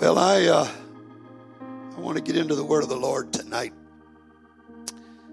Well, 0.00 0.16
I 0.16 0.44
uh, 0.44 0.68
I 1.96 2.00
want 2.00 2.16
to 2.18 2.22
get 2.22 2.36
into 2.36 2.54
the 2.54 2.62
Word 2.62 2.84
of 2.84 2.88
the 2.88 2.96
Lord 2.96 3.32
tonight. 3.32 3.72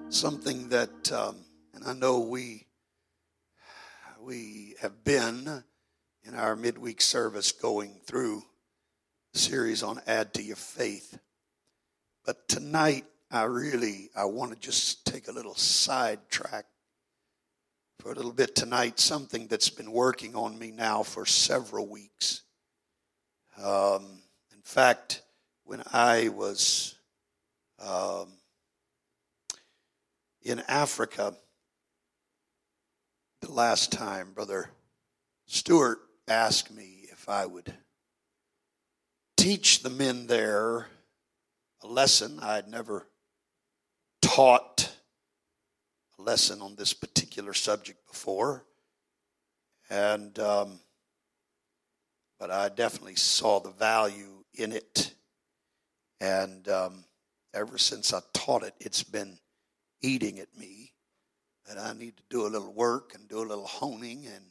Something 0.10 0.70
that, 0.70 1.12
um, 1.12 1.36
and 1.76 1.86
I 1.86 1.94
know 1.94 2.22
we 2.22 2.66
we 4.20 4.74
have 4.82 5.04
been 5.04 5.64
in 6.24 6.34
our 6.34 6.56
midweek 6.56 7.00
service 7.00 7.52
going 7.52 8.00
through 8.08 8.42
series 9.36 9.84
on 9.84 10.02
add 10.08 10.34
to 10.34 10.42
your 10.42 10.56
faith, 10.56 11.20
but 12.26 12.48
tonight 12.48 13.06
I 13.30 13.44
really 13.44 14.10
I 14.18 14.26
want 14.26 14.52
to 14.52 14.60
just 14.60 15.06
take 15.06 15.28
a 15.28 15.32
little 15.32 15.54
sidetrack 15.54 16.66
for 18.00 18.12
a 18.12 18.16
little 18.16 18.34
bit 18.34 18.56
tonight. 18.56 19.00
Something 19.00 19.46
that's 19.46 19.70
been 19.70 19.92
working 19.92 20.36
on 20.36 20.58
me 20.58 20.72
now 20.72 21.04
for 21.04 21.28
several 21.28 21.88
weeks. 21.88 22.42
Um, 23.64 24.24
fact, 24.66 25.22
when 25.64 25.84
I 25.94 26.30
was 26.30 26.96
um, 27.80 28.28
in 30.42 30.62
Africa 30.68 31.36
the 33.42 33.52
last 33.52 33.92
time, 33.92 34.34
Brother 34.34 34.70
Stewart 35.46 36.00
asked 36.28 36.74
me 36.74 37.06
if 37.12 37.30
I 37.30 37.46
would 37.46 37.74
teach 39.38 39.84
the 39.84 39.90
men 39.92 40.26
there 40.28 40.88
a 41.84 41.88
lesson 41.88 42.40
I'd 42.42 42.68
never 42.68 43.06
taught 44.22 44.92
a 46.18 46.24
lesson 46.24 46.62
on 46.62 46.76
this 46.76 46.94
particular 46.94 47.54
subject 47.54 48.08
before. 48.08 48.66
And 49.92 50.38
um, 50.40 50.80
but 52.40 52.50
I 52.50 52.70
definitely 52.70 53.16
saw 53.16 53.60
the 53.60 53.72
value 53.72 54.35
in 54.58 54.72
it. 54.72 55.14
And 56.20 56.68
um, 56.70 57.06
ever 57.54 57.78
since 57.78 58.14
I 58.14 58.22
taught 58.34 58.64
it, 58.64 58.74
it's 58.80 59.04
been 59.04 59.38
eating 60.02 60.40
at 60.40 60.56
me 60.58 60.92
And 61.68 61.80
I 61.80 61.94
need 61.94 62.18
to 62.18 62.24
do 62.30 62.46
a 62.46 62.50
little 62.50 62.74
work 62.74 63.14
and 63.16 63.28
do 63.28 63.40
a 63.40 63.48
little 63.48 63.66
honing, 63.66 64.26
and 64.28 64.46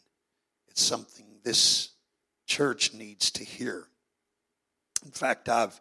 it's 0.69 0.83
something 0.83 1.27
this 1.45 1.91
church 2.47 2.93
needs 2.93 3.31
to 3.33 3.45
hear. 3.45 3.87
In 5.05 5.13
fact, 5.13 5.49
I've 5.49 5.81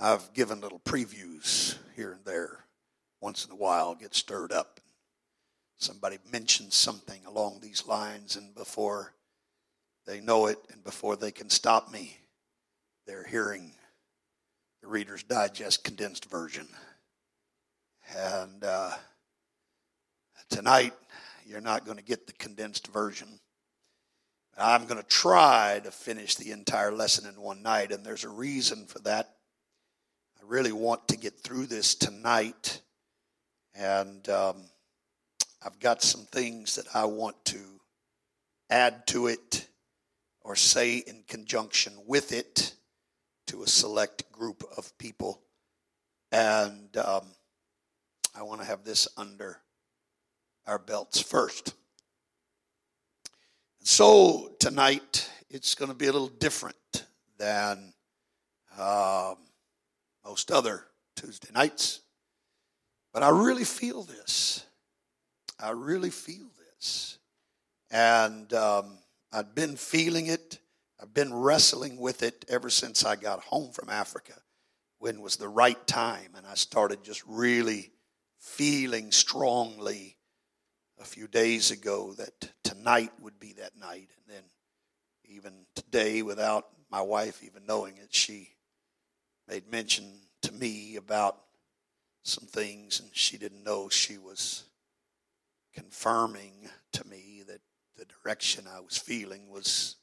I've 0.00 0.32
given 0.32 0.60
little 0.60 0.80
previews 0.80 1.76
here 1.94 2.12
and 2.12 2.24
there. 2.24 2.64
Once 3.20 3.44
in 3.44 3.52
a 3.52 3.56
while, 3.56 3.94
get 3.94 4.14
stirred 4.14 4.50
up. 4.50 4.80
Somebody 5.76 6.18
mentions 6.32 6.74
something 6.74 7.20
along 7.26 7.60
these 7.60 7.86
lines, 7.86 8.34
and 8.36 8.54
before 8.54 9.14
they 10.06 10.20
know 10.20 10.46
it, 10.46 10.58
and 10.72 10.82
before 10.82 11.14
they 11.14 11.30
can 11.30 11.50
stop 11.50 11.92
me, 11.92 12.18
they're 13.06 13.26
hearing 13.26 13.72
the 14.82 14.88
Reader's 14.88 15.22
Digest 15.22 15.84
condensed 15.84 16.30
version. 16.30 16.66
And 18.16 18.64
uh, 18.64 18.90
tonight, 20.50 20.92
you're 21.46 21.60
not 21.60 21.84
going 21.84 21.98
to 21.98 22.04
get 22.04 22.26
the 22.26 22.32
condensed 22.34 22.88
version. 22.88 23.28
I'm 24.58 24.86
going 24.86 25.00
to 25.00 25.08
try 25.08 25.80
to 25.82 25.90
finish 25.90 26.34
the 26.34 26.50
entire 26.50 26.92
lesson 26.92 27.28
in 27.28 27.40
one 27.40 27.62
night, 27.62 27.90
and 27.90 28.04
there's 28.04 28.24
a 28.24 28.28
reason 28.28 28.86
for 28.86 28.98
that. 29.00 29.36
I 30.38 30.44
really 30.46 30.72
want 30.72 31.08
to 31.08 31.16
get 31.16 31.40
through 31.40 31.66
this 31.66 31.94
tonight, 31.94 32.80
and 33.74 34.28
um, 34.28 34.56
I've 35.64 35.80
got 35.80 36.02
some 36.02 36.26
things 36.26 36.76
that 36.76 36.86
I 36.94 37.06
want 37.06 37.42
to 37.46 37.58
add 38.68 39.06
to 39.08 39.28
it 39.28 39.66
or 40.42 40.54
say 40.54 40.96
in 40.96 41.24
conjunction 41.26 41.92
with 42.06 42.32
it 42.32 42.74
to 43.52 43.62
a 43.62 43.66
select 43.66 44.32
group 44.32 44.64
of 44.78 44.96
people. 44.96 45.42
And 46.32 46.96
um, 46.96 47.26
I 48.34 48.44
want 48.44 48.62
to 48.62 48.66
have 48.66 48.82
this 48.82 49.06
under 49.18 49.58
our 50.66 50.78
belts 50.78 51.20
first. 51.20 51.74
So 53.82 54.52
tonight, 54.58 55.28
it's 55.50 55.74
going 55.74 55.90
to 55.90 55.94
be 55.94 56.06
a 56.06 56.12
little 56.12 56.28
different 56.28 57.04
than 57.36 57.92
um, 58.78 59.36
most 60.24 60.50
other 60.50 60.86
Tuesday 61.14 61.50
nights. 61.52 62.00
But 63.12 63.22
I 63.22 63.28
really 63.28 63.64
feel 63.64 64.02
this. 64.02 64.64
I 65.60 65.72
really 65.72 66.08
feel 66.08 66.46
this. 66.56 67.18
And 67.90 68.50
um, 68.54 68.96
I'd 69.30 69.54
been 69.54 69.76
feeling 69.76 70.28
it. 70.28 70.58
I've 71.02 71.12
been 71.12 71.34
wrestling 71.34 71.96
with 71.98 72.22
it 72.22 72.44
ever 72.48 72.70
since 72.70 73.04
I 73.04 73.16
got 73.16 73.40
home 73.40 73.72
from 73.72 73.88
Africa 73.88 74.34
when 75.00 75.20
was 75.20 75.34
the 75.34 75.48
right 75.48 75.84
time. 75.84 76.34
And 76.36 76.46
I 76.46 76.54
started 76.54 77.02
just 77.02 77.24
really 77.26 77.90
feeling 78.38 79.10
strongly 79.10 80.16
a 81.00 81.04
few 81.04 81.26
days 81.26 81.72
ago 81.72 82.12
that 82.18 82.52
tonight 82.62 83.10
would 83.20 83.40
be 83.40 83.54
that 83.54 83.76
night. 83.76 84.10
And 84.16 84.36
then 84.36 84.44
even 85.24 85.66
today, 85.74 86.22
without 86.22 86.68
my 86.88 87.02
wife 87.02 87.42
even 87.42 87.66
knowing 87.66 87.96
it, 87.96 88.14
she 88.14 88.50
made 89.48 89.68
mention 89.68 90.04
to 90.42 90.52
me 90.52 90.94
about 90.94 91.36
some 92.22 92.46
things, 92.46 93.00
and 93.00 93.10
she 93.12 93.38
didn't 93.38 93.64
know 93.64 93.88
she 93.88 94.18
was 94.18 94.66
confirming 95.74 96.52
to 96.92 97.04
me 97.08 97.42
that 97.48 97.60
the 97.96 98.04
direction 98.04 98.66
I 98.72 98.78
was 98.78 98.96
feeling 98.96 99.50
was 99.50 99.96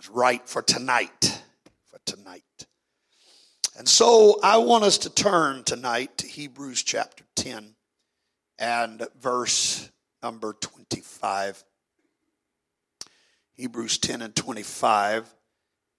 was 0.00 0.08
right 0.08 0.48
for 0.48 0.62
tonight. 0.62 1.42
For 1.88 1.98
tonight. 2.06 2.42
And 3.76 3.86
so 3.86 4.40
I 4.42 4.56
want 4.56 4.82
us 4.82 4.96
to 4.98 5.10
turn 5.10 5.62
tonight 5.62 6.16
to 6.18 6.26
Hebrews 6.26 6.82
chapter 6.82 7.24
10 7.36 7.74
and 8.58 9.06
verse 9.20 9.90
number 10.22 10.54
25. 10.54 11.62
Hebrews 13.52 13.98
10 13.98 14.22
and 14.22 14.34
25. 14.34 15.34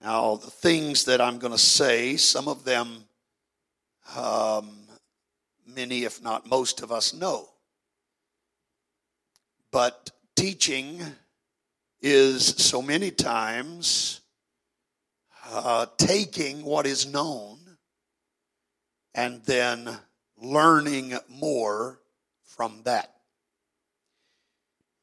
Now, 0.02 0.36
the 0.38 0.50
things 0.50 1.06
that 1.06 1.22
I'm 1.22 1.38
going 1.38 1.54
to 1.54 1.60
say, 1.60 2.18
some 2.18 2.48
of 2.48 2.64
them, 2.64 3.04
um, 4.18 4.72
many, 5.68 6.06
if 6.06 6.24
not 6.24 6.50
most 6.50 6.82
of 6.82 6.92
us, 6.92 7.14
know. 7.14 7.50
But 9.70 10.10
teaching 10.36 11.04
is 12.02 12.46
so 12.46 12.82
many 12.82 13.12
times 13.12 14.22
uh, 15.50 15.86
taking 15.98 16.64
what 16.64 16.86
is 16.88 17.12
known 17.12 17.60
and 19.14 19.44
then 19.44 19.90
learning 20.38 21.18
more 21.30 22.00
from 22.44 22.82
that. 22.84 23.14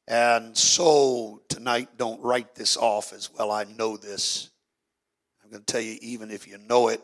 And 0.06 0.56
so 0.56 1.42
tonight, 1.48 1.90
don't 1.98 2.22
write 2.22 2.54
this 2.54 2.76
off 2.78 3.12
as 3.12 3.30
well. 3.32 3.50
I 3.50 3.64
know 3.64 3.96
this. 3.98 4.48
I'm 5.44 5.50
going 5.50 5.62
to 5.62 5.72
tell 5.72 5.82
you, 5.82 5.98
even 6.00 6.30
if 6.30 6.48
you 6.48 6.56
know 6.56 6.88
it, 6.88 7.02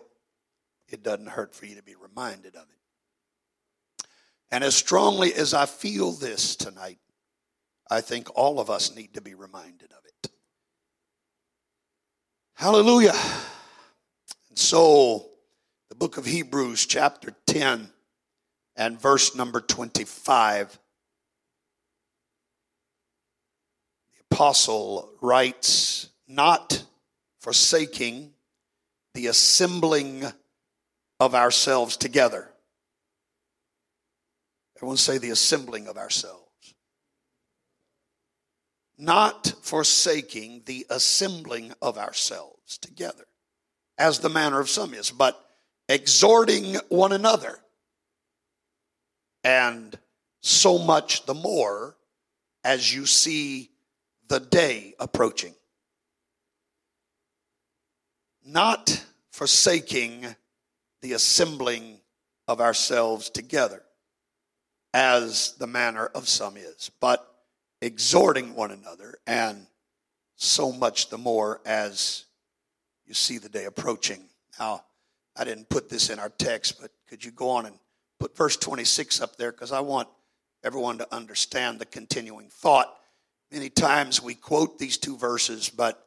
it 0.88 1.02
doesn't 1.02 1.28
hurt 1.28 1.54
for 1.54 1.66
you 1.66 1.76
to 1.76 1.82
be 1.82 1.94
reminded 1.94 2.56
of 2.56 2.62
it. 2.62 4.06
And 4.50 4.64
as 4.64 4.74
strongly 4.74 5.34
as 5.34 5.52
I 5.52 5.66
feel 5.66 6.12
this 6.12 6.56
tonight, 6.56 6.98
I 7.90 8.00
think 8.00 8.28
all 8.34 8.60
of 8.60 8.70
us 8.70 8.94
need 8.94 9.14
to 9.14 9.20
be 9.20 9.34
reminded 9.34 9.92
of 9.92 10.04
it. 10.04 10.30
Hallelujah. 12.54 13.14
And 14.48 14.58
so, 14.58 15.26
the 15.90 15.94
book 15.94 16.16
of 16.16 16.24
Hebrews, 16.24 16.86
chapter 16.86 17.34
10, 17.46 17.90
and 18.76 19.00
verse 19.00 19.34
number 19.34 19.60
25. 19.60 20.78
The 24.14 24.20
apostle 24.30 25.12
writes, 25.20 26.08
Not 26.26 26.84
forsaking 27.40 28.32
the 29.12 29.26
assembling 29.26 30.24
of 31.20 31.34
ourselves 31.34 31.96
together. 31.96 32.50
Everyone 34.76 34.96
say 34.96 35.18
the 35.18 35.30
assembling 35.30 35.86
of 35.86 35.96
ourselves 35.96 36.43
not 38.96 39.52
forsaking 39.62 40.62
the 40.66 40.86
assembling 40.90 41.72
of 41.82 41.98
ourselves 41.98 42.78
together, 42.78 43.26
as 43.98 44.20
the 44.20 44.28
manner 44.28 44.60
of 44.60 44.68
some 44.68 44.94
is, 44.94 45.10
but 45.10 45.38
exhorting 45.88 46.76
one 46.88 47.12
another. 47.12 47.58
And 49.42 49.98
so 50.40 50.78
much 50.78 51.26
the 51.26 51.34
more 51.34 51.96
as 52.62 52.94
you 52.94 53.06
see 53.06 53.70
the 54.28 54.40
day 54.40 54.94
approaching. 54.98 55.54
Not 58.44 59.04
forsaking 59.30 60.26
the 61.02 61.12
assembling 61.12 61.98
of 62.46 62.60
ourselves 62.60 63.28
together, 63.30 63.82
as 64.92 65.54
the 65.58 65.66
manner 65.66 66.06
of 66.06 66.28
some 66.28 66.56
is, 66.56 66.90
but 67.00 67.33
exhorting 67.84 68.54
one 68.54 68.70
another, 68.70 69.18
and 69.26 69.66
so 70.36 70.72
much 70.72 71.10
the 71.10 71.18
more 71.18 71.60
as 71.66 72.24
you 73.06 73.12
see 73.14 73.38
the 73.38 73.48
day 73.48 73.66
approaching. 73.66 74.24
Now, 74.58 74.84
I 75.36 75.44
didn't 75.44 75.68
put 75.68 75.88
this 75.88 76.08
in 76.10 76.18
our 76.18 76.30
text, 76.30 76.80
but 76.80 76.90
could 77.08 77.24
you 77.24 77.30
go 77.30 77.50
on 77.50 77.66
and 77.66 77.78
put 78.18 78.36
verse 78.36 78.56
26 78.56 79.20
up 79.20 79.36
there? 79.36 79.52
Because 79.52 79.70
I 79.70 79.80
want 79.80 80.08
everyone 80.62 80.98
to 80.98 81.14
understand 81.14 81.78
the 81.78 81.84
continuing 81.84 82.48
thought. 82.48 82.96
Many 83.52 83.68
times 83.68 84.22
we 84.22 84.34
quote 84.34 84.78
these 84.78 84.96
two 84.96 85.18
verses, 85.18 85.68
but 85.68 86.06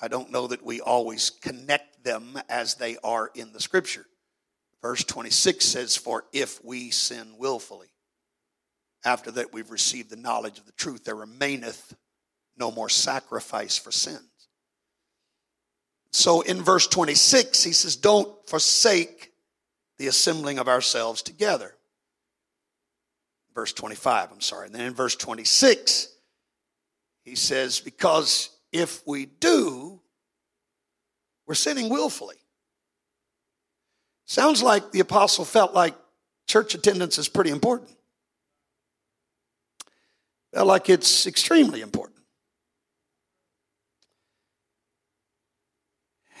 I 0.00 0.08
don't 0.08 0.32
know 0.32 0.46
that 0.46 0.64
we 0.64 0.80
always 0.80 1.28
connect 1.28 2.02
them 2.04 2.40
as 2.48 2.76
they 2.76 2.96
are 3.04 3.30
in 3.34 3.52
the 3.52 3.60
scripture. 3.60 4.06
Verse 4.80 5.04
26 5.04 5.62
says, 5.62 5.96
For 5.96 6.24
if 6.32 6.64
we 6.64 6.90
sin 6.90 7.34
willfully, 7.36 7.88
after 9.04 9.30
that 9.32 9.52
we've 9.52 9.70
received 9.70 10.10
the 10.10 10.16
knowledge 10.16 10.58
of 10.58 10.66
the 10.66 10.72
truth, 10.72 11.04
there 11.04 11.14
remaineth 11.14 11.94
no 12.56 12.70
more 12.70 12.88
sacrifice 12.88 13.78
for 13.78 13.90
sins. 13.90 14.24
So 16.12 16.40
in 16.42 16.62
verse 16.62 16.86
26, 16.86 17.62
he 17.62 17.72
says, 17.72 17.96
Don't 17.96 18.30
forsake 18.48 19.32
the 19.98 20.08
assembling 20.08 20.58
of 20.58 20.68
ourselves 20.68 21.22
together. 21.22 21.76
Verse 23.54 23.72
25, 23.72 24.32
I'm 24.32 24.40
sorry. 24.40 24.66
And 24.66 24.74
then 24.74 24.86
in 24.86 24.94
verse 24.94 25.16
26, 25.16 26.08
he 27.24 27.34
says, 27.34 27.80
Because 27.80 28.50
if 28.72 29.06
we 29.06 29.26
do, 29.26 30.00
we're 31.46 31.54
sinning 31.54 31.88
willfully. 31.88 32.36
Sounds 34.26 34.62
like 34.62 34.92
the 34.92 35.00
apostle 35.00 35.44
felt 35.44 35.74
like 35.74 35.94
church 36.46 36.74
attendance 36.74 37.18
is 37.18 37.28
pretty 37.28 37.50
important. 37.50 37.90
Like 40.52 40.88
it's 40.88 41.26
extremely 41.26 41.80
important. 41.80 42.18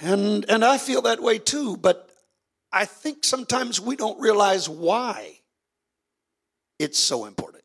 And, 0.02 0.48
and 0.48 0.64
I 0.64 0.78
feel 0.78 1.02
that 1.02 1.20
way 1.20 1.38
too, 1.38 1.76
but 1.76 2.10
I 2.72 2.84
think 2.86 3.24
sometimes 3.24 3.80
we 3.80 3.96
don't 3.96 4.18
realize 4.20 4.68
why 4.68 5.40
it's 6.78 6.98
so 6.98 7.26
important. 7.26 7.64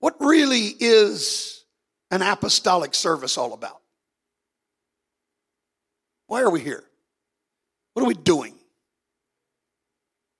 What 0.00 0.16
really 0.20 0.74
is 0.80 1.64
an 2.10 2.20
apostolic 2.20 2.94
service 2.94 3.38
all 3.38 3.52
about? 3.52 3.80
Why 6.26 6.42
are 6.42 6.50
we 6.50 6.60
here? 6.60 6.84
What 7.92 8.02
are 8.02 8.08
we 8.08 8.14
doing? 8.14 8.54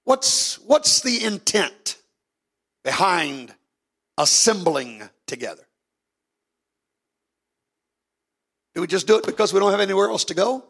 What's, 0.05 0.57
what's 0.57 1.01
the 1.01 1.25
intent 1.25 1.97
behind 2.85 3.53
assembling 4.19 5.03
together? 5.27 5.67
Do 8.75 8.81
we 8.81 8.87
just 8.87 9.07
do 9.07 9.17
it 9.17 9.27
because 9.27 9.53
we 9.53 9.61
don't 9.61 9.71
have 9.71 9.81
anywhere 9.81 10.09
else 10.11 10.25
to 10.27 10.35
go? 10.35 10.65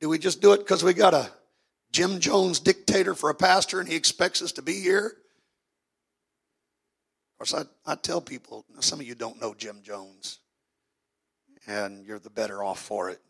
Do 0.00 0.08
we 0.08 0.18
just 0.18 0.42
do 0.42 0.52
it 0.52 0.58
because 0.58 0.84
we 0.84 0.92
got 0.92 1.14
a 1.14 1.30
Jim 1.92 2.20
Jones 2.20 2.60
dictator 2.60 3.14
for 3.14 3.30
a 3.30 3.34
pastor 3.34 3.80
and 3.80 3.88
he 3.88 3.94
expects 3.94 4.42
us 4.42 4.52
to 4.52 4.62
be 4.62 4.80
here? 4.80 5.16
Of 7.32 7.38
course, 7.38 7.54
I, 7.54 7.92
I 7.92 7.94
tell 7.94 8.20
people, 8.20 8.64
some 8.80 9.00
of 9.00 9.06
you 9.06 9.14
don't 9.14 9.40
know 9.40 9.54
Jim 9.54 9.80
Jones, 9.82 10.40
and 11.66 12.04
you're 12.04 12.18
the 12.18 12.30
better 12.30 12.62
off 12.62 12.80
for 12.80 13.10
it. 13.10 13.20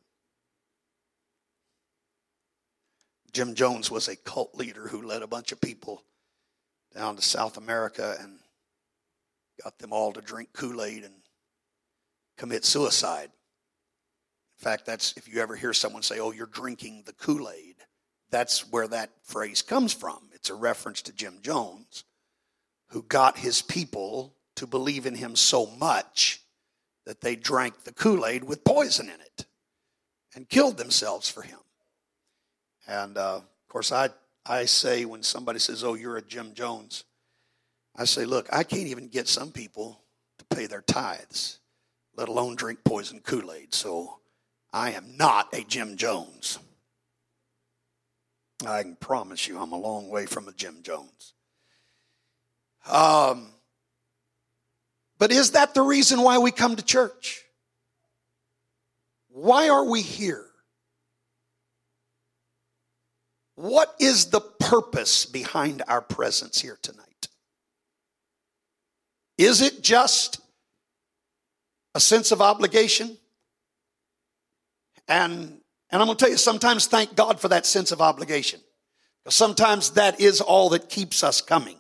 Jim 3.33 3.55
Jones 3.55 3.91
was 3.91 4.09
a 4.09 4.17
cult 4.17 4.55
leader 4.55 4.89
who 4.89 5.03
led 5.03 5.23
a 5.23 5.27
bunch 5.27 5.53
of 5.53 5.61
people 5.61 6.03
down 6.95 7.17
to 7.17 7.23
South 7.23 7.57
America 7.57 8.17
and 8.21 8.39
got 9.63 9.79
them 9.79 9.93
all 9.93 10.13
to 10.13 10.21
drink 10.21 10.51
Kool 10.53 10.83
Aid 10.83 11.05
and 11.05 11.15
commit 12.37 12.65
suicide. 12.65 13.31
In 14.59 14.65
fact, 14.65 14.87
that's 14.87 15.17
if 15.17 15.29
you 15.29 15.41
ever 15.41 15.57
hear 15.57 15.73
someone 15.73 16.03
say, 16.03 16.21
Oh, 16.21 16.31
you're 16.31 16.47
drinking 16.47 17.03
the 17.07 17.13
Kool 17.13 17.51
Aid, 17.51 17.77
that's 18.31 18.71
where 18.71 18.89
that 18.89 19.11
phrase 19.23 19.63
comes 19.63 19.93
from. 19.93 20.19
It's 20.33 20.51
a 20.51 20.55
reference 20.55 21.03
to 21.03 21.13
Jim 21.13 21.39
Jones, 21.43 22.05
who 22.89 23.03
got 23.03 23.39
his 23.39 23.63
people 23.63 24.35
to 24.57 24.67
believe 24.67 25.07
in 25.07 25.17
him 25.17 25.37
so 25.37 25.67
much 25.67 26.41
that 27.07 27.21
they 27.21 27.37
drank 27.37 27.85
the 27.85 27.93
Kool 27.93 28.25
Aid 28.25 28.45
with 28.45 28.65
poison 28.65 29.07
in 29.07 29.21
it 29.21 29.47
and 30.35 30.49
killed 30.49 30.79
themselves 30.79 31.29
for 31.29 31.43
him. 31.43 31.59
And 32.87 33.17
uh, 33.17 33.37
of 33.37 33.69
course, 33.69 33.93
I, 33.93 34.11
I 34.47 34.67
say 34.67 35.05
when 35.05 35.23
somebody 35.23 35.59
says, 35.59 35.85
Oh, 35.85 35.95
you're 35.95 36.17
a 36.17 36.23
Jim 36.23 36.55
Jones, 36.55 37.05
I 37.97 38.05
say, 38.05 38.25
Look, 38.25 38.49
I 38.53 38.63
can't 38.63 38.89
even 38.89 39.09
get 39.09 39.29
some 39.29 39.53
people 39.53 40.01
to 40.39 40.45
pay 40.57 40.67
their 40.67 40.83
tithes 40.83 41.61
let 42.17 42.29
alone 42.29 42.57
drink 42.57 42.81
poison 42.85 43.21
Kool 43.21 43.53
Aid. 43.53 43.75
So 43.75 44.19
I 44.73 44.93
am 44.93 45.17
not 45.17 45.53
a 45.53 45.63
Jim 45.65 45.97
Jones. 45.97 46.59
I 48.67 48.83
can 48.83 48.97
promise 48.97 49.49
you 49.49 49.59
I'm 49.59 49.73
a 49.73 49.79
long 49.79 50.09
way 50.09 50.27
from 50.27 50.49
a 50.49 50.53
Jim 50.53 50.83
Jones. 50.83 51.35
Um, 52.91 53.49
but 55.19 55.33
is 55.33 55.53
that 55.53 55.75
the 55.75 55.83
reason 55.83 56.23
why 56.23 56.39
we 56.39 56.51
come 56.51 56.77
to 56.77 56.85
church? 56.85 57.43
Why 59.29 59.69
are 59.69 59.85
we 59.85 60.03
here? 60.03 60.47
What 63.57 63.95
is 64.01 64.27
the 64.27 64.41
purpose 64.41 65.27
behind 65.27 65.83
our 65.87 66.01
presence 66.01 66.61
here 66.61 66.79
tonight? 66.83 67.29
Is 69.39 69.63
it 69.63 69.83
just 69.83 70.41
a 71.95 72.01
sense 72.01 72.33
of 72.33 72.43
obligation. 72.43 73.17
And, 75.09 75.61
and 75.91 76.03
I'm 76.03 76.07
going 76.07 76.17
to 76.17 76.25
tell 76.25 76.31
you, 76.31 76.37
sometimes 76.37 76.87
thank 76.87 77.15
God 77.15 77.41
for 77.41 77.49
that 77.49 77.67
sense 77.67 77.93
of 77.93 78.01
obligation. 78.01 78.61
Because 79.23 79.37
sometimes 79.37 79.91
that 79.91 80.21
is 80.21 80.41
all 80.41 80.71
that 80.71 80.89
keeps 80.89 81.23
us 81.23 81.41
coming. 81.41 81.77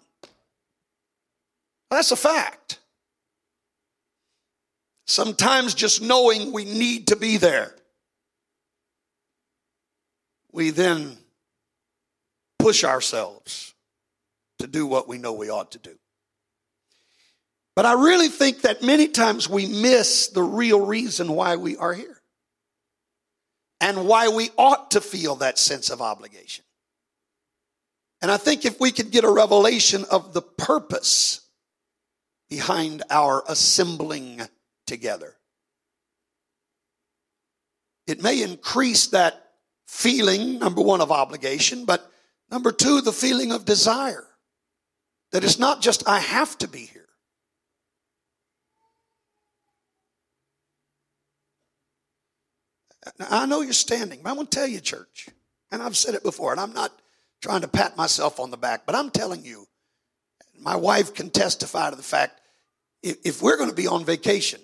That's 1.90 2.12
a 2.12 2.16
fact. 2.16 2.78
Sometimes 5.06 5.74
just 5.74 6.00
knowing 6.00 6.52
we 6.52 6.64
need 6.64 7.08
to 7.08 7.16
be 7.16 7.36
there, 7.36 7.74
we 10.52 10.70
then 10.70 11.18
push 12.64 12.82
ourselves 12.82 13.74
to 14.58 14.66
do 14.66 14.86
what 14.86 15.06
we 15.06 15.18
know 15.18 15.34
we 15.34 15.50
ought 15.50 15.72
to 15.72 15.78
do. 15.78 15.94
But 17.76 17.84
I 17.84 17.92
really 17.92 18.28
think 18.28 18.62
that 18.62 18.82
many 18.82 19.08
times 19.08 19.50
we 19.50 19.66
miss 19.66 20.28
the 20.28 20.42
real 20.42 20.80
reason 20.80 21.32
why 21.32 21.56
we 21.56 21.76
are 21.76 21.92
here 21.92 22.22
and 23.82 24.08
why 24.08 24.28
we 24.28 24.48
ought 24.56 24.92
to 24.92 25.02
feel 25.02 25.34
that 25.36 25.58
sense 25.58 25.90
of 25.90 26.00
obligation. 26.00 26.64
And 28.22 28.30
I 28.30 28.38
think 28.38 28.64
if 28.64 28.80
we 28.80 28.92
could 28.92 29.10
get 29.10 29.24
a 29.24 29.30
revelation 29.30 30.06
of 30.10 30.32
the 30.32 30.40
purpose 30.40 31.42
behind 32.48 33.02
our 33.10 33.44
assembling 33.46 34.40
together, 34.86 35.36
it 38.06 38.22
may 38.22 38.42
increase 38.42 39.08
that 39.08 39.50
feeling, 39.86 40.60
number 40.60 40.80
one, 40.80 41.02
of 41.02 41.12
obligation, 41.12 41.84
but 41.84 42.10
number 42.50 42.72
two, 42.72 43.00
the 43.00 43.12
feeling 43.12 43.52
of 43.52 43.64
desire. 43.64 44.26
That 45.32 45.44
it's 45.44 45.58
not 45.58 45.82
just, 45.82 46.08
I 46.08 46.20
have 46.20 46.56
to 46.58 46.68
be 46.68 46.80
here. 46.80 47.08
Now, 53.18 53.26
I 53.30 53.46
know 53.46 53.60
you're 53.60 53.72
standing, 53.72 54.20
but 54.22 54.30
I'm 54.30 54.36
going 54.36 54.46
to 54.46 54.56
tell 54.56 54.66
you, 54.66 54.80
church, 54.80 55.28
and 55.70 55.82
I've 55.82 55.96
said 55.96 56.14
it 56.14 56.22
before, 56.22 56.52
and 56.52 56.60
I'm 56.60 56.72
not 56.72 56.92
trying 57.42 57.62
to 57.62 57.68
pat 57.68 57.96
myself 57.96 58.40
on 58.40 58.50
the 58.50 58.56
back, 58.56 58.86
but 58.86 58.94
I'm 58.94 59.10
telling 59.10 59.44
you, 59.44 59.66
my 60.58 60.76
wife 60.76 61.14
can 61.14 61.30
testify 61.30 61.90
to 61.90 61.96
the 61.96 62.02
fact 62.02 62.40
if, 63.02 63.42
we're 63.42 63.58
going 63.58 63.68
to 63.68 63.76
be 63.76 63.86
on 63.86 64.04
vacation, 64.04 64.60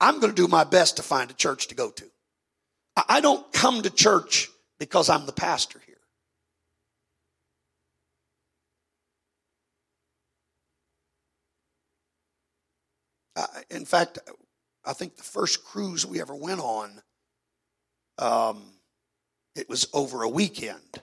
I'm 0.00 0.20
going 0.20 0.32
to 0.32 0.42
do 0.42 0.46
my 0.46 0.64
best 0.64 0.98
to 0.98 1.02
find 1.02 1.30
a 1.30 1.34
church 1.34 1.68
to 1.68 1.74
go 1.74 1.90
to. 1.90 2.04
I 3.08 3.20
don't 3.20 3.52
come 3.52 3.82
to 3.82 3.90
church 3.90 4.48
because 4.78 5.08
I'm 5.08 5.26
the 5.26 5.32
pastor 5.32 5.80
here. 5.84 5.96
Uh, 13.36 13.46
in 13.70 13.84
fact, 13.84 14.18
I 14.84 14.94
think 14.94 15.16
the 15.16 15.22
first 15.22 15.62
cruise 15.62 16.06
we 16.06 16.20
ever 16.20 16.34
went 16.34 16.60
on, 16.60 17.02
um, 18.18 18.62
it 19.54 19.68
was 19.68 19.88
over 19.92 20.22
a 20.22 20.28
weekend. 20.28 21.02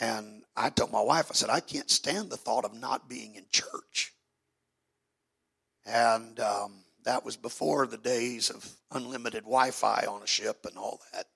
And 0.00 0.44
I 0.56 0.70
told 0.70 0.92
my 0.92 1.00
wife, 1.00 1.26
I 1.30 1.34
said, 1.34 1.50
I 1.50 1.60
can't 1.60 1.90
stand 1.90 2.30
the 2.30 2.36
thought 2.36 2.64
of 2.64 2.72
not 2.72 3.08
being 3.08 3.34
in 3.34 3.44
church. 3.50 4.14
And 5.84 6.40
um, 6.40 6.84
that 7.04 7.24
was 7.24 7.36
before 7.36 7.86
the 7.86 7.98
days 7.98 8.50
of 8.50 8.66
unlimited 8.92 9.42
Wi 9.44 9.70
Fi 9.70 10.04
on 10.08 10.22
a 10.22 10.26
ship 10.26 10.64
and 10.66 10.78
all 10.78 11.00
that. 11.12 11.26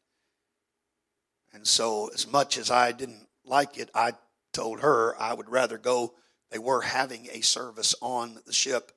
And 1.52 1.66
so, 1.66 2.10
as 2.14 2.30
much 2.30 2.56
as 2.56 2.70
I 2.70 2.92
didn't 2.92 3.26
like 3.44 3.78
it, 3.78 3.90
I 3.94 4.12
told 4.52 4.80
her 4.80 5.20
I 5.20 5.34
would 5.34 5.50
rather 5.50 5.78
go. 5.78 6.14
They 6.50 6.58
were 6.58 6.82
having 6.82 7.28
a 7.32 7.40
service 7.40 7.94
on 8.00 8.38
the 8.46 8.52
ship. 8.52 8.92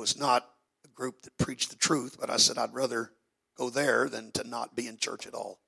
Was 0.00 0.16
not 0.16 0.48
a 0.82 0.88
group 0.88 1.20
that 1.24 1.36
preached 1.36 1.68
the 1.68 1.76
truth, 1.76 2.16
but 2.18 2.30
I 2.30 2.38
said 2.38 2.56
I'd 2.56 2.72
rather 2.72 3.12
go 3.54 3.68
there 3.68 4.08
than 4.08 4.32
to 4.32 4.48
not 4.48 4.74
be 4.74 4.86
in 4.86 4.96
church 4.96 5.26
at 5.26 5.34
all. 5.34 5.60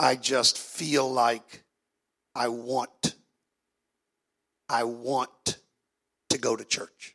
I 0.00 0.16
just 0.16 0.58
feel 0.58 1.08
like 1.08 1.62
I 2.34 2.48
want, 2.48 3.14
I 4.68 4.82
want 4.82 5.58
to 6.30 6.38
go 6.38 6.56
to 6.56 6.64
church. 6.64 7.14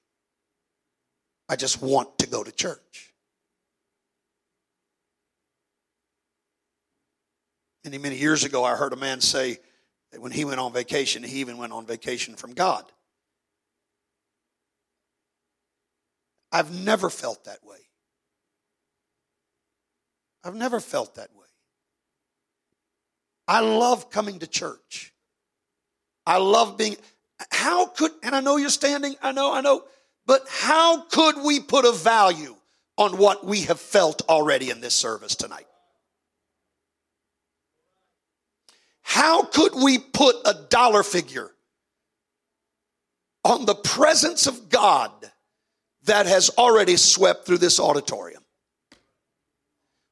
I 1.50 1.58
just 1.58 1.82
want 1.82 2.20
to 2.20 2.28
go 2.28 2.42
to 2.42 2.52
church. 2.54 3.14
Many, 7.84 7.98
many 7.98 8.16
years 8.16 8.46
ago, 8.46 8.64
I 8.64 8.78
heard 8.78 8.94
a 8.94 8.96
man 8.96 9.20
say 9.20 9.58
that 10.14 10.22
when 10.22 10.32
he 10.32 10.46
went 10.46 10.62
on 10.62 10.72
vacation, 10.72 11.22
he 11.22 11.42
even 11.42 11.58
went 11.58 11.74
on 11.74 11.86
vacation 11.86 12.38
from 12.38 12.54
God. 12.54 12.86
I've 16.54 16.72
never 16.72 17.10
felt 17.10 17.46
that 17.46 17.66
way. 17.66 17.80
I've 20.44 20.54
never 20.54 20.80
felt 20.80 21.16
that 21.16 21.36
way. 21.36 21.48
I 23.48 23.62
love 23.62 24.12
coming 24.12 24.40
to 24.40 24.48
church. 24.48 25.14
I 26.28 26.38
love 26.38 26.78
being, 26.78 26.96
how 27.52 27.88
could, 27.88 28.12
and 28.22 28.36
I 28.36 28.40
know 28.40 28.58
you're 28.58 28.70
standing, 28.70 29.16
I 29.22 29.32
know, 29.32 29.52
I 29.52 29.62
know, 29.62 29.84
but 30.26 30.46
how 30.48 31.02
could 31.02 31.44
we 31.44 31.60
put 31.60 31.86
a 31.86 31.92
value 31.92 32.56
on 32.98 33.18
what 33.18 33.46
we 33.46 33.62
have 33.62 33.80
felt 33.80 34.22
already 34.30 34.70
in 34.70 34.80
this 34.80 34.94
service 34.94 35.36
tonight? 35.36 35.66
How 39.02 39.44
could 39.44 39.74
we 39.76 39.98
put 39.98 40.36
a 40.46 40.54
dollar 40.70 41.04
figure 41.04 41.52
on 43.44 43.66
the 43.66 43.76
presence 43.76 44.48
of 44.48 44.70
God 44.70 45.12
that 46.06 46.26
has 46.26 46.50
already 46.58 46.96
swept 46.98 47.46
through 47.46 47.60
this 47.60 47.80
auditorium? 47.80 48.44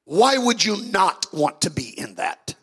Why 0.06 0.38
would 0.38 0.64
you 0.64 0.84
not 0.92 1.26
want 1.34 1.62
to 1.62 1.70
be 1.70 1.98
in 1.98 2.16
that? 2.16 2.56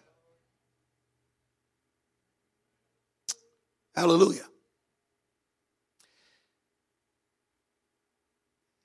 Hallelujah. 3.94 4.46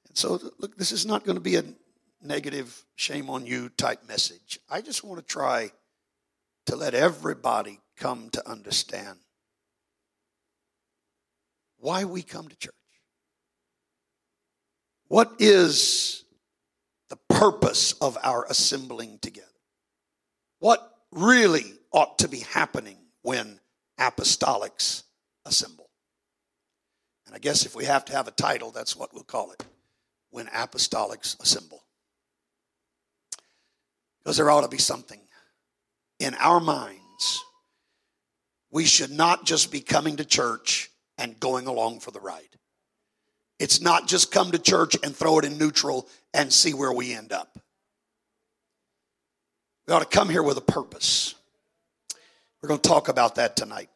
And 0.08 0.18
so, 0.18 0.40
look, 0.60 0.78
this 0.78 0.92
is 0.92 1.06
not 1.06 1.24
going 1.24 1.36
to 1.36 1.42
be 1.42 1.56
a 1.56 1.64
negative, 2.22 2.86
shame 2.96 3.30
on 3.30 3.46
you 3.46 3.70
type 3.70 4.08
message. 4.08 4.60
I 4.70 4.82
just 4.82 5.04
want 5.04 5.20
to 5.20 5.26
try 5.26 5.72
to 6.68 6.76
let 6.76 6.94
everybody 6.94 7.80
come 7.98 8.30
to 8.32 8.50
understand 8.50 9.20
why 11.78 12.06
we 12.06 12.22
come 12.22 12.48
to 12.48 12.56
church. 12.56 12.74
What 15.14 15.34
is 15.38 16.24
the 17.10 17.20
purpose 17.30 17.94
of 18.02 18.18
our 18.24 18.48
assembling 18.50 19.20
together? 19.20 19.46
What 20.58 20.92
really 21.12 21.66
ought 21.92 22.18
to 22.18 22.28
be 22.28 22.40
happening 22.40 22.98
when 23.22 23.60
apostolics 24.00 25.04
assemble? 25.46 25.92
And 27.28 27.36
I 27.36 27.38
guess 27.38 27.64
if 27.64 27.76
we 27.76 27.86
have 27.86 28.06
to 28.06 28.14
have 28.14 28.28
a 28.28 28.32
title, 28.32 28.72
that's 28.72 28.96
what 28.96 29.14
we'll 29.14 29.22
call 29.22 29.52
it 29.52 29.64
when 30.32 30.48
apostolics 30.48 31.40
assemble. 31.40 31.84
Because 34.24 34.38
there 34.38 34.50
ought 34.50 34.62
to 34.62 34.68
be 34.68 34.80
something 34.80 35.22
in 36.18 36.34
our 36.40 36.60
minds. 36.60 37.44
We 38.72 38.86
should 38.86 39.12
not 39.12 39.46
just 39.46 39.72
be 39.72 39.82
coming 39.82 40.16
to 40.16 40.26
church 40.26 40.90
and 41.20 41.40
going 41.40 41.68
along 41.68 42.00
for 42.00 42.10
the 42.10 42.20
ride. 42.20 42.58
It's 43.60 43.82
not 43.82 44.08
just 44.08 44.32
come 44.32 44.52
to 44.52 44.60
church 44.60 44.96
and 45.04 45.16
throw 45.16 45.40
it 45.40 45.46
in 45.46 45.58
neutral 45.58 46.08
and 46.34 46.52
see 46.52 46.74
where 46.74 46.92
we 46.92 47.14
end 47.14 47.32
up. 47.32 47.60
We 49.88 49.94
ought 49.94 50.00
to 50.00 50.06
come 50.06 50.30
here 50.30 50.44
with 50.44 50.58
a 50.58 50.62
purpose. 50.62 51.36
We're 52.62 52.70
going 52.70 52.80
to 52.80 52.90
talk 52.90 53.10
about 53.10 53.36
that 53.36 53.56
tonight. 53.56 53.90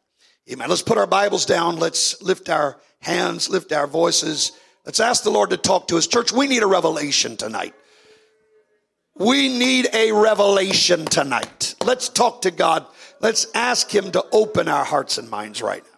Amen. 0.50 0.68
Let's 0.68 0.82
put 0.82 0.98
our 0.98 1.06
Bibles 1.06 1.46
down. 1.46 1.76
Let's 1.76 2.22
lift 2.22 2.48
our 2.48 2.78
hands, 3.00 3.48
lift 3.48 3.72
our 3.72 3.86
voices. 3.86 4.52
Let's 4.84 5.00
ask 5.00 5.22
the 5.22 5.30
Lord 5.30 5.50
to 5.50 5.56
talk 5.56 5.88
to 5.88 5.96
us. 5.96 6.06
Church, 6.06 6.32
we 6.32 6.46
need 6.46 6.62
a 6.62 6.66
revelation 6.66 7.36
tonight. 7.36 7.74
We 9.16 9.48
need 9.48 9.88
a 9.92 10.12
revelation 10.12 11.04
tonight. 11.04 11.74
Let's 11.84 12.08
talk 12.08 12.42
to 12.42 12.50
God. 12.50 12.86
Let's 13.20 13.46
ask 13.54 13.92
Him 13.92 14.12
to 14.12 14.24
open 14.32 14.68
our 14.68 14.84
hearts 14.84 15.18
and 15.18 15.28
minds 15.28 15.60
right 15.60 15.82
now. 15.82 15.97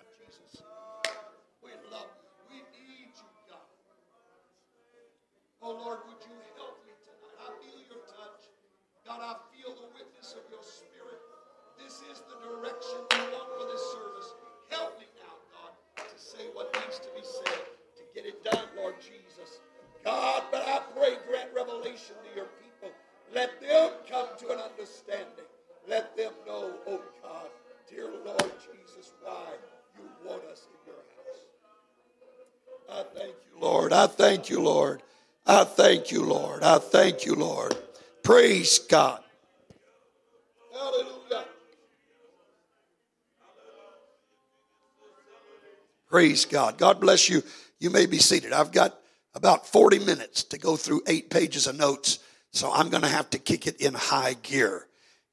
Revelation 21.60 22.16
to 22.24 22.36
your 22.36 22.48
people. 22.62 22.90
Let 23.34 23.60
them 23.60 23.90
come 24.10 24.26
to 24.38 24.50
an 24.50 24.58
understanding. 24.58 25.44
Let 25.88 26.16
them 26.16 26.32
know, 26.46 26.72
oh 26.86 27.00
God, 27.22 27.48
dear 27.88 28.08
Lord 28.24 28.52
Jesus, 28.60 29.12
why 29.22 29.54
you 29.96 30.04
want 30.24 30.44
us 30.44 30.66
in 30.68 30.92
your 30.92 30.96
house. 31.16 33.04
I 33.14 33.18
thank 33.18 33.34
you, 33.34 33.60
Lord. 33.60 33.92
I 33.92 34.06
thank 34.06 34.50
you, 34.50 34.60
Lord. 34.60 35.02
I 35.46 35.64
thank 35.64 36.10
you, 36.10 36.22
Lord. 36.24 36.62
I 36.62 36.78
thank 36.78 37.26
you, 37.26 37.34
Lord. 37.34 37.76
Praise 38.30 38.78
God. 38.78 39.24
Hallelujah. 40.72 41.46
Praise 46.08 46.44
God. 46.44 46.78
God 46.78 47.00
bless 47.00 47.28
you. 47.28 47.42
You 47.80 47.90
may 47.90 48.06
be 48.06 48.18
seated. 48.18 48.52
I've 48.52 48.70
got 48.70 48.96
about 49.34 49.66
40 49.66 49.98
minutes 49.98 50.44
to 50.44 50.58
go 50.58 50.76
through 50.76 51.02
eight 51.08 51.28
pages 51.28 51.66
of 51.66 51.76
notes. 51.76 52.20
So 52.52 52.70
I'm 52.72 52.88
going 52.88 53.02
to 53.02 53.08
have 53.08 53.28
to 53.30 53.38
kick 53.40 53.66
it 53.66 53.80
in 53.80 53.94
high 53.94 54.34
gear. 54.34 54.86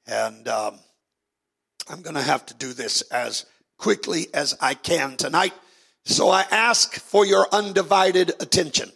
And 0.08 0.48
um, 0.48 0.80
I'm 1.88 2.02
going 2.02 2.16
to 2.16 2.20
have 2.20 2.46
to 2.46 2.54
do 2.54 2.72
this 2.72 3.02
as 3.02 3.46
quickly 3.76 4.26
as 4.34 4.56
I 4.60 4.74
can 4.74 5.16
tonight. 5.16 5.54
So 6.04 6.30
I 6.30 6.46
ask 6.50 6.94
for 6.94 7.24
your 7.24 7.46
undivided 7.52 8.30
attention. 8.40 8.90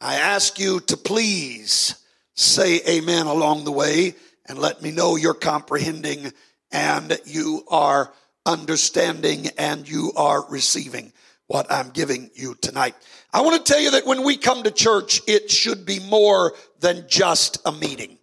I 0.00 0.14
ask 0.14 0.60
you 0.60 0.78
to 0.78 0.96
please 0.96 1.96
say 2.34 2.80
amen 2.88 3.26
along 3.26 3.64
the 3.64 3.72
way 3.72 4.14
and 4.46 4.58
let 4.58 4.82
me 4.82 4.90
know 4.90 5.16
you're 5.16 5.34
comprehending 5.34 6.32
and 6.70 7.18
you 7.26 7.64
are 7.68 8.12
understanding 8.46 9.48
and 9.58 9.88
you 9.88 10.12
are 10.16 10.44
receiving 10.48 11.12
what 11.46 11.70
I'm 11.70 11.90
giving 11.90 12.30
you 12.34 12.54
tonight. 12.54 12.94
I 13.32 13.42
want 13.42 13.64
to 13.64 13.72
tell 13.72 13.80
you 13.80 13.92
that 13.92 14.06
when 14.06 14.24
we 14.24 14.36
come 14.36 14.62
to 14.62 14.70
church, 14.70 15.20
it 15.26 15.50
should 15.50 15.84
be 15.84 16.00
more 16.00 16.54
than 16.80 17.06
just 17.08 17.60
a 17.64 17.72
meeting. 17.72 18.18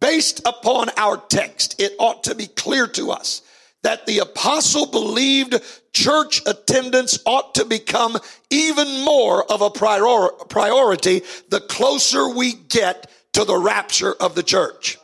Based 0.00 0.40
upon 0.46 0.90
our 0.96 1.16
text, 1.16 1.80
it 1.80 1.92
ought 1.98 2.24
to 2.24 2.34
be 2.34 2.46
clear 2.46 2.86
to 2.88 3.10
us 3.10 3.42
that 3.82 4.06
the 4.06 4.18
apostle 4.18 4.86
believed 4.86 5.60
church 5.92 6.42
attendance 6.46 7.18
ought 7.24 7.54
to 7.54 7.64
become 7.64 8.16
even 8.50 9.04
more 9.04 9.50
of 9.50 9.62
a 9.62 9.70
prior- 9.70 10.30
priority 10.48 11.22
the 11.48 11.60
closer 11.60 12.28
we 12.28 12.52
get 12.52 13.10
to 13.32 13.44
the 13.44 13.56
rapture 13.56 14.14
of 14.14 14.34
the 14.34 14.42
church. 14.42 14.98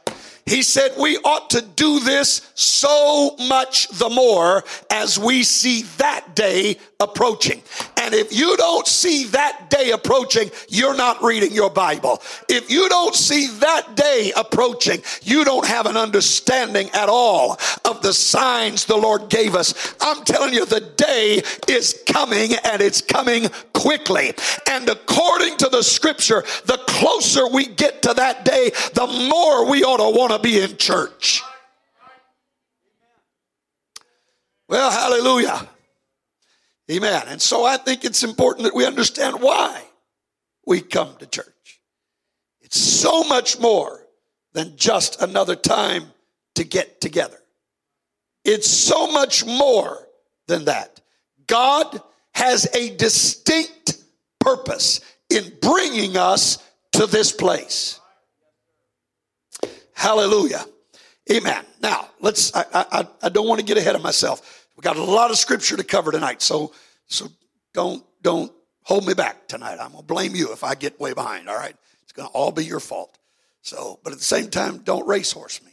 He 0.47 0.63
said 0.63 0.93
we 0.99 1.17
ought 1.19 1.51
to 1.51 1.63
do 1.63 2.01
this 2.01 2.53
so 2.55 3.35
much 3.49 3.89
the 3.89 4.11
more 4.11 4.63
as 4.91 5.19
we 5.19 5.43
see 5.43 5.83
that 5.97 6.37
day 6.37 6.77
approaching. 7.01 7.63
And 7.97 8.13
if 8.13 8.37
you 8.37 8.55
don't 8.59 8.87
see 8.87 9.25
that 9.29 9.71
day 9.71 9.93
approaching, 9.93 10.51
you're 10.69 10.97
not 10.97 11.23
reading 11.23 11.53
your 11.53 11.71
Bible. 11.71 12.21
If 12.51 12.71
you 12.71 12.91
don't 12.91 13.15
see 13.15 13.47
that 13.61 13.97
day 13.97 14.33
approaching, 14.37 15.01
you 15.23 15.45
don't 15.47 15.67
have 15.67 15.87
an 15.87 15.97
understanding 15.97 16.91
at 16.93 17.09
all 17.09 17.59
of 17.87 18.03
the 18.03 18.13
signs 18.13 18.85
the 18.85 18.97
Lord 18.97 19.31
gave 19.31 19.55
us. 19.55 19.95
I'm 20.03 20.25
telling 20.25 20.53
you, 20.53 20.67
the 20.67 20.81
day 20.81 21.43
is 21.69 22.03
coming 22.07 22.53
and 22.65 22.83
it's 22.83 23.01
coming 23.01 23.49
quickly. 23.75 24.33
And 24.69 24.89
according 24.89 25.59
to 25.59 25.69
the 25.69 25.83
scripture, 25.83 26.43
the 26.65 26.79
closer 26.87 27.47
we 27.47 27.67
get 27.67 28.03
to 28.03 28.15
that 28.15 28.45
day, 28.45 28.71
the 28.95 29.07
more 29.07 29.69
we 29.69 29.85
ought 29.85 29.99
to 29.99 30.19
want 30.19 30.33
to 30.33 30.39
be 30.39 30.61
in 30.61 30.77
church. 30.79 31.43
Well, 34.69 34.91
hallelujah. 34.91 35.69
Amen. 36.91 37.23
And 37.29 37.41
so 37.41 37.65
I 37.65 37.77
think 37.77 38.05
it's 38.05 38.23
important 38.23 38.65
that 38.65 38.75
we 38.75 38.87
understand 38.87 39.41
why 39.41 39.83
we 40.67 40.81
come 40.81 41.17
to 41.19 41.27
church. 41.27 41.81
It's 42.61 42.81
so 42.81 43.25
much 43.25 43.59
more 43.59 44.07
than 44.53 44.77
just 44.77 45.21
another 45.21 45.57
time 45.57 46.13
to 46.55 46.65
get 46.65 47.01
together. 47.01 47.39
It's 48.45 48.69
so 48.69 49.11
much 49.11 49.45
more 49.45 50.07
than 50.47 50.67
that. 50.67 51.01
God 51.47 52.01
has 52.35 52.67
a 52.75 52.95
distinct 52.97 53.99
purpose 54.41 55.01
in 55.31 55.53
bringing 55.61 56.17
us 56.17 56.59
to 56.93 57.07
this 57.07 57.33
place. 57.33 58.01
Hallelujah. 59.95 60.65
Amen. 61.33 61.65
Now, 61.81 62.09
let's, 62.21 62.55
I, 62.55 62.65
I, 62.73 63.09
I 63.23 63.29
don't 63.29 63.49
want 63.49 63.61
to 63.61 63.65
get 63.67 63.79
ahead 63.79 63.95
of 63.95 64.03
myself. 64.03 64.69
We 64.77 64.83
got 64.83 64.97
a 64.97 65.03
lot 65.03 65.31
of 65.31 65.39
scripture 65.39 65.77
to 65.77 65.85
cover 65.85 66.13
tonight, 66.13 66.43
so, 66.43 66.73
so 67.07 67.29
don't, 67.73 68.05
don't 68.23 68.53
hold 68.83 69.07
me 69.07 69.15
back 69.15 69.49
tonight. 69.49 69.79
I'm 69.81 69.93
going 69.93 70.03
to 70.03 70.07
blame 70.07 70.35
you 70.35 70.53
if 70.53 70.63
I 70.63 70.75
get 70.75 71.01
way 71.01 71.15
behind, 71.15 71.49
all 71.49 71.57
right? 71.57 71.75
It's 72.03 72.13
going 72.13 72.29
to 72.29 72.35
all 72.35 72.53
be 72.53 72.65
your 72.65 72.81
fault. 72.81 73.17
So, 73.63 73.99
but 74.05 74.13
at 74.13 74.19
the 74.19 74.25
same 74.25 74.51
time, 74.51 74.79
don't 74.79 75.07
racehorse 75.07 75.63
me. 75.63 75.71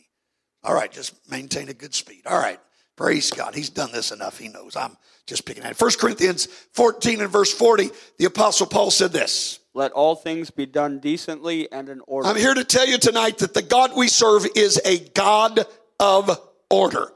All 0.64 0.74
right, 0.74 0.92
just 0.92 1.30
maintain 1.30 1.70
a 1.70 1.74
good 1.74 1.94
speed. 1.94 2.22
All 2.26 2.38
right. 2.38 2.60
Praise 3.02 3.32
God. 3.32 3.56
He's 3.56 3.72
done 3.72 3.92
this 3.92 4.12
enough. 4.12 4.38
He 4.38 4.48
knows. 4.48 4.76
I'm 4.76 4.96
just 5.26 5.44
picking 5.44 5.64
at 5.64 5.72
it. 5.72 5.82
1 5.82 5.92
Corinthians 6.00 6.46
14 6.74 7.22
and 7.22 7.32
verse 7.32 7.52
40, 7.52 7.90
the 8.20 8.26
Apostle 8.26 8.68
Paul 8.68 8.92
said 8.92 9.12
this. 9.12 9.60
Let 9.74 9.92
all 9.94 10.16
things 10.16 10.52
be 10.52 10.68
done 10.68 11.00
decently 11.00 11.72
and 11.72 11.90
in 11.90 12.02
order. 12.02 12.30
I'm 12.30 12.36
here 12.36 12.54
to 12.54 12.64
tell 12.64 12.88
you 12.88 13.00
tonight 13.00 13.40
that 13.40 13.56
the 13.56 13.64
God 13.64 13.98
we 13.98 14.08
serve 14.08 14.46
is 14.56 14.80
a 14.86 15.00
God 15.00 15.66
of 16.00 16.40
order. 16.70 17.12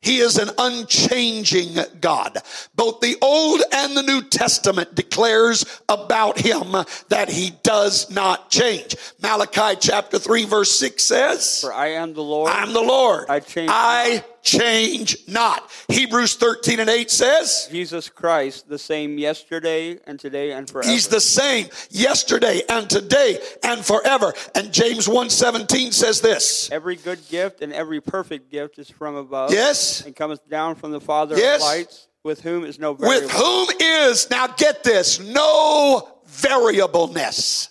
He 0.00 0.18
is 0.18 0.38
an 0.38 0.50
unchanging 0.56 1.76
God. 2.00 2.38
Both 2.74 3.00
the 3.00 3.16
Old 3.20 3.60
and 3.72 3.96
the 3.96 4.04
New 4.04 4.22
Testament 4.22 4.94
declares 4.94 5.66
about 5.88 6.38
him 6.38 6.72
that 7.08 7.28
he 7.28 7.50
does 7.62 8.10
not 8.10 8.48
change. 8.50 8.94
Malachi 9.20 9.76
chapter 9.80 10.18
3 10.18 10.44
verse 10.44 10.70
6 10.78 11.02
says, 11.02 11.60
For 11.60 11.74
I 11.74 11.88
am 11.88 12.14
the 12.14 12.22
Lord. 12.22 12.52
I'm 12.52 12.72
the 12.72 12.82
Lord. 12.82 13.26
I 13.28 13.40
change 13.40 13.70
I 13.72 14.24
change 14.46 15.16
not. 15.26 15.68
Hebrews 15.88 16.36
13 16.36 16.80
and 16.80 16.88
8 16.88 17.10
says, 17.10 17.68
Jesus 17.70 18.08
Christ, 18.08 18.68
the 18.68 18.78
same 18.78 19.18
yesterday 19.18 19.98
and 20.06 20.18
today 20.18 20.52
and 20.52 20.70
forever. 20.70 20.88
He's 20.88 21.08
the 21.08 21.20
same 21.20 21.66
yesterday 21.90 22.62
and 22.68 22.88
today 22.88 23.38
and 23.64 23.84
forever. 23.84 24.32
And 24.54 24.72
James 24.72 25.08
1:17 25.08 25.92
says 25.92 26.20
this. 26.20 26.70
every 26.70 26.96
good 26.96 27.18
gift 27.28 27.60
and 27.60 27.72
every 27.72 28.00
perfect 28.00 28.50
gift 28.50 28.78
is 28.78 28.88
from 28.88 29.16
above. 29.16 29.52
Yes. 29.52 30.02
And 30.06 30.14
cometh 30.14 30.48
down 30.48 30.76
from 30.76 30.92
the 30.92 31.00
Father 31.00 31.36
Yes. 31.36 31.60
of 31.60 31.66
lights, 31.66 32.08
with 32.22 32.40
whom 32.42 32.64
is 32.64 32.78
no 32.78 32.94
variable. 32.94 33.26
With 33.26 33.32
whom 33.32 33.68
is, 33.80 34.30
now 34.30 34.46
get 34.46 34.84
this, 34.84 35.18
no 35.20 36.08
variableness. 36.26 37.70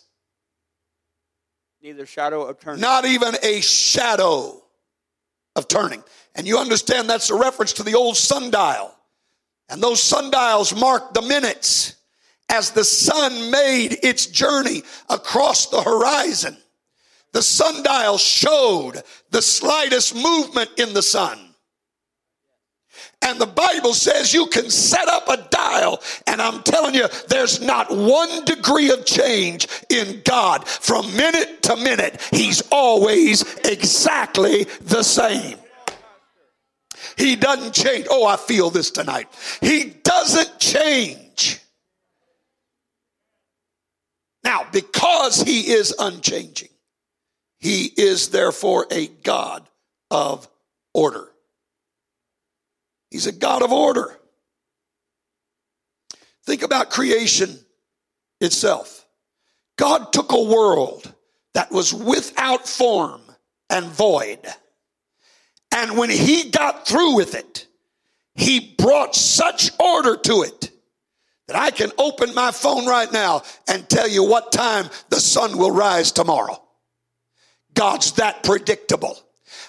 neither 1.81 2.05
shadow 2.05 2.43
of 2.43 2.59
turning. 2.59 2.81
Not 2.81 3.05
even 3.05 3.35
a 3.43 3.61
shadow 3.61 4.61
of 5.55 5.67
turning. 5.67 6.03
And 6.35 6.45
you 6.45 6.57
understand 6.57 7.09
that's 7.09 7.29
a 7.29 7.35
reference 7.35 7.73
to 7.73 7.83
the 7.83 7.95
old 7.95 8.17
sundial. 8.17 8.93
And 9.69 9.81
those 9.81 10.01
sundials 10.01 10.75
mark 10.75 11.13
the 11.13 11.21
minutes 11.21 11.95
as 12.49 12.71
the 12.71 12.83
sun 12.83 13.49
made 13.51 13.97
its 14.03 14.27
journey 14.27 14.83
across 15.09 15.67
the 15.67 15.81
horizon. 15.81 16.57
The 17.31 17.41
sundial 17.41 18.17
showed 18.17 19.01
the 19.31 19.41
slightest 19.41 20.15
movement 20.15 20.69
in 20.77 20.93
the 20.93 21.01
sun. 21.01 21.39
And 23.21 23.39
the 23.39 23.47
Bible 23.47 23.93
says 23.93 24.33
you 24.33 24.45
can 24.47 24.69
set 24.69 25.07
up 25.07 25.27
a 25.27 25.37
dial, 25.49 26.01
and 26.27 26.41
I'm 26.41 26.61
telling 26.61 26.93
you, 26.93 27.07
there's 27.27 27.59
not 27.59 27.89
one 27.89 28.45
degree 28.45 28.91
of 28.91 29.05
change 29.05 29.67
in 29.89 30.21
God. 30.23 30.67
From 30.67 31.15
minute 31.15 31.63
to 31.63 31.75
minute, 31.75 32.21
He's 32.31 32.61
always 32.71 33.41
exactly 33.65 34.65
the 34.81 35.01
same. 35.01 35.57
He 37.17 37.35
doesn't 37.35 37.73
change. 37.73 38.07
Oh, 38.09 38.25
I 38.25 38.37
feel 38.37 38.69
this 38.69 38.91
tonight. 38.91 39.27
He 39.61 39.85
doesn't 40.03 40.59
change. 40.59 41.59
Now, 44.43 44.67
because 44.71 45.41
He 45.41 45.71
is 45.71 45.93
unchanging, 45.97 46.69
He 47.59 47.85
is 47.85 48.29
therefore 48.29 48.85
a 48.91 49.07
God 49.07 49.67
of 50.11 50.47
order. 50.93 51.27
He's 53.11 53.27
a 53.27 53.31
God 53.31 53.61
of 53.61 53.71
order. 53.71 54.17
Think 56.45 56.61
about 56.63 56.89
creation 56.89 57.57
itself. 58.39 59.05
God 59.77 60.13
took 60.13 60.31
a 60.31 60.43
world 60.43 61.11
that 61.53 61.71
was 61.71 61.93
without 61.93 62.67
form 62.67 63.21
and 63.69 63.85
void. 63.85 64.39
And 65.75 65.97
when 65.97 66.09
he 66.09 66.49
got 66.49 66.87
through 66.87 67.15
with 67.15 67.35
it, 67.35 67.67
he 68.33 68.73
brought 68.77 69.13
such 69.13 69.71
order 69.77 70.15
to 70.15 70.43
it 70.43 70.71
that 71.47 71.57
I 71.57 71.69
can 71.69 71.91
open 71.97 72.33
my 72.33 72.51
phone 72.51 72.87
right 72.87 73.11
now 73.11 73.43
and 73.67 73.87
tell 73.87 74.07
you 74.07 74.23
what 74.23 74.53
time 74.53 74.89
the 75.09 75.19
sun 75.19 75.57
will 75.57 75.71
rise 75.71 76.13
tomorrow. 76.13 76.63
God's 77.73 78.13
that 78.13 78.41
predictable. 78.41 79.19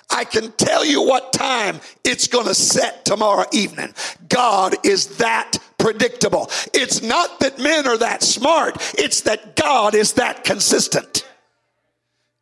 I 0.08 0.24
can 0.24 0.52
tell 0.52 0.84
you 0.84 1.02
what 1.02 1.32
time 1.32 1.80
it's 2.04 2.28
going 2.28 2.46
to 2.46 2.54
set 2.54 3.04
tomorrow 3.04 3.44
evening. 3.52 3.92
God 4.28 4.76
is 4.86 5.18
that 5.18 5.58
predictable. 5.76 6.50
It's 6.72 7.02
not 7.02 7.40
that 7.40 7.58
men 7.58 7.88
are 7.88 7.98
that 7.98 8.22
smart, 8.22 8.76
it's 8.96 9.22
that 9.22 9.56
God 9.56 9.96
is 9.96 10.12
that 10.14 10.44
consistent. 10.44 11.25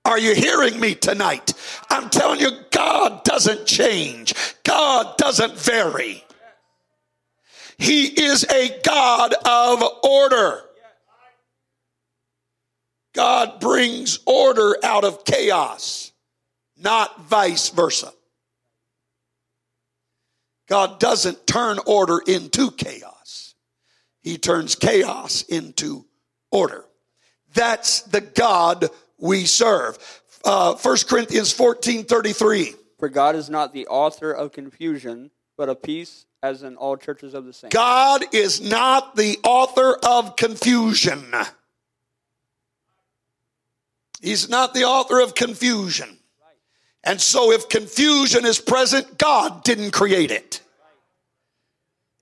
Are 0.05 0.19
you 0.19 0.35
hearing 0.35 0.79
me 0.79 0.95
tonight? 0.95 1.55
I'm 1.91 2.11
telling 2.11 2.41
you, 2.41 2.51
God 2.71 3.25
doesn't 3.25 3.67
change, 3.67 4.35
God 4.65 5.17
doesn't 5.17 5.59
vary. 5.59 6.25
He 7.77 8.05
is 8.07 8.45
a 8.45 8.81
God 8.85 9.35
of 9.45 9.83
order. 10.05 10.61
God 13.15 13.61
brings 13.61 14.19
order 14.27 14.77
out 14.83 15.05
of 15.05 15.25
chaos 15.25 16.13
not 16.77 17.23
vice 17.23 17.71
versa. 17.71 18.13
God 20.69 20.99
doesn't 20.99 21.47
turn 21.47 21.79
order 21.87 22.21
into 22.27 22.71
chaos. 22.71 23.55
He 24.23 24.39
turns 24.39 24.75
chaos 24.75 25.43
into 25.43 26.07
order. 26.51 26.85
That's 27.53 28.03
the 28.03 28.21
God 28.23 28.89
we 29.19 29.45
serve. 29.45 29.99
Uh, 30.45 30.75
1 30.75 30.97
Corinthians 31.09 31.53
14 31.53 32.05
33. 32.05 32.75
For 32.99 33.09
God 33.09 33.37
is 33.37 33.51
not 33.51 33.73
the 33.73 33.87
author 33.87 34.33
of 34.33 34.53
confusion, 34.53 35.31
but 35.57 35.69
of 35.69 35.83
peace, 35.83 36.27
as 36.43 36.63
in 36.63 36.77
all 36.77 36.97
churches 36.97 37.35
of 37.35 37.45
the 37.45 37.53
saints. 37.53 37.75
God 37.75 38.25
is 38.33 38.61
not 38.61 39.17
the 39.17 39.39
author 39.43 39.99
of 40.07 40.37
confusion. 40.37 41.33
He's 44.21 44.49
not 44.49 44.75
the 44.75 44.85
author 44.85 45.21
of 45.21 45.35
confusion. 45.35 46.19
And 47.03 47.21
so, 47.21 47.53
if 47.53 47.69
confusion 47.69 48.47
is 48.47 48.59
present, 48.59 49.19
God 49.19 49.63
didn't 49.65 49.91
create 49.91 50.31
it. 50.31 50.63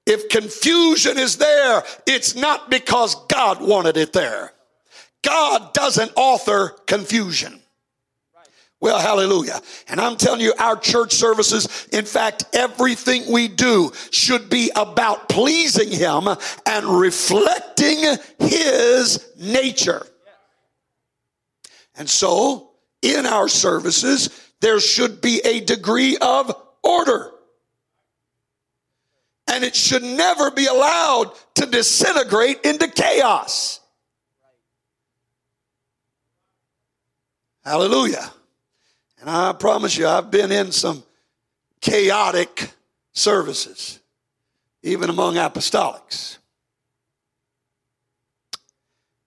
If 0.05 0.28
confusion 0.28 1.16
is 1.18 1.37
there, 1.37 1.85
it's 2.07 2.35
not 2.35 2.68
because 2.68 3.14
God 3.26 3.62
wanted 3.62 3.96
it 3.96 4.12
there. 4.12 4.52
God 5.22 5.72
doesn't 5.72 6.12
author 6.16 6.70
confusion. 6.87 7.62
Well, 8.82 8.98
hallelujah. 8.98 9.61
And 9.87 10.00
I'm 10.00 10.16
telling 10.16 10.40
you, 10.40 10.52
our 10.58 10.76
church 10.76 11.12
services, 11.12 11.87
in 11.92 12.04
fact, 12.04 12.46
everything 12.52 13.30
we 13.30 13.46
do 13.46 13.92
should 14.11 14.50
be 14.50 14.72
about 14.74 15.28
pleasing 15.28 15.92
Him 15.92 16.26
and 16.66 16.87
reflecting 16.87 17.98
His 18.40 19.24
nature. 19.38 20.04
And 21.94 22.11
so, 22.11 22.72
in 23.02 23.24
our 23.24 23.46
services, 23.46 24.30
there 24.61 24.80
should 24.80 25.20
be 25.20 25.40
a 25.44 25.61
degree 25.61 26.16
of 26.20 26.52
order. 26.82 27.30
And 29.46 29.62
it 29.62 29.76
should 29.76 30.02
never 30.02 30.50
be 30.50 30.66
allowed 30.66 31.30
to 31.54 31.66
disintegrate 31.66 32.64
into 32.64 32.88
chaos. 32.88 33.78
Hallelujah. 37.64 38.33
And 39.20 39.31
I 39.31 39.53
promise 39.53 39.96
you, 39.96 40.07
I've 40.07 40.31
been 40.31 40.51
in 40.51 40.72
some 40.72 41.05
chaotic 41.81 42.70
services, 43.12 44.01
even 44.83 45.11
among 45.11 45.37
apostolics. 45.37 46.38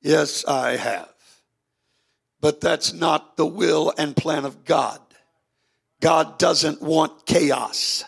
Yes, 0.02 0.46
I 0.46 0.76
have. 0.76 1.10
But 2.42 2.62
that's 2.62 2.94
not 2.94 3.38
the 3.38 3.46
will 3.46 3.94
and 3.98 4.16
plan 4.16 4.46
of 4.46 4.66
God. 4.66 5.00
God 6.02 6.38
doesn't 6.38 6.82
want 6.82 7.26
chaos. 7.26 8.04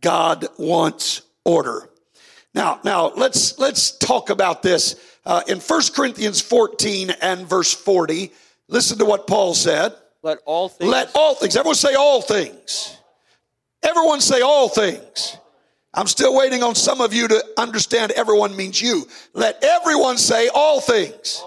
God 0.00 0.46
wants 0.58 1.22
order. 1.44 1.88
Now, 2.52 2.80
now 2.84 3.12
let's 3.16 3.58
let's 3.58 3.96
talk 3.96 4.28
about 4.28 4.62
this 4.62 4.96
uh, 5.24 5.42
in 5.46 5.60
1 5.60 5.82
Corinthians 5.94 6.40
14 6.40 7.10
and 7.22 7.46
verse 7.46 7.72
40. 7.72 8.32
Listen 8.68 8.98
to 8.98 9.04
what 9.04 9.26
Paul 9.26 9.54
said. 9.54 9.94
Let 10.22 10.38
all 10.44 10.68
things 10.68 10.90
Let 10.90 11.10
all 11.14 11.34
things. 11.34 11.56
Everyone 11.56 11.76
say 11.76 11.94
all 11.94 12.20
things. 12.20 12.96
Everyone 13.82 14.20
say 14.20 14.40
all 14.40 14.68
things. 14.68 15.36
I'm 15.94 16.08
still 16.08 16.36
waiting 16.36 16.62
on 16.62 16.74
some 16.74 17.00
of 17.00 17.14
you 17.14 17.28
to 17.28 17.44
understand 17.56 18.12
everyone 18.12 18.56
means 18.56 18.82
you. 18.82 19.06
Let 19.32 19.62
everyone 19.62 20.18
say 20.18 20.48
all 20.48 20.80
things. 20.80 21.42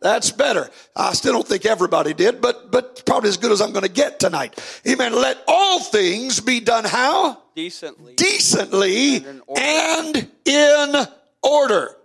That's 0.00 0.30
better. 0.30 0.70
I 0.94 1.12
still 1.14 1.32
don't 1.32 1.46
think 1.46 1.64
everybody 1.64 2.14
did, 2.14 2.40
but 2.40 2.70
but 2.70 3.04
probably 3.06 3.28
as 3.28 3.36
good 3.36 3.52
as 3.52 3.60
I'm 3.60 3.72
going 3.72 3.84
to 3.84 3.90
get 3.90 4.20
tonight. 4.20 4.58
Amen. 4.86 5.14
Let 5.14 5.38
all 5.48 5.80
things 5.80 6.40
be 6.40 6.60
done 6.60 6.84
how? 6.84 7.42
Decently. 7.54 8.14
Decently 8.14 9.16
and 9.16 9.26
in 9.26 9.42
order. 9.46 9.62
And 9.62 10.30
in 10.44 11.06
order. 11.42 11.96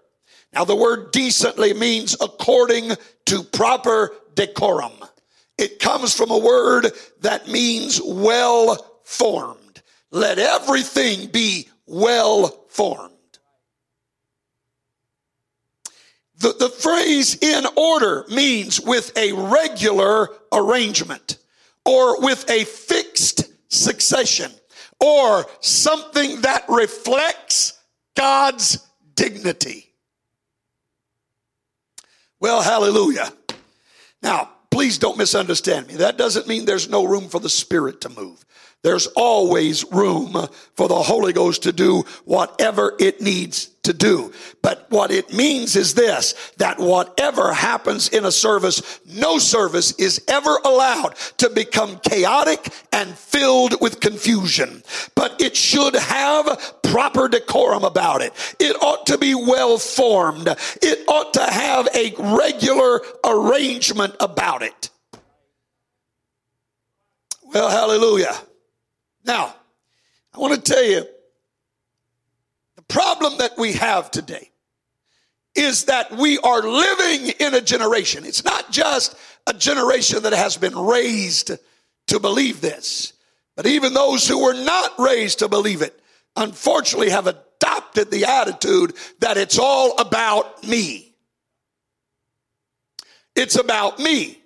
Now 0.54 0.66
the 0.66 0.76
word 0.76 1.12
decently 1.12 1.74
means 1.74 2.16
according 2.20 2.92
to 3.26 3.44
proper 3.44 4.12
decorum. 4.36 4.94
It 5.58 5.80
comes 5.80 6.16
from 6.16 6.32
a 6.32 6.38
word 6.38 6.88
that 7.22 7.48
means 7.48 8.02
well 8.04 9.00
formed. 9.04 9.82
Let 10.12 10.40
everything 10.40 11.28
be 11.28 11.70
well 11.86 12.66
formed. 12.70 13.12
The, 16.38 16.54
the 16.54 16.70
phrase 16.70 17.38
in 17.42 17.66
order 17.78 18.26
means 18.30 18.82
with 18.82 19.16
a 19.16 19.32
regular 19.34 20.30
arrangement 20.52 21.38
or 21.86 22.20
with 22.20 22.50
a 22.50 22.64
fixed 22.64 23.44
succession 23.72 24.52
or 25.00 25.46
something 25.60 26.42
that 26.42 26.66
reflects 26.68 27.80
God's 28.16 28.80
dignity. 29.14 29.91
Well, 32.42 32.64
hallelujah. 32.64 33.32
Now, 34.24 34.50
please 34.72 34.98
don't 34.98 35.18
misunderstand 35.18 35.88
me. 35.88 35.96
That 35.98 36.18
doesn't 36.18 36.48
mean 36.48 36.66
there's 36.66 36.90
no 36.90 37.06
room 37.06 37.30
for 37.30 37.40
the 37.40 37.50
Spirit 37.50 38.02
to 38.02 38.10
move. 38.10 38.44
There's 38.84 39.06
always 39.16 39.86
room 39.92 40.36
for 40.74 40.88
the 40.88 41.04
Holy 41.04 41.34
Ghost 41.34 41.64
to 41.64 41.72
do 41.72 42.04
whatever 42.26 42.96
it 43.00 43.22
needs 43.22 43.68
to 43.84 43.94
do. 43.94 44.34
But 44.64 44.88
what 44.90 45.12
it 45.12 45.32
means 45.34 45.76
is 45.76 45.94
this, 45.94 46.34
that 46.58 46.80
whatever 46.80 47.54
happens 47.54 48.10
in 48.10 48.26
a 48.26 48.32
service, 48.32 49.00
no 49.06 49.38
service 49.38 49.92
is 49.94 50.24
ever 50.28 50.58
allowed 50.66 51.16
to 51.38 51.50
become 51.52 52.00
chaotic 52.00 52.74
and 52.92 53.16
filled 53.16 53.80
with 53.82 54.00
confusion. 54.00 54.82
But 55.14 55.40
it 55.40 55.56
should 55.56 55.96
have 55.96 56.82
proper 56.82 57.28
decorum 57.28 57.84
about 57.84 58.22
it. 58.22 58.34
It 58.60 58.76
ought 58.82 59.06
to 59.08 59.18
be 59.20 59.36
well 59.36 59.78
formed. 59.78 60.48
It 60.82 61.08
ought 61.08 61.36
to 61.36 61.44
have 61.44 61.88
a 61.94 62.14
regular 62.18 63.02
arrangement 63.24 64.16
about 64.20 64.64
it. 64.64 64.90
Well, 67.44 67.70
hallelujah. 67.70 68.34
Now, 69.24 69.56
I 70.34 70.40
want 70.40 70.54
to 70.54 70.72
tell 70.72 70.84
you 70.84 71.06
the 72.76 72.82
problem 72.84 73.38
that 73.40 73.58
we 73.58 73.74
have 73.74 74.12
today 74.12 74.52
is 75.56 75.86
that 75.86 76.12
we 76.12 76.38
are 76.40 76.62
living 76.62 77.34
in 77.40 77.54
a 77.54 77.62
generation. 77.62 78.26
It's 78.26 78.46
not 78.46 78.72
just 78.72 79.16
a 79.48 79.54
generation 79.54 80.24
that 80.24 80.34
has 80.34 80.58
been 80.58 80.78
raised 80.78 81.52
to 82.08 82.20
believe 82.20 82.62
this, 82.62 83.14
but 83.56 83.66
even 83.66 83.94
those 83.94 84.28
who 84.28 84.44
were 84.44 84.54
not 84.54 84.98
raised 84.98 85.40
to 85.40 85.50
believe 85.50 85.82
it, 85.82 86.00
unfortunately, 86.36 87.10
have 87.10 87.28
adopted 87.28 88.10
the 88.10 88.26
attitude 88.26 88.94
that 89.20 89.38
it's 89.38 89.60
all 89.60 90.00
about 90.00 90.64
me. 90.64 91.14
It's 93.36 93.56
about 93.56 94.00
me. 94.00 94.41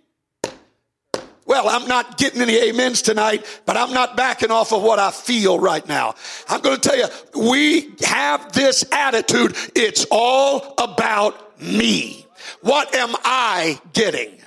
Well, 1.45 1.69
I'm 1.69 1.87
not 1.87 2.17
getting 2.17 2.41
any 2.41 2.69
amens 2.69 3.03
tonight, 3.03 3.45
but 3.65 3.77
I'm 3.77 3.93
not 3.93 4.17
backing 4.17 4.49
off 4.49 4.73
of 4.73 4.81
what 4.81 4.97
I 4.97 5.11
feel 5.11 5.59
right 5.59 5.87
now. 5.87 6.15
I'm 6.49 6.61
going 6.61 6.79
to 6.79 6.89
tell 6.89 6.97
you, 6.97 7.05
we 7.51 7.93
have 8.03 8.51
this 8.51 8.83
attitude. 8.91 9.55
It's 9.75 10.07
all 10.09 10.73
about 10.79 11.61
me. 11.61 12.25
What 12.61 12.95
am 12.95 13.15
I 13.23 13.79
getting? 13.93 14.39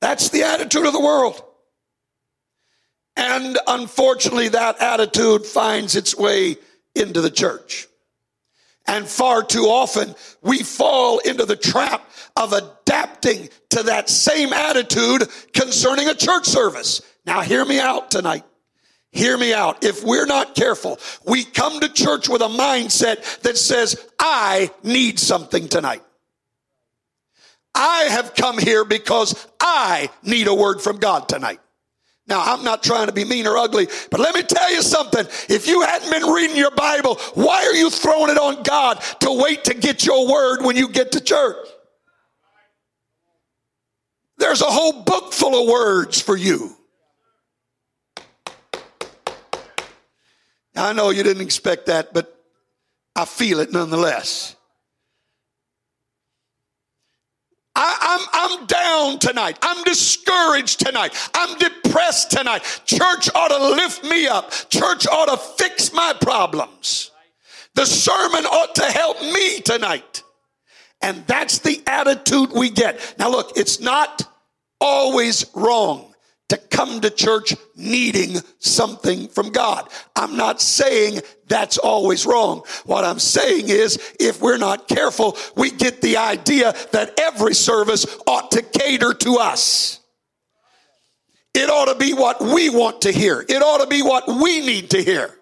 That's 0.00 0.30
the 0.30 0.44
attitude 0.44 0.86
of 0.86 0.92
the 0.92 1.00
world. 1.00 1.42
And 3.16 3.58
unfortunately, 3.66 4.48
that 4.50 4.80
attitude 4.80 5.44
finds 5.44 5.96
its 5.96 6.16
way 6.16 6.56
into 6.94 7.20
the 7.20 7.30
church. 7.30 7.88
And 8.86 9.06
far 9.06 9.42
too 9.42 9.64
often 9.64 10.14
we 10.42 10.62
fall 10.62 11.18
into 11.18 11.44
the 11.44 11.56
trap 11.56 12.08
of 12.36 12.52
adapting 12.52 13.48
to 13.70 13.82
that 13.84 14.08
same 14.08 14.52
attitude 14.52 15.28
concerning 15.52 16.08
a 16.08 16.14
church 16.14 16.46
service. 16.46 17.02
Now 17.24 17.40
hear 17.40 17.64
me 17.64 17.80
out 17.80 18.10
tonight. 18.10 18.44
Hear 19.10 19.38
me 19.38 19.54
out. 19.54 19.82
If 19.82 20.04
we're 20.04 20.26
not 20.26 20.54
careful, 20.54 20.98
we 21.26 21.44
come 21.44 21.80
to 21.80 21.88
church 21.88 22.28
with 22.28 22.42
a 22.42 22.48
mindset 22.48 23.40
that 23.40 23.56
says, 23.56 23.96
I 24.18 24.70
need 24.82 25.18
something 25.18 25.68
tonight. 25.68 26.02
I 27.74 28.08
have 28.10 28.34
come 28.34 28.58
here 28.58 28.84
because 28.84 29.46
I 29.60 30.10
need 30.22 30.48
a 30.48 30.54
word 30.54 30.80
from 30.80 30.98
God 30.98 31.28
tonight. 31.28 31.60
Now, 32.28 32.42
I'm 32.42 32.64
not 32.64 32.82
trying 32.82 33.06
to 33.06 33.12
be 33.12 33.24
mean 33.24 33.46
or 33.46 33.56
ugly, 33.56 33.86
but 34.10 34.18
let 34.18 34.34
me 34.34 34.42
tell 34.42 34.72
you 34.72 34.82
something. 34.82 35.24
If 35.48 35.68
you 35.68 35.82
hadn't 35.82 36.10
been 36.10 36.28
reading 36.28 36.56
your 36.56 36.72
Bible, 36.72 37.16
why 37.34 37.64
are 37.64 37.74
you 37.74 37.88
throwing 37.88 38.30
it 38.30 38.38
on 38.38 38.64
God 38.64 39.00
to 39.20 39.30
wait 39.30 39.64
to 39.64 39.74
get 39.74 40.04
your 40.04 40.28
word 40.28 40.62
when 40.62 40.76
you 40.76 40.88
get 40.88 41.12
to 41.12 41.20
church? 41.20 41.68
There's 44.38 44.60
a 44.60 44.66
whole 44.66 45.04
book 45.04 45.32
full 45.32 45.62
of 45.62 45.68
words 45.68 46.20
for 46.20 46.36
you. 46.36 46.76
I 50.74 50.92
know 50.92 51.10
you 51.10 51.22
didn't 51.22 51.42
expect 51.42 51.86
that, 51.86 52.12
but 52.12 52.36
I 53.14 53.24
feel 53.24 53.60
it 53.60 53.72
nonetheless. 53.72 54.55
I, 57.76 57.98
am 58.00 58.28
I'm, 58.32 58.60
I'm 58.60 58.66
down 58.66 59.18
tonight. 59.18 59.58
I'm 59.62 59.84
discouraged 59.84 60.80
tonight. 60.80 61.14
I'm 61.34 61.58
depressed 61.58 62.30
tonight. 62.30 62.62
Church 62.86 63.28
ought 63.34 63.48
to 63.48 63.68
lift 63.74 64.02
me 64.04 64.26
up. 64.26 64.50
Church 64.70 65.06
ought 65.06 65.26
to 65.26 65.36
fix 65.36 65.92
my 65.92 66.14
problems. 66.20 67.10
The 67.74 67.84
sermon 67.84 68.46
ought 68.46 68.74
to 68.76 68.84
help 68.84 69.20
me 69.20 69.60
tonight. 69.60 70.22
And 71.02 71.26
that's 71.26 71.58
the 71.58 71.82
attitude 71.86 72.50
we 72.52 72.70
get. 72.70 73.14
Now, 73.18 73.28
look, 73.30 73.52
it's 73.56 73.78
not 73.78 74.22
always 74.80 75.44
wrong 75.54 76.14
to 76.48 76.56
come 76.56 77.00
to 77.00 77.10
church 77.10 77.54
needing 77.74 78.36
something 78.58 79.28
from 79.28 79.50
God. 79.50 79.88
I'm 80.14 80.36
not 80.36 80.60
saying 80.60 81.20
that's 81.48 81.78
always 81.78 82.24
wrong. 82.24 82.62
What 82.84 83.04
I'm 83.04 83.18
saying 83.18 83.68
is 83.68 83.98
if 84.20 84.40
we're 84.40 84.58
not 84.58 84.88
careful, 84.88 85.36
we 85.56 85.70
get 85.70 86.00
the 86.00 86.18
idea 86.18 86.74
that 86.92 87.18
every 87.18 87.54
service 87.54 88.06
ought 88.26 88.52
to 88.52 88.62
cater 88.62 89.12
to 89.14 89.38
us. 89.38 90.00
It 91.54 91.70
ought 91.70 91.86
to 91.92 91.98
be 91.98 92.12
what 92.12 92.40
we 92.40 92.68
want 92.68 93.02
to 93.02 93.12
hear. 93.12 93.44
It 93.48 93.62
ought 93.62 93.78
to 93.82 93.86
be 93.86 94.02
what 94.02 94.28
we 94.28 94.60
need 94.60 94.90
to 94.90 95.02
hear. 95.02 95.35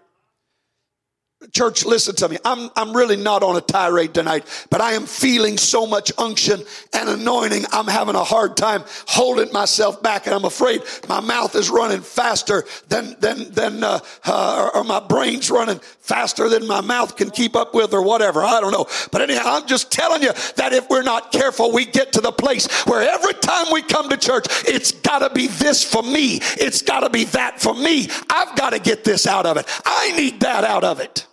Church, 1.52 1.85
listen 1.85 2.14
to 2.16 2.28
me. 2.28 2.38
I'm, 2.44 2.70
I'm 2.76 2.96
really 2.96 3.16
not 3.16 3.42
on 3.42 3.57
a 3.57 3.61
tirade 3.61 4.14
tonight, 4.14 4.46
but 4.70 4.80
I 4.80 4.92
am 4.92 5.07
feeling 5.07 5.59
so 5.59 5.87
much 5.87 6.12
unction 6.18 6.62
and 6.92 7.09
anointing. 7.09 7.64
I'm 7.72 7.87
having 7.87 8.14
a 8.14 8.24
hard 8.24 8.57
time 8.57 8.85
holding 9.07 9.52
myself 9.52 10.02
back, 10.02 10.26
and 10.26 10.35
I'm 10.35 10.44
afraid 10.44 10.83
my 11.09 11.20
mouth 11.20 11.54
is 11.54 11.70
running 11.70 12.00
faster 12.00 12.64
than, 12.88 13.16
than, 13.20 13.50
than, 13.52 13.85
uh, 13.85 14.00
uh, 14.24 14.70
or 14.74 14.85
my 14.85 15.00
brain's 15.00 15.50
running 15.50 15.78
faster 15.78 16.48
than 16.48 16.66
my 16.66 16.80
mouth 16.80 17.16
can 17.16 17.30
keep 17.30 17.57
up 17.57 17.74
with, 17.74 17.92
or 17.92 18.02
whatever. 18.02 18.42
I 18.42 18.61
don't 18.61 18.72
know. 18.72 18.87
But 19.11 19.22
anyhow, 19.22 19.42
I'm 19.46 19.66
just 19.66 19.90
telling 19.90 20.22
you 20.22 20.33
that 20.57 20.72
if 20.72 20.88
we're 20.88 21.02
not 21.02 21.33
careful, 21.33 21.72
we 21.72 21.85
get 21.85 22.12
to 22.14 22.20
the 22.20 22.33
place 22.33 22.66
where 22.87 23.02
every 23.02 23.35
time 23.35 23.66
we 23.72 23.83
come 23.83 24.09
to 24.09 24.16
church, 24.16 24.46
it's 24.66 24.92
got 24.92 25.20
to 25.20 25.30
be 25.30 25.48
this 25.48 25.83
for 25.83 26.02
me. 26.02 26.38
It's 26.59 26.83
got 26.83 27.00
to 27.00 27.11
be 27.11 27.24
that 27.24 27.61
for 27.61 27.74
me. 27.74 28.09
I've 28.30 28.57
got 28.57 28.70
to 28.70 28.78
get 28.78 29.04
this 29.04 29.26
out 29.26 29.46
of 29.46 29.57
it. 29.57 29.66
I 29.85 30.12
need 30.16 30.40
that 30.40 30.64
out 30.64 30.85
of 30.85 31.00
it. 31.00 31.26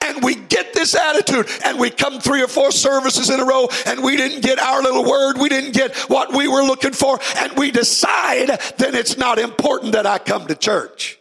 And 0.00 0.22
we 0.22 0.34
get 0.34 0.72
this 0.72 0.94
attitude 0.94 1.48
and 1.64 1.78
we 1.78 1.90
come 1.90 2.20
three 2.20 2.42
or 2.42 2.48
four 2.48 2.70
services 2.70 3.30
in 3.30 3.40
a 3.40 3.44
row 3.44 3.68
and 3.86 4.02
we 4.02 4.16
didn't 4.16 4.42
get 4.42 4.58
our 4.58 4.82
little 4.82 5.04
word. 5.04 5.38
We 5.38 5.48
didn't 5.48 5.72
get 5.72 5.94
what 6.08 6.32
we 6.32 6.48
were 6.48 6.62
looking 6.62 6.92
for. 6.92 7.18
And 7.36 7.56
we 7.56 7.70
decide 7.70 8.48
then 8.78 8.94
it's 8.94 9.16
not 9.16 9.38
important 9.38 9.92
that 9.92 10.06
I 10.06 10.18
come 10.18 10.46
to 10.46 10.54
church 10.54 11.18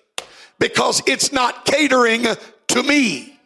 because 0.60 1.01
it's 1.05 1.31
not 1.31 1.65
catering 1.65 2.25
to 2.67 2.83
me. 2.83 3.37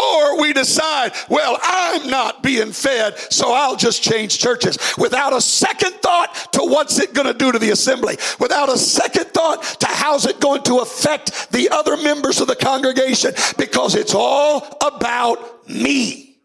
Or 0.00 0.40
we 0.40 0.52
decide, 0.52 1.12
well, 1.28 1.58
I'm 1.60 2.08
not 2.08 2.42
being 2.42 2.72
fed, 2.72 3.18
so 3.18 3.52
I'll 3.52 3.76
just 3.76 4.02
change 4.02 4.38
churches 4.38 4.78
without 4.96 5.32
a 5.32 5.40
second 5.40 5.94
thought 5.94 6.52
to 6.52 6.60
what's 6.60 7.00
it 7.00 7.14
going 7.14 7.26
to 7.26 7.34
do 7.34 7.50
to 7.50 7.58
the 7.58 7.70
assembly, 7.70 8.16
without 8.38 8.72
a 8.72 8.78
second 8.78 9.26
thought 9.26 9.62
to 9.80 9.86
how's 9.86 10.24
it 10.26 10.40
going 10.40 10.62
to 10.64 10.78
affect 10.78 11.50
the 11.50 11.68
other 11.70 11.96
members 11.96 12.40
of 12.40 12.46
the 12.46 12.56
congregation, 12.56 13.32
because 13.56 13.94
it's 13.94 14.14
all 14.14 14.78
about 14.80 15.68
me. 15.68 16.36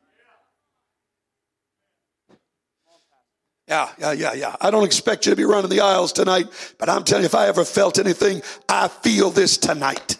Yeah, 3.67 3.89
yeah, 3.97 4.11
yeah, 4.11 4.33
yeah. 4.33 4.55
I 4.59 4.71
don't 4.71 4.83
expect 4.83 5.25
you 5.25 5.29
to 5.31 5.35
be 5.35 5.45
running 5.45 5.69
the 5.69 5.79
aisles 5.79 6.11
tonight, 6.11 6.47
but 6.79 6.89
I'm 6.89 7.03
telling 7.03 7.23
you, 7.23 7.27
if 7.27 7.35
I 7.35 7.47
ever 7.47 7.63
felt 7.63 7.97
anything, 7.97 8.41
I 8.67 8.87
feel 8.87 9.29
this 9.29 9.57
tonight. 9.57 10.17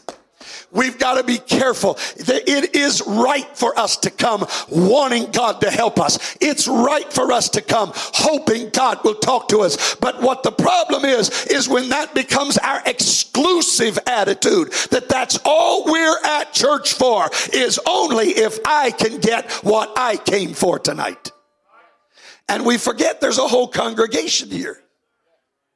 We've 0.74 0.98
got 0.98 1.16
to 1.16 1.24
be 1.24 1.38
careful. 1.38 1.94
That 2.26 2.44
it 2.48 2.76
is 2.76 3.04
right 3.06 3.48
for 3.56 3.78
us 3.78 3.98
to 3.98 4.10
come 4.10 4.46
wanting 4.70 5.32
God 5.32 5.62
to 5.62 5.70
help 5.70 6.00
us. 6.00 6.36
It's 6.42 6.68
right 6.68 7.12
for 7.12 7.32
us 7.32 7.50
to 7.50 7.62
come 7.62 7.92
hoping 7.96 8.70
God 8.70 9.04
will 9.04 9.16
talk 9.16 9.50
to 9.50 9.60
us. 9.60 9.96
But 9.96 10.22
what 10.22 10.44
the 10.44 10.52
problem 10.52 11.06
is, 11.06 11.46
is 11.46 11.70
when 11.70 11.90
that 11.90 12.16
becomes 12.16 12.58
our 12.58 12.82
exclusive 12.86 14.00
attitude, 14.08 14.72
that 14.90 15.10
that's 15.10 15.38
all 15.46 15.86
we're 15.86 16.24
at 16.24 16.54
church 16.54 16.94
for, 16.94 17.30
is 17.54 17.80
only 17.88 18.30
if 18.30 18.60
I 18.66 18.92
can 18.92 19.20
get 19.20 19.52
what 19.64 19.94
I 19.96 20.18
came 20.18 20.54
for 20.54 20.80
tonight. 20.80 21.32
And 22.50 22.66
we 22.66 22.78
forget 22.78 23.22
there's 23.22 23.38
a 23.38 23.48
whole 23.48 23.68
congregation 23.68 24.50
here 24.50 24.82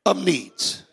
of 0.05 0.23
needs. 0.23 0.83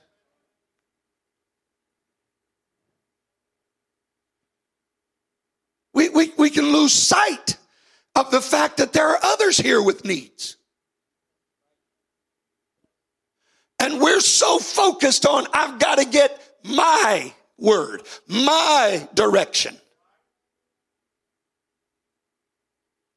We, 5.95 6.09
we, 6.09 6.33
we 6.37 6.51
can 6.51 6.73
lose 6.73 6.93
sight 6.93 7.57
of 8.17 8.31
the 8.31 8.41
fact 8.41 8.79
that 8.79 8.93
there 8.93 9.09
are 9.09 9.19
others 9.23 9.57
here 9.57 9.83
with 9.83 10.05
needs. 10.05 10.57
And 13.79 14.01
we're 14.01 14.21
so 14.21 14.59
focused 14.59 15.27
on, 15.27 15.47
I've 15.53 15.79
got 15.79 15.99
to 15.99 16.05
get 16.05 16.41
my 16.65 17.33
word, 17.59 18.03
my 18.29 19.09
direction. 19.15 19.77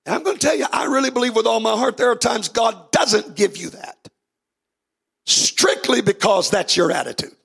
And 0.06 0.16
I'm 0.16 0.24
going 0.24 0.38
to 0.38 0.46
tell 0.46 0.56
you, 0.56 0.66
I 0.72 0.86
really 0.86 1.12
believe 1.12 1.36
with 1.36 1.48
all 1.48 1.60
my 1.60 1.76
heart, 1.76 1.98
there 1.98 2.12
are 2.12 2.16
times 2.16 2.50
God 2.50 2.92
doesn't 2.92 3.36
give 3.36 3.58
you 3.58 3.70
that. 3.72 4.10
Strictly 5.26 6.02
because 6.02 6.50
that's 6.50 6.78
your 6.78 6.92
attitude. 6.92 7.37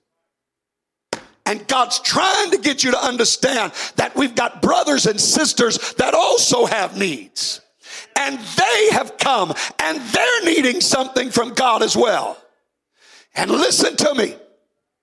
And 1.45 1.67
God's 1.67 1.99
trying 2.01 2.51
to 2.53 2.59
get 2.59 2.85
you 2.85 2.93
to 2.93 2.99
understand 2.99 3.73
that 3.97 4.15
we've 4.15 4.35
got 4.35 4.63
brothers 4.63 5.07
and 5.07 5.21
sisters 5.21 5.95
that 5.95 6.15
also 6.15 6.67
have 6.67 6.97
needs. 6.97 7.61
And 8.17 8.39
they 8.39 8.89
have 8.93 9.19
come 9.19 9.53
and 9.79 10.01
they're 10.01 10.45
needing 10.45 10.81
something 10.81 11.31
from 11.31 11.55
God 11.55 11.83
as 11.83 11.97
well. 11.97 12.39
And 13.35 13.51
listen 13.51 13.97
to 13.97 14.15
me. 14.15 14.37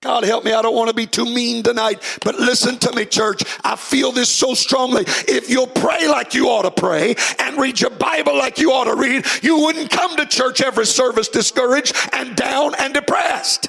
God 0.02 0.24
help 0.24 0.44
me, 0.46 0.52
I 0.54 0.62
don't 0.62 0.74
want 0.74 0.88
to 0.88 0.94
be 0.94 1.04
too 1.04 1.26
mean 1.26 1.62
tonight, 1.62 2.02
but 2.24 2.38
listen 2.38 2.78
to 2.78 2.92
me, 2.94 3.04
church. 3.04 3.42
I 3.62 3.76
feel 3.76 4.12
this 4.12 4.30
so 4.30 4.54
strongly. 4.54 5.02
If 5.28 5.50
you'll 5.50 5.66
pray 5.66 6.08
like 6.08 6.32
you 6.32 6.46
ought 6.46 6.62
to 6.62 6.70
pray 6.70 7.16
and 7.38 7.58
read 7.58 7.78
your 7.78 7.90
Bible 7.90 8.34
like 8.34 8.58
you 8.58 8.72
ought 8.72 8.84
to 8.84 8.94
read, 8.94 9.26
you 9.42 9.58
wouldn't 9.58 9.90
come 9.90 10.16
to 10.16 10.24
church 10.24 10.62
every 10.62 10.86
service 10.86 11.28
discouraged 11.28 11.94
and 12.14 12.34
down 12.34 12.74
and 12.78 12.94
depressed. 12.94 13.68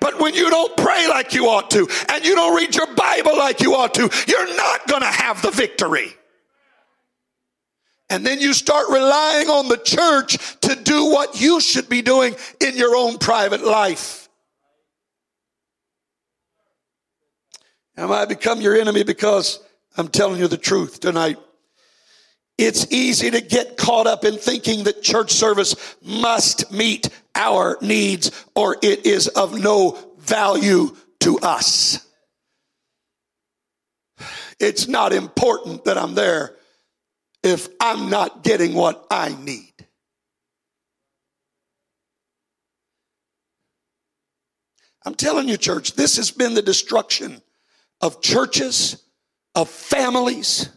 But 0.00 0.20
when 0.20 0.34
you 0.34 0.50
don't 0.50 0.76
pray 0.76 1.06
like 1.08 1.34
you 1.34 1.46
ought 1.46 1.70
to 1.70 1.88
and 2.10 2.24
you 2.24 2.34
don't 2.34 2.56
read 2.56 2.74
your 2.74 2.92
Bible 2.94 3.36
like 3.36 3.60
you 3.60 3.74
ought 3.74 3.94
to, 3.94 4.10
you're 4.26 4.56
not 4.56 4.86
going 4.86 5.02
to 5.02 5.08
have 5.08 5.42
the 5.42 5.50
victory. 5.50 6.14
And 8.10 8.24
then 8.24 8.40
you 8.40 8.52
start 8.52 8.86
relying 8.90 9.48
on 9.48 9.68
the 9.68 9.78
church 9.78 10.36
to 10.60 10.74
do 10.76 11.06
what 11.06 11.40
you 11.40 11.60
should 11.60 11.88
be 11.88 12.02
doing 12.02 12.36
in 12.60 12.76
your 12.76 12.94
own 12.94 13.18
private 13.18 13.64
life. 13.64 14.28
Am 17.96 18.10
I 18.10 18.24
become 18.24 18.60
your 18.60 18.76
enemy 18.76 19.04
because 19.04 19.60
I'm 19.96 20.08
telling 20.08 20.38
you 20.38 20.48
the 20.48 20.56
truth 20.56 21.00
tonight? 21.00 21.38
It's 22.58 22.92
easy 22.92 23.30
to 23.30 23.40
get 23.40 23.76
caught 23.76 24.06
up 24.06 24.24
in 24.24 24.36
thinking 24.36 24.84
that 24.84 25.02
church 25.02 25.32
service 25.32 25.96
must 26.02 26.70
meet 26.70 27.08
our 27.34 27.78
needs 27.80 28.30
or 28.54 28.76
it 28.82 29.06
is 29.06 29.28
of 29.28 29.58
no 29.58 29.98
value 30.18 30.94
to 31.20 31.38
us. 31.40 32.06
It's 34.60 34.86
not 34.88 35.12
important 35.12 35.84
that 35.84 35.98
I'm 35.98 36.14
there 36.14 36.54
if 37.42 37.68
I'm 37.80 38.08
not 38.08 38.42
getting 38.42 38.74
what 38.74 39.06
I 39.10 39.36
need. 39.42 39.72
I'm 45.04 45.14
telling 45.14 45.48
you, 45.48 45.58
church, 45.58 45.92
this 45.94 46.16
has 46.16 46.30
been 46.30 46.54
the 46.54 46.62
destruction 46.62 47.42
of 48.00 48.22
churches, 48.22 49.02
of 49.54 49.68
families. 49.68 50.70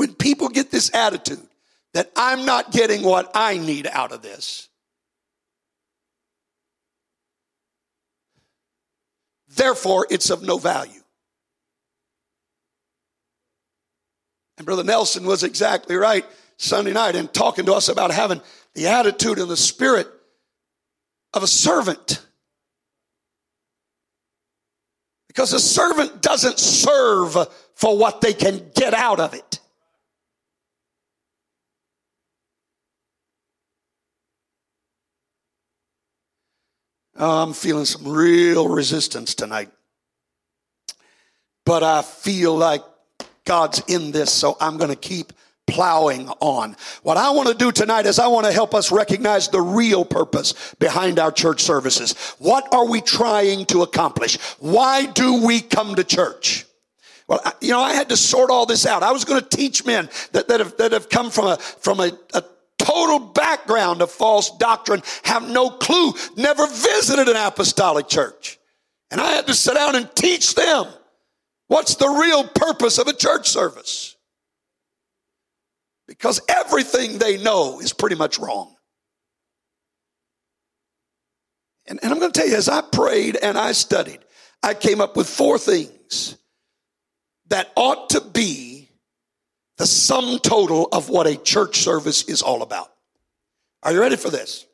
When 0.00 0.14
people 0.14 0.48
get 0.48 0.70
this 0.70 0.90
attitude 0.94 1.46
that 1.92 2.10
I'm 2.16 2.46
not 2.46 2.72
getting 2.72 3.02
what 3.02 3.30
I 3.34 3.58
need 3.58 3.86
out 3.86 4.12
of 4.12 4.22
this, 4.22 4.70
therefore 9.54 10.06
it's 10.08 10.30
of 10.30 10.42
no 10.42 10.56
value. 10.56 11.02
And 14.56 14.64
Brother 14.64 14.84
Nelson 14.84 15.26
was 15.26 15.44
exactly 15.44 15.96
right 15.96 16.24
Sunday 16.56 16.94
night 16.94 17.14
in 17.14 17.28
talking 17.28 17.66
to 17.66 17.74
us 17.74 17.90
about 17.90 18.10
having 18.10 18.40
the 18.72 18.86
attitude 18.86 19.38
and 19.38 19.50
the 19.50 19.56
spirit 19.58 20.08
of 21.34 21.42
a 21.42 21.46
servant. 21.46 22.24
Because 25.28 25.52
a 25.52 25.60
servant 25.60 26.22
doesn't 26.22 26.58
serve 26.58 27.36
for 27.74 27.98
what 27.98 28.22
they 28.22 28.32
can 28.32 28.70
get 28.74 28.94
out 28.94 29.20
of 29.20 29.34
it. 29.34 29.49
I'm 37.20 37.52
feeling 37.52 37.84
some 37.84 38.08
real 38.08 38.68
resistance 38.68 39.34
tonight. 39.34 39.70
But 41.66 41.82
I 41.82 42.02
feel 42.02 42.56
like 42.56 42.82
God's 43.44 43.82
in 43.88 44.10
this, 44.10 44.32
so 44.32 44.56
I'm 44.60 44.78
going 44.78 44.90
to 44.90 44.96
keep 44.96 45.32
plowing 45.66 46.28
on. 46.40 46.76
What 47.02 47.16
I 47.16 47.30
want 47.30 47.48
to 47.48 47.54
do 47.54 47.70
tonight 47.70 48.06
is 48.06 48.18
I 48.18 48.26
want 48.26 48.46
to 48.46 48.52
help 48.52 48.74
us 48.74 48.90
recognize 48.90 49.48
the 49.48 49.60
real 49.60 50.04
purpose 50.04 50.74
behind 50.78 51.18
our 51.18 51.30
church 51.30 51.60
services. 51.62 52.14
What 52.38 52.72
are 52.74 52.86
we 52.86 53.00
trying 53.00 53.66
to 53.66 53.82
accomplish? 53.82 54.36
Why 54.58 55.06
do 55.06 55.44
we 55.46 55.60
come 55.60 55.94
to 55.94 56.04
church? 56.04 56.66
Well, 57.28 57.40
you 57.60 57.70
know, 57.70 57.80
I 57.80 57.94
had 57.94 58.08
to 58.08 58.16
sort 58.16 58.50
all 58.50 58.66
this 58.66 58.86
out. 58.86 59.04
I 59.04 59.12
was 59.12 59.24
going 59.24 59.40
to 59.40 59.48
teach 59.48 59.84
men 59.84 60.08
that, 60.32 60.48
that, 60.48 60.58
have, 60.58 60.76
that 60.78 60.92
have 60.92 61.08
come 61.08 61.30
from 61.30 61.46
a, 61.46 61.56
from 61.58 62.00
a, 62.00 62.10
a 62.34 62.42
total 62.80 63.18
background 63.18 64.02
of 64.02 64.10
false 64.10 64.56
doctrine, 64.56 65.02
have 65.24 65.48
no 65.48 65.70
clue, 65.70 66.12
never 66.36 66.66
visited 66.66 67.28
an 67.28 67.36
apostolic 67.36 68.08
church. 68.08 68.58
And 69.10 69.20
I 69.20 69.32
had 69.32 69.46
to 69.48 69.54
sit 69.54 69.74
down 69.74 69.96
and 69.96 70.08
teach 70.14 70.54
them 70.54 70.86
what's 71.68 71.96
the 71.96 72.08
real 72.08 72.44
purpose 72.44 72.98
of 72.98 73.06
a 73.06 73.12
church 73.12 73.48
service 73.48 74.16
because 76.08 76.40
everything 76.48 77.18
they 77.18 77.36
know 77.36 77.80
is 77.80 77.92
pretty 77.92 78.16
much 78.16 78.38
wrong. 78.38 78.74
And, 81.86 82.00
and 82.02 82.12
I'm 82.12 82.18
going 82.18 82.32
to 82.32 82.40
tell 82.40 82.48
you, 82.48 82.56
as 82.56 82.68
I 82.68 82.80
prayed 82.80 83.36
and 83.36 83.58
I 83.58 83.72
studied, 83.72 84.20
I 84.62 84.74
came 84.74 85.00
up 85.00 85.16
with 85.16 85.28
four 85.28 85.58
things 85.58 86.36
that 87.48 87.70
ought 87.76 88.10
to 88.10 88.20
be 88.20 88.79
the 89.80 89.86
sum 89.86 90.38
total 90.38 90.88
of 90.92 91.08
what 91.08 91.26
a 91.26 91.36
church 91.36 91.78
service 91.78 92.22
is 92.24 92.42
all 92.42 92.62
about. 92.62 92.92
Are 93.82 93.92
you 93.92 94.00
ready 94.00 94.16
for 94.16 94.30
this? 94.30 94.66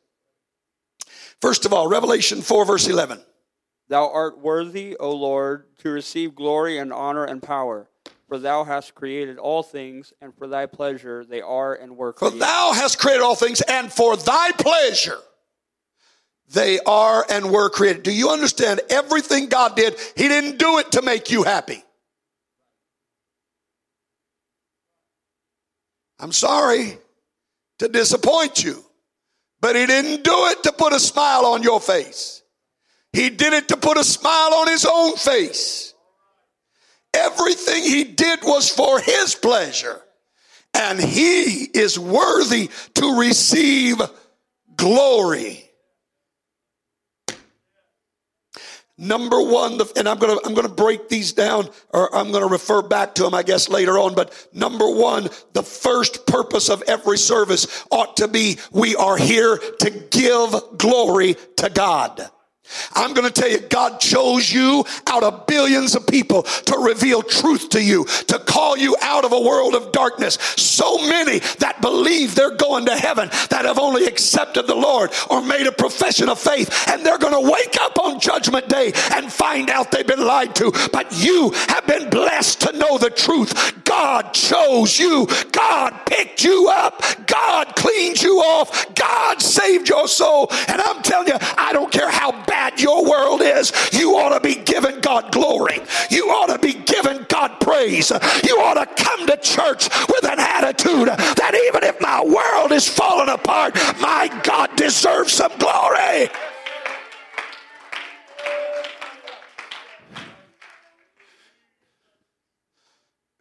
First 1.41 1.65
of 1.65 1.73
all, 1.73 1.87
Revelation 1.87 2.41
4, 2.41 2.65
verse 2.65 2.87
11. 2.87 3.21
Thou 3.87 4.11
art 4.11 4.39
worthy, 4.39 4.97
O 4.97 5.11
Lord, 5.11 5.65
to 5.79 5.89
receive 5.89 6.35
glory 6.35 6.77
and 6.77 6.91
honor 6.91 7.23
and 7.23 7.41
power 7.41 7.89
for 8.27 8.37
thou 8.37 8.65
hast 8.65 8.93
created 8.93 9.37
all 9.37 9.63
things, 9.63 10.13
and 10.21 10.35
for 10.35 10.47
thy 10.47 10.65
pleasure 10.65 11.23
they 11.23 11.41
are 11.41 11.73
and 11.73 11.95
were 11.95 12.11
created. 12.11 12.39
For 12.39 12.39
thou 12.39 12.73
hast 12.73 12.99
created 12.99 13.23
all 13.23 13.35
things, 13.35 13.61
and 13.61 13.91
for 13.91 14.17
thy 14.17 14.51
pleasure 14.51 15.19
they 16.49 16.79
are 16.79 17.25
and 17.29 17.51
were 17.51 17.69
created. 17.69 18.03
Do 18.03 18.11
you 18.11 18.29
understand? 18.29 18.81
Everything 18.89 19.47
God 19.47 19.75
did, 19.75 19.95
He 20.15 20.27
didn't 20.27 20.59
do 20.59 20.77
it 20.79 20.91
to 20.93 21.01
make 21.01 21.31
you 21.31 21.43
happy. 21.43 21.83
I'm 26.19 26.31
sorry 26.31 26.97
to 27.79 27.87
disappoint 27.87 28.63
you, 28.63 28.83
but 29.61 29.75
He 29.75 29.85
didn't 29.85 30.23
do 30.23 30.45
it 30.47 30.63
to 30.63 30.71
put 30.71 30.93
a 30.93 30.99
smile 30.99 31.45
on 31.45 31.63
your 31.63 31.79
face. 31.79 32.43
He 33.13 33.29
did 33.29 33.53
it 33.53 33.69
to 33.69 33.77
put 33.77 33.97
a 33.97 34.03
smile 34.03 34.53
on 34.55 34.67
His 34.67 34.85
own 34.85 35.15
face. 35.15 35.93
Everything 37.17 37.83
he 37.83 38.03
did 38.03 38.39
was 38.43 38.69
for 38.69 38.99
his 38.99 39.33
pleasure. 39.33 40.01
And 40.73 40.99
he 40.99 41.63
is 41.63 41.97
worthy 41.97 42.69
to 42.95 43.19
receive 43.19 43.99
glory. 44.75 45.66
Number 48.99 49.39
one, 49.39 49.79
and 49.95 50.09
I'm 50.09 50.17
gonna 50.17 50.39
I'm 50.43 50.55
gonna 50.55 50.69
break 50.69 51.07
these 51.07 51.31
down, 51.31 51.69
or 51.89 52.13
I'm 52.15 52.31
gonna 52.31 52.47
refer 52.47 52.81
back 52.81 53.13
to 53.15 53.23
them, 53.23 53.35
I 53.35 53.43
guess, 53.43 53.69
later 53.69 53.99
on. 53.99 54.15
But 54.15 54.33
number 54.53 54.89
one, 54.89 55.29
the 55.53 55.61
first 55.61 56.25
purpose 56.25 56.67
of 56.67 56.81
every 56.87 57.19
service 57.19 57.85
ought 57.91 58.17
to 58.17 58.27
be 58.27 58.57
we 58.71 58.95
are 58.95 59.17
here 59.17 59.57
to 59.57 59.89
give 59.91 60.55
glory 60.79 61.35
to 61.57 61.69
God. 61.69 62.31
I'm 62.93 63.13
going 63.13 63.31
to 63.31 63.33
tell 63.33 63.49
you, 63.49 63.59
God 63.59 63.99
chose 63.99 64.51
you 64.51 64.85
out 65.07 65.23
of 65.23 65.47
billions 65.47 65.95
of 65.95 66.05
people 66.07 66.43
to 66.43 66.77
reveal 66.77 67.21
truth 67.21 67.69
to 67.69 67.83
you, 67.83 68.05
to 68.27 68.39
call 68.39 68.77
you 68.77 68.95
out 69.01 69.25
of 69.25 69.31
a 69.31 69.39
world 69.39 69.75
of 69.75 69.91
darkness. 69.91 70.37
So 70.57 70.97
many 71.09 71.39
that 71.59 71.81
believe 71.81 72.35
they're 72.35 72.55
going 72.55 72.85
to 72.85 72.95
heaven 72.95 73.29
that 73.49 73.65
have 73.65 73.79
only 73.79 74.05
accepted 74.05 74.67
the 74.67 74.75
Lord 74.75 75.11
or 75.29 75.41
made 75.41 75.67
a 75.67 75.71
profession 75.71 76.29
of 76.29 76.39
faith, 76.39 76.87
and 76.89 77.05
they're 77.05 77.17
going 77.17 77.33
to 77.33 77.51
wake 77.51 77.77
up 77.81 77.97
on 77.99 78.19
Judgment 78.19 78.67
Day 78.67 78.91
and 79.13 79.31
find 79.31 79.69
out 79.69 79.91
they've 79.91 80.05
been 80.05 80.25
lied 80.25 80.55
to. 80.55 80.71
But 80.91 81.11
you 81.17 81.51
have 81.69 81.85
been 81.87 82.09
blessed 82.09 82.61
to 82.61 82.77
know 82.77 82.97
the 82.97 83.09
truth. 83.09 83.83
God 83.83 84.33
chose 84.33 84.99
you, 84.99 85.27
God 85.51 85.99
picked 86.05 86.43
you 86.43 86.69
up, 86.69 87.01
God 87.25 87.75
cleaned 87.75 88.21
you 88.21 88.39
off, 88.39 88.93
God 88.95 89.41
saved 89.41 89.89
your 89.89 90.07
soul. 90.07 90.47
And 90.67 90.81
I'm 90.81 91.01
telling 91.01 91.27
you, 91.27 91.37
I 91.57 91.71
don't 91.73 91.91
care 91.91 92.09
how 92.09 92.31
bad 92.45 92.56
bad 92.57 92.81
your 92.81 93.07
world 93.07 93.41
is, 93.41 93.71
you 93.93 94.15
ought 94.15 94.33
to 94.33 94.39
be 94.39 94.55
giving 94.55 94.99
God 94.99 95.31
glory. 95.31 95.79
You 96.09 96.25
ought 96.29 96.47
to 96.47 96.57
be 96.57 96.73
giving 96.73 97.23
God 97.29 97.59
praise. 97.59 98.11
You 98.43 98.57
ought 98.61 98.83
to 98.83 99.03
come 99.03 99.27
to 99.27 99.37
church 99.37 99.89
with 100.09 100.23
an 100.23 100.39
attitude 100.39 101.07
that 101.07 101.53
even 101.67 101.83
if 101.83 102.01
my 102.01 102.23
world 102.23 102.71
is 102.71 102.87
falling 102.87 103.29
apart, 103.29 103.75
my 104.01 104.27
God 104.43 104.75
deserves 104.75 105.33
some 105.33 105.55
glory. 105.59 106.29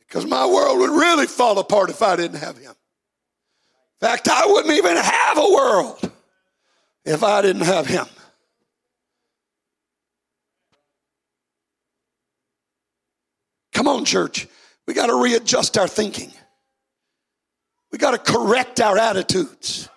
Because 0.06 0.26
my 0.26 0.44
world 0.46 0.78
would 0.78 0.90
really 0.90 1.26
fall 1.26 1.58
apart 1.58 1.88
if 1.88 2.02
I 2.02 2.16
didn't 2.16 2.40
have 2.40 2.58
him. 2.58 2.74
In 4.02 4.08
fact, 4.08 4.28
I 4.28 4.44
wouldn't 4.46 4.74
even 4.74 4.96
have 4.96 5.38
a 5.38 5.50
world 5.54 6.12
if 7.06 7.24
I 7.24 7.40
didn't 7.40 7.64
have 7.64 7.86
him. 7.86 8.06
Come 13.76 13.88
on, 13.88 14.06
church. 14.06 14.48
We 14.86 14.94
got 14.94 15.08
to 15.08 15.22
readjust 15.22 15.76
our 15.76 15.86
thinking. 15.86 16.32
We 17.92 17.98
got 17.98 18.12
to 18.12 18.32
correct 18.32 18.80
our 18.80 18.96
attitudes. 18.96 19.90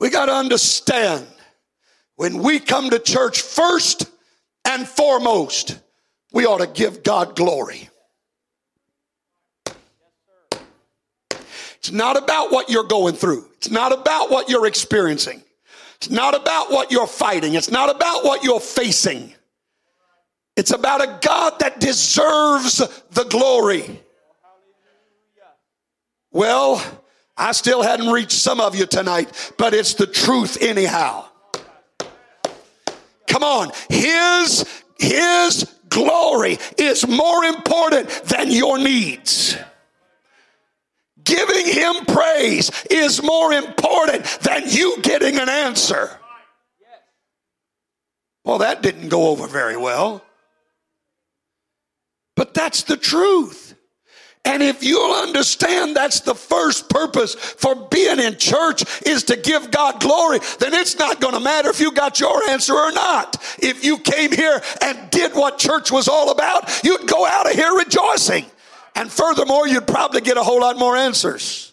We 0.00 0.08
got 0.08 0.26
to 0.26 0.32
understand 0.32 1.26
when 2.16 2.38
we 2.38 2.58
come 2.58 2.88
to 2.88 2.98
church, 2.98 3.42
first 3.42 4.10
and 4.64 4.88
foremost, 4.88 5.78
we 6.32 6.46
ought 6.46 6.60
to 6.60 6.66
give 6.66 7.02
God 7.02 7.36
glory. 7.36 7.90
It's 11.76 11.92
not 11.92 12.16
about 12.16 12.50
what 12.50 12.70
you're 12.70 12.84
going 12.84 13.16
through. 13.16 13.44
It's 13.58 13.70
not 13.70 13.92
about 13.92 14.30
what 14.30 14.48
you're 14.48 14.64
experiencing. 14.66 15.42
It's 15.96 16.08
not 16.08 16.34
about 16.34 16.70
what 16.70 16.90
you're 16.90 17.06
fighting. 17.06 17.52
It's 17.52 17.70
not 17.70 17.94
about 17.94 18.24
what 18.24 18.42
you're 18.42 18.60
facing. 18.60 19.34
It's 20.56 20.70
about 20.70 21.02
a 21.02 21.18
God 21.20 21.58
that 21.60 21.80
deserves 21.80 22.78
the 23.10 23.24
glory. 23.24 24.00
Well, 26.30 26.82
I 27.36 27.52
still 27.52 27.82
hadn't 27.82 28.10
reached 28.10 28.32
some 28.32 28.60
of 28.60 28.76
you 28.76 28.86
tonight, 28.86 29.52
but 29.58 29.74
it's 29.74 29.94
the 29.94 30.06
truth 30.06 30.58
anyhow. 30.60 31.26
Come 33.26 33.42
on. 33.42 33.72
His, 33.88 34.64
his 34.98 35.64
glory 35.88 36.58
is 36.78 37.06
more 37.06 37.44
important 37.44 38.08
than 38.24 38.50
your 38.50 38.78
needs. 38.78 39.56
Giving 41.24 41.66
him 41.66 42.04
praise 42.04 42.70
is 42.90 43.22
more 43.22 43.52
important 43.52 44.24
than 44.42 44.64
you 44.66 45.00
getting 45.02 45.38
an 45.38 45.48
answer. 45.48 46.10
Well, 48.44 48.58
that 48.58 48.82
didn't 48.82 49.08
go 49.08 49.28
over 49.28 49.46
very 49.46 49.76
well. 49.76 50.22
But 52.36 52.54
that's 52.54 52.82
the 52.82 52.96
truth. 52.96 53.74
And 54.46 54.62
if 54.62 54.84
you'll 54.84 55.14
understand 55.14 55.96
that's 55.96 56.20
the 56.20 56.34
first 56.34 56.90
purpose 56.90 57.34
for 57.34 57.74
being 57.88 58.18
in 58.18 58.36
church 58.36 58.84
is 59.06 59.24
to 59.24 59.36
give 59.36 59.70
God 59.70 60.00
glory, 60.00 60.38
then 60.58 60.74
it's 60.74 60.98
not 60.98 61.18
going 61.18 61.32
to 61.32 61.40
matter 61.40 61.70
if 61.70 61.80
you 61.80 61.92
got 61.92 62.20
your 62.20 62.50
answer 62.50 62.74
or 62.74 62.92
not. 62.92 63.36
If 63.58 63.84
you 63.84 63.96
came 63.98 64.32
here 64.32 64.60
and 64.82 65.10
did 65.10 65.32
what 65.32 65.56
church 65.56 65.90
was 65.90 66.08
all 66.08 66.30
about, 66.30 66.84
you'd 66.84 67.08
go 67.08 67.24
out 67.26 67.46
of 67.46 67.52
here 67.52 67.74
rejoicing. 67.74 68.44
And 68.94 69.10
furthermore, 69.10 69.66
you'd 69.66 69.86
probably 69.86 70.20
get 70.20 70.36
a 70.36 70.42
whole 70.42 70.60
lot 70.60 70.78
more 70.78 70.94
answers. 70.94 71.72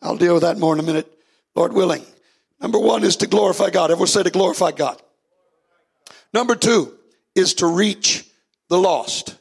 I'll 0.00 0.16
deal 0.16 0.34
with 0.34 0.42
that 0.42 0.58
more 0.58 0.74
in 0.74 0.80
a 0.80 0.84
minute, 0.84 1.12
Lord 1.54 1.72
willing. 1.72 2.04
Number 2.62 2.78
one 2.78 3.02
is 3.02 3.16
to 3.16 3.26
glorify 3.26 3.70
God. 3.70 3.90
Everyone 3.90 4.06
say 4.06 4.22
to 4.22 4.30
glorify 4.30 4.70
God. 4.70 5.02
Number 6.32 6.54
two 6.54 6.96
is 7.34 7.54
to 7.54 7.66
reach 7.66 8.24
the 8.68 8.78
lost. 8.78 9.36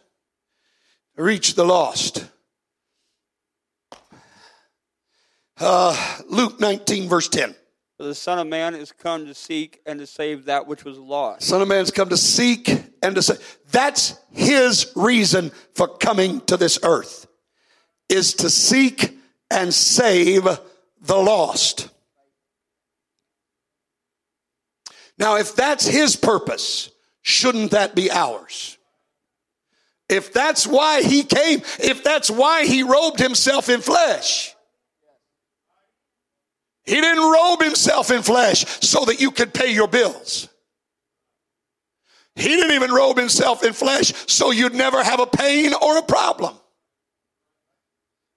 Reach 1.16 1.54
the 1.54 1.64
lost. 1.64 2.26
Uh, 5.60 6.16
Luke 6.28 6.60
19, 6.60 7.08
verse 7.08 7.30
10. 7.30 7.56
For 7.98 8.04
the 8.06 8.16
Son 8.16 8.40
of 8.40 8.48
Man 8.48 8.74
is 8.74 8.92
come 8.92 9.28
to 9.28 9.36
seek 9.36 9.80
and 9.86 10.00
to 10.00 10.08
save 10.08 10.46
that 10.46 10.66
which 10.66 10.84
was 10.84 10.98
lost. 10.98 11.44
Son 11.44 11.62
of 11.62 11.68
Man's 11.68 11.92
come 11.92 12.10
to 12.10 12.18
seek 12.18 12.68
and 13.04 13.14
to 13.14 13.22
save. 13.22 13.60
That's 13.70 14.20
his 14.32 14.92
reason 14.96 15.52
for 15.76 15.88
coming 15.88 16.42
to 16.42 16.58
this 16.58 16.80
earth, 16.82 17.28
is 18.10 18.34
to 18.36 18.50
seek 18.50 19.20
and 19.52 19.72
save 19.72 20.46
the 21.00 21.16
lost. 21.16 21.90
Now, 25.22 25.36
if 25.36 25.56
that's 25.56 25.86
his 25.86 26.16
purpose, 26.16 26.90
shouldn't 27.22 27.72
that 27.72 27.94
be 27.94 28.10
ours? 28.10 28.80
If 30.10 30.34
that's 30.34 30.66
why 30.66 31.04
he 31.04 31.22
came, 31.22 31.62
if 31.78 32.04
that's 32.04 32.32
why 32.32 32.66
he 32.66 32.82
robed 32.82 33.20
himself 33.20 33.70
in 33.70 33.82
flesh, 33.82 34.56
he 36.86 36.96
didn't 36.96 37.32
robe 37.32 37.62
himself 37.62 38.10
in 38.10 38.24
flesh 38.24 38.66
so 38.82 39.06
that 39.06 39.22
you 39.22 39.30
could 39.30 39.54
pay 39.54 39.72
your 39.72 39.88
bills. 39.88 40.50
He 42.36 42.48
didn't 42.48 42.72
even 42.72 42.92
robe 42.92 43.18
himself 43.18 43.64
in 43.64 43.74
flesh 43.74 44.14
so 44.26 44.50
you'd 44.50 44.74
never 44.74 45.04
have 45.04 45.20
a 45.20 45.28
pain 45.28 45.72
or 45.80 46.00
a 46.00 46.04
problem. 46.04 46.56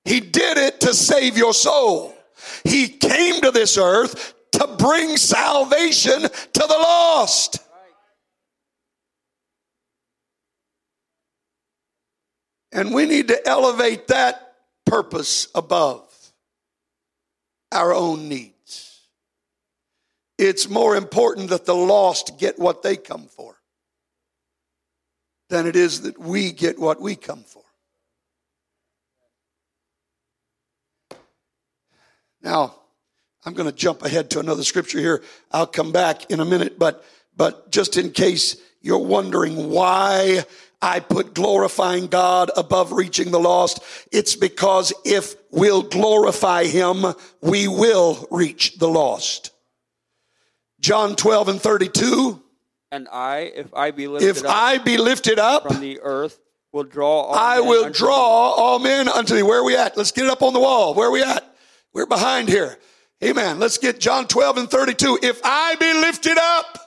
He 0.04 0.20
did 0.20 0.58
it 0.58 0.80
to 0.82 0.92
save 0.92 1.38
your 1.38 1.54
soul. 1.54 2.14
He 2.62 2.88
came 2.88 3.40
to 3.40 3.50
this 3.50 3.78
earth 3.78 4.34
to 4.66 4.76
bring 4.76 5.16
salvation 5.16 6.22
to 6.22 6.28
the 6.54 6.66
lost. 6.68 7.58
And 12.72 12.92
we 12.92 13.06
need 13.06 13.28
to 13.28 13.48
elevate 13.48 14.08
that 14.08 14.56
purpose 14.84 15.48
above 15.54 16.02
our 17.70 17.94
own 17.94 18.28
needs. 18.28 19.00
It's 20.38 20.68
more 20.68 20.96
important 20.96 21.50
that 21.50 21.64
the 21.64 21.74
lost 21.74 22.38
get 22.38 22.58
what 22.58 22.82
they 22.82 22.96
come 22.96 23.26
for 23.26 23.56
than 25.48 25.66
it 25.66 25.76
is 25.76 26.02
that 26.02 26.18
we 26.18 26.50
get 26.50 26.78
what 26.78 27.00
we 27.00 27.14
come 27.14 27.44
for. 27.44 27.62
Now, 32.42 32.74
I'm 33.44 33.54
going 33.54 33.68
to 33.68 33.76
jump 33.76 34.02
ahead 34.02 34.30
to 34.30 34.40
another 34.40 34.62
scripture 34.62 34.98
here. 34.98 35.22
I'll 35.50 35.66
come 35.66 35.92
back 35.92 36.30
in 36.30 36.40
a 36.40 36.44
minute, 36.44 36.78
but, 36.78 37.04
but 37.36 37.70
just 37.70 37.96
in 37.96 38.10
case 38.10 38.56
you're 38.80 38.98
wondering 38.98 39.70
why 39.70 40.44
I 40.80 41.00
put 41.00 41.34
glorifying 41.34 42.06
God 42.06 42.50
above 42.56 42.92
reaching 42.92 43.30
the 43.30 43.40
lost, 43.40 43.80
it's 44.12 44.34
because 44.36 44.92
if 45.04 45.34
we'll 45.50 45.82
glorify 45.82 46.64
Him, 46.64 47.04
we 47.42 47.68
will 47.68 48.26
reach 48.30 48.78
the 48.78 48.88
lost. 48.88 49.50
John 50.80 51.16
12 51.16 51.48
and 51.48 51.60
32. 51.60 52.42
And 52.92 53.08
I, 53.10 53.52
if 53.54 53.74
I 53.74 53.90
be 53.90 54.06
lifted 54.06 54.28
if 54.28 54.44
up, 54.44 54.50
I 54.50 54.78
be 54.78 54.98
lifted 54.98 55.38
up 55.38 55.66
from 55.66 55.80
the 55.80 56.00
earth, 56.02 56.38
will 56.72 56.84
draw 56.84 57.22
all 57.22 57.34
I 57.34 57.60
will 57.60 57.90
draw 57.90 58.16
all 58.16 58.78
men 58.78 59.08
unto 59.08 59.34
thee. 59.34 59.42
Where 59.42 59.60
are 59.60 59.64
we 59.64 59.76
at? 59.76 59.96
Let's 59.96 60.12
get 60.12 60.26
it 60.26 60.30
up 60.30 60.42
on 60.42 60.52
the 60.52 60.60
wall. 60.60 60.94
Where 60.94 61.08
are 61.08 61.10
we 61.10 61.22
at? 61.22 61.44
We're 61.92 62.06
behind 62.06 62.48
here. 62.48 62.78
Amen. 63.24 63.58
Let's 63.58 63.78
get 63.78 64.00
John 64.00 64.26
12 64.26 64.58
and 64.58 64.70
32. 64.70 65.20
If 65.22 65.40
I 65.42 65.76
be 65.76 65.94
lifted 65.94 66.36
up 66.36 66.78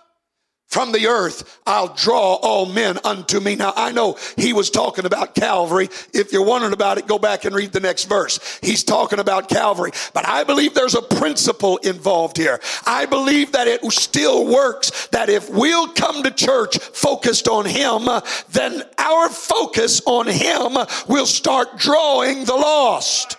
from 0.68 0.92
the 0.92 1.08
earth, 1.08 1.60
I'll 1.66 1.96
draw 1.96 2.36
all 2.36 2.68
men 2.68 3.00
unto 3.04 3.40
me. 3.40 3.56
Now, 3.56 3.74
I 3.76 3.92
know 3.92 4.18
he 4.36 4.54
was 4.54 4.70
talking 4.70 5.06
about 5.06 5.34
Calvary. 5.34 5.90
If 6.14 6.32
you're 6.32 6.46
wondering 6.46 6.74
about 6.74 7.00
it, 7.00 7.08
go 7.08 7.18
back 7.18 7.46
and 7.46 7.56
read 7.56 7.72
the 7.72 7.80
next 7.80 8.04
verse. 8.04 8.60
He's 8.62 8.84
talking 8.84 9.18
about 9.18 9.50
Calvary. 9.50 9.90
But 10.14 10.28
I 10.28 10.44
believe 10.44 10.76
there's 10.76 10.94
a 10.94 11.02
principle 11.02 11.78
involved 11.78 12.38
here. 12.38 12.60
I 12.86 13.08
believe 13.08 13.54
that 13.54 13.68
it 13.68 13.84
still 13.92 14.46
works, 14.46 15.08
that 15.08 15.30
if 15.30 15.50
we'll 15.50 15.88
come 15.88 16.22
to 16.22 16.30
church 16.30 16.78
focused 16.78 17.48
on 17.48 17.66
him, 17.66 18.08
then 18.52 18.84
our 19.00 19.30
focus 19.30 20.04
on 20.06 20.28
him 20.28 20.78
will 21.08 21.26
start 21.26 21.80
drawing 21.80 22.46
the 22.46 22.54
lost. 22.54 23.38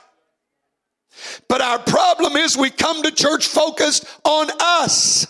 But 1.48 1.60
our 1.60 1.78
problem 1.78 2.36
is 2.36 2.56
we 2.56 2.70
come 2.70 3.02
to 3.02 3.10
church 3.10 3.46
focused 3.46 4.04
on 4.24 4.48
us. 4.60 5.26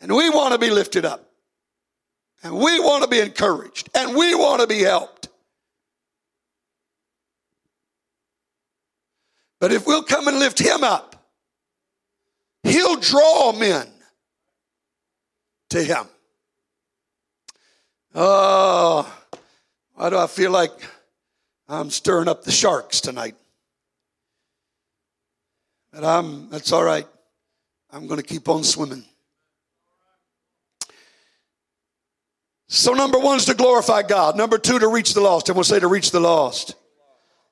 And 0.00 0.14
we 0.14 0.28
want 0.28 0.52
to 0.52 0.58
be 0.58 0.70
lifted 0.70 1.04
up. 1.04 1.30
And 2.42 2.54
we 2.54 2.78
want 2.78 3.02
to 3.04 3.08
be 3.08 3.20
encouraged. 3.20 3.88
And 3.94 4.14
we 4.14 4.34
want 4.34 4.60
to 4.60 4.66
be 4.66 4.80
helped. 4.80 5.28
But 9.60 9.72
if 9.72 9.86
we'll 9.86 10.02
come 10.02 10.28
and 10.28 10.38
lift 10.38 10.58
him 10.58 10.84
up, 10.84 11.26
he'll 12.64 12.96
draw 12.96 13.52
men 13.52 13.86
to 15.70 15.82
him. 15.82 16.06
Oh, 18.14 19.10
why 19.94 20.10
do 20.10 20.18
I 20.18 20.26
feel 20.26 20.50
like 20.50 20.72
I'm 21.68 21.90
stirring 21.90 22.28
up 22.28 22.44
the 22.44 22.52
sharks 22.52 23.00
tonight? 23.00 23.36
But 25.92 26.04
I'm, 26.04 26.50
that's 26.50 26.72
all 26.72 26.82
right. 26.82 27.06
I'm 27.90 28.08
going 28.08 28.20
to 28.20 28.26
keep 28.26 28.48
on 28.48 28.64
swimming. 28.64 29.04
So, 32.66 32.92
number 32.92 33.20
one 33.20 33.36
is 33.36 33.44
to 33.44 33.54
glorify 33.54 34.02
God. 34.02 34.36
Number 34.36 34.58
two, 34.58 34.80
to 34.80 34.88
reach 34.88 35.14
the 35.14 35.20
lost. 35.20 35.48
And 35.48 35.54
we'll 35.54 35.62
say 35.62 35.78
to 35.78 35.86
reach 35.86 36.10
the 36.10 36.18
lost. 36.18 36.74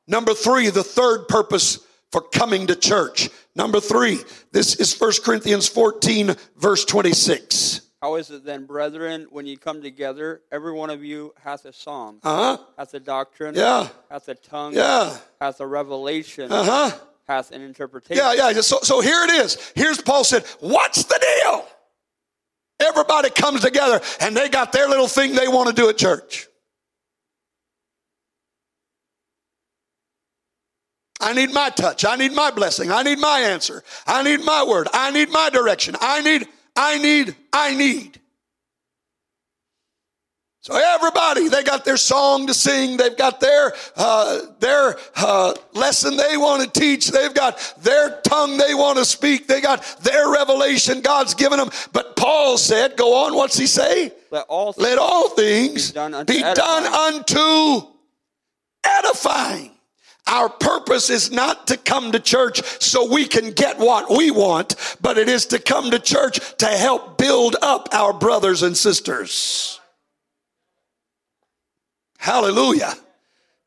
Number 0.08 0.34
three, 0.34 0.68
the 0.68 0.82
third 0.82 1.28
purpose 1.28 1.78
for 2.10 2.20
coming 2.20 2.66
to 2.66 2.74
church. 2.74 3.30
Number 3.54 3.78
three, 3.78 4.18
this 4.50 4.74
is 4.76 4.98
1 4.98 5.12
Corinthians 5.24 5.68
14, 5.68 6.34
verse 6.56 6.84
26. 6.84 7.82
How 8.02 8.16
is 8.16 8.32
it 8.32 8.44
then, 8.44 8.66
brethren, 8.66 9.28
when 9.30 9.46
you 9.46 9.56
come 9.56 9.80
together, 9.80 10.42
every 10.50 10.72
one 10.72 10.90
of 10.90 11.04
you 11.04 11.32
hath 11.40 11.64
a 11.66 11.72
psalm, 11.72 12.18
Uh 12.24 12.56
huh. 12.56 12.64
hath 12.76 12.92
a 12.94 13.00
doctrine, 13.00 13.54
Yeah. 13.54 13.88
hath 14.10 14.26
a 14.28 14.34
tongue, 14.34 14.74
Yeah. 14.74 15.16
hath 15.40 15.60
a 15.60 15.66
revelation, 15.68 16.50
Uh 16.50 16.64
huh. 16.64 16.98
hath 17.28 17.52
an 17.52 17.62
interpretation. 17.62 18.24
Yeah, 18.24 18.50
yeah. 18.50 18.60
So, 18.60 18.80
so 18.82 19.00
here 19.00 19.22
it 19.22 19.30
is. 19.30 19.56
Here's 19.76 20.00
Paul 20.00 20.24
said, 20.24 20.44
What's 20.58 21.04
the 21.04 21.16
deal? 21.44 21.64
Everybody 22.80 23.30
comes 23.30 23.60
together 23.60 24.00
and 24.18 24.36
they 24.36 24.48
got 24.48 24.72
their 24.72 24.88
little 24.88 25.06
thing 25.06 25.36
they 25.36 25.46
want 25.46 25.68
to 25.68 25.72
do 25.74 25.88
at 25.88 25.96
church. 25.96 26.48
I 31.20 31.34
need 31.34 31.52
my 31.52 31.70
touch. 31.70 32.04
I 32.04 32.16
need 32.16 32.32
my 32.32 32.50
blessing. 32.50 32.90
I 32.90 33.04
need 33.04 33.20
my 33.20 33.38
answer. 33.38 33.84
I 34.08 34.24
need 34.24 34.44
my 34.44 34.64
word. 34.64 34.88
I 34.92 35.12
need 35.12 35.30
my 35.30 35.50
direction. 35.50 35.94
I 36.00 36.20
need, 36.20 36.48
I 36.76 36.98
need, 36.98 37.34
I 37.52 37.74
need. 37.74 38.18
So 40.62 40.76
everybody, 40.76 41.48
they 41.48 41.64
got 41.64 41.84
their 41.84 41.96
song 41.96 42.46
to 42.46 42.54
sing. 42.54 42.96
They've 42.96 43.16
got 43.16 43.40
their 43.40 43.72
uh, 43.96 44.42
their 44.60 44.96
uh, 45.16 45.54
lesson 45.72 46.16
they 46.16 46.36
want 46.36 46.62
to 46.62 46.80
teach. 46.80 47.08
They've 47.08 47.34
got 47.34 47.58
their 47.80 48.20
tongue 48.20 48.58
they 48.58 48.72
want 48.72 48.98
to 48.98 49.04
speak. 49.04 49.48
They 49.48 49.60
got 49.60 49.82
their 50.02 50.30
revelation 50.30 51.00
God's 51.00 51.34
given 51.34 51.58
them. 51.58 51.70
But 51.92 52.14
Paul 52.14 52.58
said, 52.58 52.96
"Go 52.96 53.24
on." 53.24 53.34
What's 53.34 53.58
he 53.58 53.66
say? 53.66 54.12
Let 54.30 54.46
all 54.48 54.72
Let 54.76 54.98
all 54.98 55.30
things 55.30 55.88
Be 55.90 55.94
done 55.94 56.14
unto 56.14 56.32
be 56.32 56.40
done 56.40 56.84
unto 56.86 57.88
edifying. 58.86 59.71
Our 60.26 60.48
purpose 60.48 61.10
is 61.10 61.30
not 61.30 61.66
to 61.66 61.76
come 61.76 62.12
to 62.12 62.20
church 62.20 62.62
so 62.80 63.12
we 63.12 63.26
can 63.26 63.50
get 63.50 63.78
what 63.78 64.08
we 64.08 64.30
want, 64.30 64.76
but 65.00 65.18
it 65.18 65.28
is 65.28 65.46
to 65.46 65.58
come 65.58 65.90
to 65.90 65.98
church 65.98 66.40
to 66.58 66.66
help 66.66 67.18
build 67.18 67.56
up 67.60 67.88
our 67.92 68.12
brothers 68.12 68.62
and 68.62 68.76
sisters. 68.76 69.80
Hallelujah. 72.18 72.94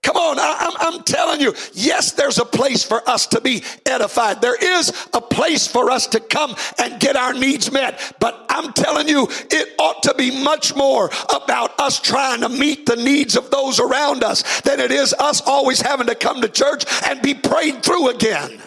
Come 0.05 0.17
on, 0.17 0.37
I, 0.37 0.67
am 0.67 0.93
I'm 0.93 1.03
telling 1.03 1.41
you, 1.41 1.55
yes, 1.73 2.11
there's 2.11 2.37
a 2.37 2.45
place 2.45 2.83
for 2.83 3.01
us 3.09 3.25
to 3.25 3.41
be 3.41 3.63
edified. 3.87 4.39
There 4.39 4.55
is 4.55 5.07
a 5.15 5.19
place 5.19 5.65
for 5.65 5.89
us 5.89 6.05
to 6.07 6.19
come 6.19 6.55
and 6.77 6.99
get 6.99 7.15
our 7.15 7.33
needs 7.33 7.71
met. 7.71 8.13
But 8.19 8.45
I'm 8.47 8.71
telling 8.73 9.07
you, 9.07 9.27
it 9.49 9.73
ought 9.79 10.03
to 10.03 10.13
be 10.13 10.43
much 10.43 10.75
more 10.75 11.09
about 11.33 11.79
us 11.79 11.99
trying 11.99 12.41
to 12.41 12.49
meet 12.49 12.85
the 12.85 12.97
needs 12.97 13.35
of 13.35 13.49
those 13.49 13.79
around 13.79 14.23
us 14.23 14.61
than 14.61 14.79
it 14.79 14.91
is 14.91 15.11
us 15.13 15.41
always 15.41 15.81
having 15.81 16.05
to 16.05 16.13
come 16.13 16.39
to 16.39 16.49
church 16.49 16.85
and 17.07 17.19
be 17.23 17.33
prayed 17.33 17.81
through 17.81 18.09
again. 18.09 18.61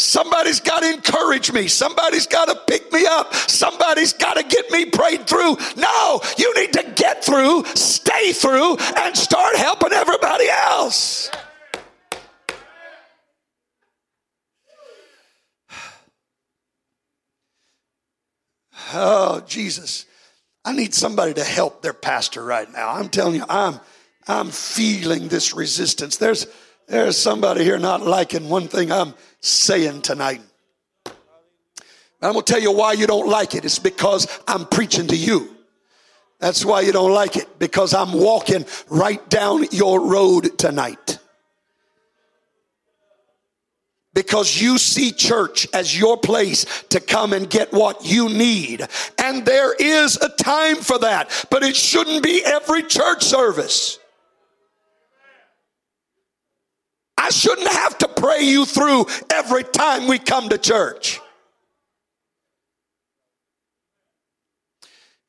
Somebody's 0.00 0.60
got 0.60 0.80
to 0.80 0.92
encourage 0.92 1.52
me. 1.52 1.68
Somebody's 1.68 2.26
got 2.26 2.46
to 2.46 2.54
pick 2.66 2.90
me 2.90 3.04
up. 3.06 3.34
Somebody's 3.34 4.14
got 4.14 4.34
to 4.34 4.42
get 4.42 4.70
me 4.70 4.86
prayed 4.86 5.26
through. 5.26 5.56
No, 5.76 6.20
you 6.38 6.54
need 6.54 6.72
to 6.72 6.92
get 6.94 7.22
through, 7.22 7.64
stay 7.74 8.32
through, 8.32 8.78
and 8.96 9.16
start 9.16 9.56
helping 9.56 9.92
everybody 9.92 10.48
else. 10.48 11.30
Oh, 18.92 19.42
Jesus. 19.46 20.06
I 20.64 20.72
need 20.72 20.94
somebody 20.94 21.34
to 21.34 21.44
help 21.44 21.82
their 21.82 21.92
pastor 21.92 22.42
right 22.42 22.70
now. 22.72 22.88
I'm 22.88 23.08
telling 23.10 23.34
you, 23.34 23.44
I'm 23.48 23.80
I'm 24.26 24.50
feeling 24.50 25.28
this 25.28 25.54
resistance. 25.54 26.16
There's 26.16 26.46
there's 26.90 27.16
somebody 27.16 27.62
here 27.62 27.78
not 27.78 28.02
liking 28.02 28.48
one 28.48 28.66
thing 28.66 28.90
I'm 28.90 29.14
saying 29.40 30.02
tonight. 30.02 30.40
I'm 31.06 32.32
going 32.32 32.44
to 32.44 32.52
tell 32.52 32.60
you 32.60 32.72
why 32.72 32.94
you 32.94 33.06
don't 33.06 33.28
like 33.28 33.54
it. 33.54 33.64
It's 33.64 33.78
because 33.78 34.26
I'm 34.46 34.66
preaching 34.66 35.06
to 35.06 35.16
you. 35.16 35.56
That's 36.40 36.64
why 36.64 36.80
you 36.80 36.92
don't 36.92 37.12
like 37.12 37.36
it, 37.36 37.58
because 37.58 37.94
I'm 37.94 38.12
walking 38.12 38.66
right 38.88 39.26
down 39.30 39.66
your 39.70 40.04
road 40.04 40.58
tonight. 40.58 41.18
Because 44.12 44.60
you 44.60 44.76
see 44.76 45.12
church 45.12 45.68
as 45.72 45.96
your 45.96 46.16
place 46.16 46.66
to 46.88 46.98
come 46.98 47.32
and 47.32 47.48
get 47.48 47.72
what 47.72 48.04
you 48.04 48.28
need. 48.28 48.84
And 49.16 49.46
there 49.46 49.74
is 49.74 50.16
a 50.16 50.28
time 50.30 50.76
for 50.76 50.98
that, 50.98 51.46
but 51.50 51.62
it 51.62 51.76
shouldn't 51.76 52.24
be 52.24 52.42
every 52.44 52.82
church 52.82 53.22
service. 53.22 53.99
I 57.20 57.28
shouldn't 57.28 57.68
have 57.68 57.98
to 57.98 58.08
pray 58.08 58.44
you 58.44 58.64
through 58.64 59.04
every 59.30 59.62
time 59.62 60.06
we 60.06 60.18
come 60.18 60.48
to 60.48 60.56
church. 60.56 61.20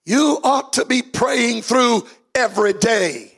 You 0.06 0.40
ought 0.42 0.74
to 0.74 0.86
be 0.86 1.02
praying 1.02 1.64
through 1.64 2.08
every 2.34 2.72
day. 2.72 3.38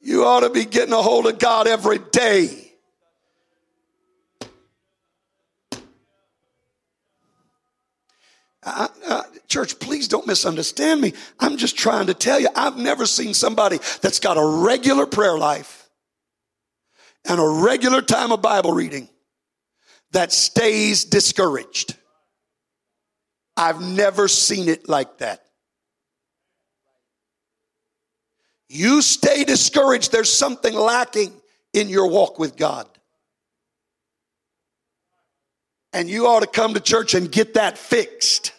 You 0.00 0.24
ought 0.24 0.40
to 0.40 0.48
be 0.48 0.64
getting 0.64 0.94
a 0.94 1.02
hold 1.02 1.26
of 1.26 1.38
God 1.38 1.68
every 1.68 1.98
day. 1.98 2.59
I, 8.62 8.88
church, 9.48 9.78
please 9.78 10.08
don't 10.08 10.26
misunderstand 10.26 11.00
me. 11.00 11.14
I'm 11.38 11.56
just 11.56 11.78
trying 11.78 12.06
to 12.08 12.14
tell 12.14 12.38
you, 12.38 12.48
I've 12.54 12.76
never 12.76 13.06
seen 13.06 13.34
somebody 13.34 13.78
that's 14.02 14.20
got 14.20 14.36
a 14.36 14.44
regular 14.64 15.06
prayer 15.06 15.38
life 15.38 15.88
and 17.26 17.40
a 17.40 17.46
regular 17.46 18.02
time 18.02 18.32
of 18.32 18.42
Bible 18.42 18.72
reading 18.72 19.08
that 20.12 20.32
stays 20.32 21.04
discouraged. 21.04 21.96
I've 23.56 23.80
never 23.80 24.28
seen 24.28 24.68
it 24.68 24.88
like 24.88 25.18
that. 25.18 25.42
You 28.68 29.02
stay 29.02 29.44
discouraged, 29.44 30.12
there's 30.12 30.32
something 30.32 30.74
lacking 30.74 31.32
in 31.72 31.88
your 31.88 32.08
walk 32.08 32.38
with 32.38 32.56
God. 32.56 32.88
And 35.92 36.08
you 36.08 36.26
ought 36.26 36.40
to 36.40 36.46
come 36.46 36.74
to 36.74 36.80
church 36.80 37.14
and 37.14 37.30
get 37.30 37.54
that 37.54 37.76
fixed. 37.76 38.52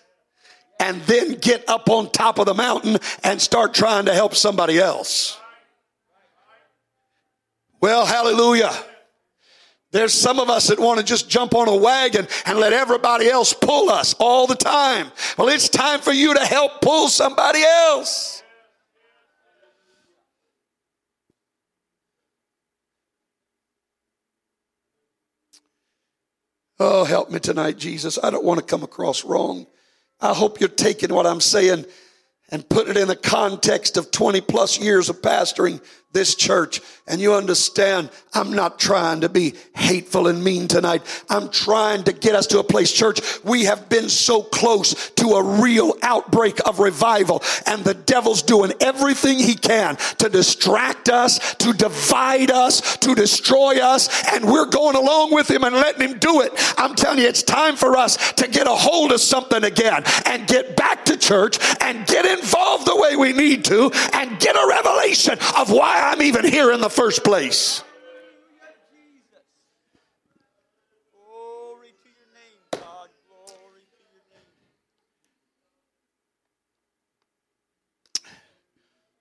And 0.80 1.02
then 1.04 1.36
get 1.36 1.70
up 1.70 1.90
on 1.90 2.12
top 2.12 2.40
of 2.40 2.46
the 2.46 2.54
mountain 2.54 2.98
and 3.24 3.40
start 3.40 3.74
trying 3.74 4.06
to 4.06 4.14
help 4.14 4.34
somebody 4.36 4.80
else. 4.80 5.38
Well, 7.80 8.06
hallelujah. 8.06 8.72
There's 9.92 10.14
some 10.14 10.40
of 10.40 10.50
us 10.50 10.68
that 10.68 10.80
want 10.80 11.00
to 11.00 11.06
just 11.06 11.30
jump 11.30 11.54
on 11.54 11.68
a 11.68 11.76
wagon 11.76 12.28
and 12.46 12.60
let 12.60 12.74
everybody 12.74 13.30
else 13.30 13.54
pull 13.54 13.90
us 13.90 14.14
all 14.20 14.48
the 14.48 14.56
time. 14.56 15.12
Well, 15.38 15.50
it's 15.50 15.68
time 15.68 16.00
for 16.00 16.14
you 16.14 16.34
to 16.34 16.46
help 16.46 16.82
pull 16.82 17.10
somebody 17.10 17.62
else. 17.62 18.41
Oh, 26.84 27.04
help 27.04 27.30
me 27.30 27.38
tonight, 27.38 27.78
Jesus. 27.78 28.18
I 28.24 28.32
don't 28.32 28.44
want 28.44 28.60
to 28.60 28.66
come 28.66 28.82
across 28.82 29.24
wrong. 29.24 29.68
I 30.20 30.34
hope 30.34 30.60
you're 30.60 30.68
taking 30.68 31.14
what 31.14 31.28
I'm 31.28 31.40
saying 31.40 31.86
and 32.50 32.68
put 32.68 32.90
it 32.90 32.98
in 32.98 33.08
the 33.08 33.16
context 33.16 33.98
of 33.98 34.10
20 34.10 34.42
plus 34.42 34.80
years 34.80 35.08
of 35.08 35.22
pastoring 35.22 35.80
this 36.14 36.36
church 36.36 36.82
and 37.08 37.20
you 37.20 37.34
understand 37.34 38.10
I'm 38.34 38.54
not 38.54 38.80
trying 38.80 39.22
to 39.22 39.30
be 39.30 39.56
hateful 39.76 40.28
and 40.28 40.44
mean 40.44 40.68
tonight. 40.68 41.02
I'm 41.30 41.50
trying 41.50 42.04
to 42.04 42.14
get 42.14 42.36
us 42.36 42.48
to 42.48 42.60
a 42.60 42.64
place, 42.64 42.92
church, 42.92 43.20
we 43.44 43.66
have 43.66 43.90
been 43.90 44.08
so 44.08 44.42
close 44.42 45.10
to 45.12 45.28
a 45.32 45.62
real 45.62 45.96
outbreak 46.02 46.60
of 46.66 46.80
revival 46.80 47.44
and 47.66 47.84
the 47.84 47.94
devil's 47.94 48.42
doing 48.42 48.72
everything 48.80 49.40
he 49.40 49.56
can 49.56 49.98
to 50.20 50.30
distract 50.30 51.10
us, 51.10 51.56
to 51.56 51.74
divide 51.74 52.52
us, 52.52 52.98
to 52.98 53.16
destroy 53.16 53.80
us, 53.80 54.10
and 54.34 54.46
we're 54.46 54.66
going 54.66 54.96
along 54.96 55.34
with 55.34 55.50
him 55.50 55.64
and 55.64 55.76
letting 55.76 56.10
him 56.10 56.20
do 56.20 56.42
it. 56.42 56.52
I'm 56.78 56.96
telling 56.96 57.20
you, 57.20 57.28
it's 57.28 57.44
time 57.44 57.76
for 57.76 57.98
us 57.98 58.32
to 58.34 58.48
get 58.48 58.68
a 58.68 58.76
hold 58.76 59.12
of 59.12 59.20
something 59.20 59.64
again 59.64 60.04
and 60.26 60.48
get 60.48 60.76
back 60.78 61.06
to 61.06 61.18
church 61.18 61.60
and 61.82 62.06
get 62.08 62.26
involved 62.26 62.88
the 62.88 62.96
way 62.96 63.16
we 63.16 63.34
need 63.34 63.66
to 63.66 63.92
and 64.14 64.40
get 64.40 64.56
a 64.56 64.66
revelation 64.68 65.38
of 65.58 65.72
why 65.72 66.01
I'm 66.02 66.22
even 66.24 66.46
here 66.46 66.72
in 66.72 66.82
the 66.82 66.90
first 66.90 67.24
place. 67.24 67.84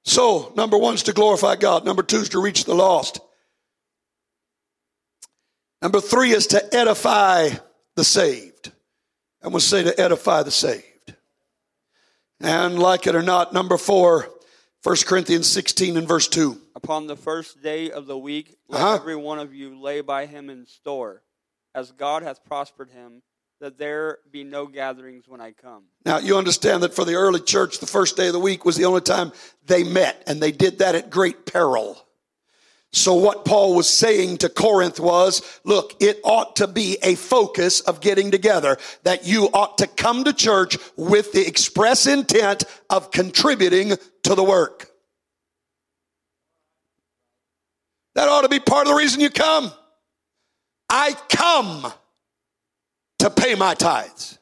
So, 0.03 0.53
number 0.57 0.77
one 0.77 0.95
is 0.95 1.05
to 1.05 1.13
glorify 1.13 1.55
God. 1.55 1.85
Number 1.85 2.03
two 2.03 2.17
is 2.17 2.31
to 2.31 2.43
reach 2.43 2.65
the 2.65 2.75
lost. 2.75 3.21
Number 5.83 6.01
three 6.01 6.31
is 6.33 6.49
to 6.49 6.75
edify 6.75 7.51
the 7.95 8.05
saved. 8.05 8.73
I'm 9.43 9.51
going 9.51 9.61
to 9.61 9.67
say 9.67 9.85
to 9.85 10.01
edify 10.01 10.43
the 10.43 10.51
saved. 10.51 11.15
And 12.41 12.79
like 12.79 13.07
it 13.07 13.15
or 13.15 13.23
not, 13.23 13.53
number 13.53 13.77
four 13.77 14.31
1 14.83 14.97
Corinthians 15.07 15.47
16 15.47 15.99
and 15.99 16.09
verse 16.09 16.27
2. 16.27 16.59
Upon 16.75 17.07
the 17.07 17.17
first 17.17 17.63
day 17.63 17.91
of 17.91 18.07
the 18.07 18.17
week, 18.17 18.57
let 18.69 18.81
uh-huh. 18.81 18.95
every 18.95 19.17
one 19.17 19.39
of 19.39 19.53
you 19.53 19.79
lay 19.79 20.01
by 20.01 20.25
him 20.25 20.49
in 20.49 20.65
store, 20.65 21.23
as 21.75 21.93
God 21.93 22.23
hath 22.23 22.43
prospered 22.45 22.89
him, 22.89 23.21
that 23.61 23.77
there 23.77 24.21
be 24.31 24.43
no 24.43 24.67
gatherings 24.67 25.29
when 25.29 25.39
I 25.39 25.53
come. 25.53 25.85
Now, 26.07 26.17
you 26.17 26.39
understand 26.39 26.83
that 26.83 26.95
for 26.95 27.05
the 27.05 27.17
early 27.17 27.41
church, 27.41 27.79
the 27.79 27.87
first 27.87 28.17
day 28.17 28.29
of 28.29 28.33
the 28.33 28.39
week 28.39 28.65
was 28.65 28.77
the 28.77 28.87
only 28.87 29.03
time 29.03 29.33
they 29.67 29.85
met, 29.85 30.23
and 30.27 30.41
they 30.41 30.51
did 30.51 30.79
that 30.79 30.95
at 30.95 31.11
great 31.11 31.45
peril. 31.45 32.03
So 32.93 33.15
what 33.15 33.45
Paul 33.45 33.77
was 33.77 33.89
saying 33.89 34.39
to 34.39 34.49
Corinth 34.49 34.99
was, 34.99 35.61
look, 35.63 35.95
it 36.01 36.19
ought 36.25 36.57
to 36.57 36.67
be 36.67 36.97
a 37.03 37.15
focus 37.15 37.81
of 37.83 38.01
getting 38.01 38.33
together, 38.33 38.79
that 39.05 39.27
you 39.27 39.45
ought 39.53 39.79
to 39.79 39.87
come 39.87 40.25
to 40.25 40.33
church 40.33 40.77
with 40.97 41.33
the 41.33 41.47
express 41.47 42.07
intent 42.07 42.65
of 42.89 43.13
contributing 43.13 43.93
to 44.25 44.35
the 44.35 44.45
work. 44.45 44.91
That 48.15 48.29
ought 48.29 48.43
to 48.43 48.49
be 48.49 48.61
part 48.61 48.87
of 48.87 48.93
the 48.93 48.99
reason 48.99 49.21
you 49.21 49.31
come. 49.31 49.73
I 50.89 51.15
come 51.29 51.93
to 53.21 53.31
pay 53.31 53.55
my 53.55 53.75
tithes. 53.75 54.39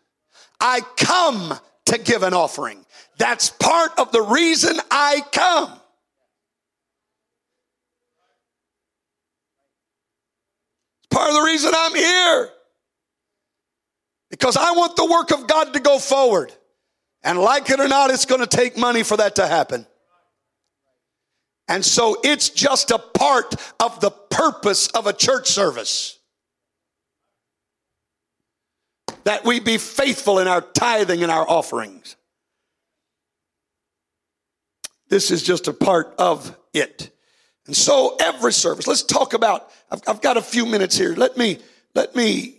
I 0.60 0.80
come 0.96 1.58
to 1.86 1.98
give 1.98 2.22
an 2.22 2.34
offering. 2.34 2.84
That's 3.18 3.50
part 3.50 3.92
of 3.98 4.12
the 4.12 4.22
reason 4.22 4.76
I 4.90 5.22
come. 5.32 5.72
It's 11.00 11.08
part 11.10 11.28
of 11.28 11.34
the 11.34 11.42
reason 11.42 11.72
I'm 11.74 11.94
here. 11.94 12.50
Because 14.30 14.56
I 14.56 14.72
want 14.72 14.96
the 14.96 15.06
work 15.06 15.32
of 15.32 15.46
God 15.46 15.72
to 15.74 15.80
go 15.80 15.98
forward. 15.98 16.52
And 17.22 17.38
like 17.38 17.68
it 17.70 17.80
or 17.80 17.88
not, 17.88 18.10
it's 18.10 18.26
going 18.26 18.40
to 18.40 18.46
take 18.46 18.76
money 18.76 19.02
for 19.02 19.16
that 19.16 19.36
to 19.36 19.46
happen. 19.46 19.86
And 21.68 21.84
so 21.84 22.16
it's 22.24 22.48
just 22.48 22.90
a 22.90 22.98
part 22.98 23.54
of 23.78 24.00
the 24.00 24.10
purpose 24.10 24.88
of 24.88 25.06
a 25.06 25.12
church 25.12 25.48
service. 25.48 26.18
That 29.24 29.44
we 29.44 29.60
be 29.60 29.76
faithful 29.76 30.38
in 30.38 30.48
our 30.48 30.62
tithing 30.62 31.22
and 31.22 31.30
our 31.30 31.48
offerings. 31.48 32.16
This 35.08 35.30
is 35.30 35.42
just 35.42 35.68
a 35.68 35.72
part 35.72 36.14
of 36.18 36.56
it. 36.72 37.10
And 37.66 37.76
so 37.76 38.16
every 38.18 38.52
service, 38.52 38.86
let's 38.86 39.02
talk 39.02 39.34
about, 39.34 39.70
I've, 39.90 40.00
I've, 40.06 40.22
got 40.22 40.38
a 40.38 40.42
few 40.42 40.64
minutes 40.64 40.96
here. 40.96 41.14
Let 41.14 41.36
me, 41.36 41.58
let 41.94 42.16
me, 42.16 42.56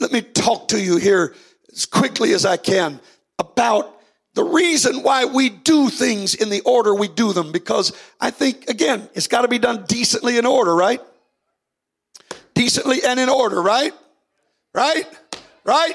let 0.00 0.12
me 0.12 0.20
talk 0.20 0.68
to 0.68 0.80
you 0.80 0.98
here 0.98 1.34
as 1.72 1.86
quickly 1.86 2.32
as 2.32 2.44
I 2.44 2.56
can 2.56 3.00
about 3.38 3.94
the 4.34 4.44
reason 4.44 5.02
why 5.02 5.24
we 5.24 5.48
do 5.48 5.88
things 5.88 6.34
in 6.34 6.48
the 6.48 6.60
order 6.60 6.94
we 6.94 7.08
do 7.08 7.32
them. 7.32 7.50
Because 7.52 7.92
I 8.20 8.30
think, 8.30 8.68
again, 8.68 9.08
it's 9.14 9.26
got 9.26 9.42
to 9.42 9.48
be 9.48 9.58
done 9.58 9.84
decently 9.88 10.38
in 10.38 10.46
order, 10.46 10.74
right? 10.74 11.00
Decently 12.54 13.02
and 13.04 13.18
in 13.18 13.28
order, 13.28 13.60
right? 13.60 13.92
Right? 14.74 15.06
Right? 15.64 15.94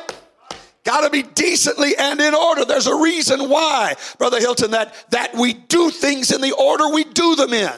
Got 0.84 1.02
to 1.02 1.10
be 1.10 1.24
decently 1.24 1.96
and 1.98 2.20
in 2.20 2.34
order. 2.34 2.66
There's 2.66 2.88
a 2.88 2.96
reason 2.96 3.50
why, 3.50 3.96
Brother 4.18 4.40
Hilton, 4.40 4.72
that, 4.72 4.94
that 5.12 5.34
we 5.36 5.54
do 5.54 5.90
things 5.90 6.32
in 6.32 6.42
the 6.42 6.52
order 6.52 6.90
we 6.90 7.06
do 7.06 7.36
them 7.36 7.54
in. 7.54 7.72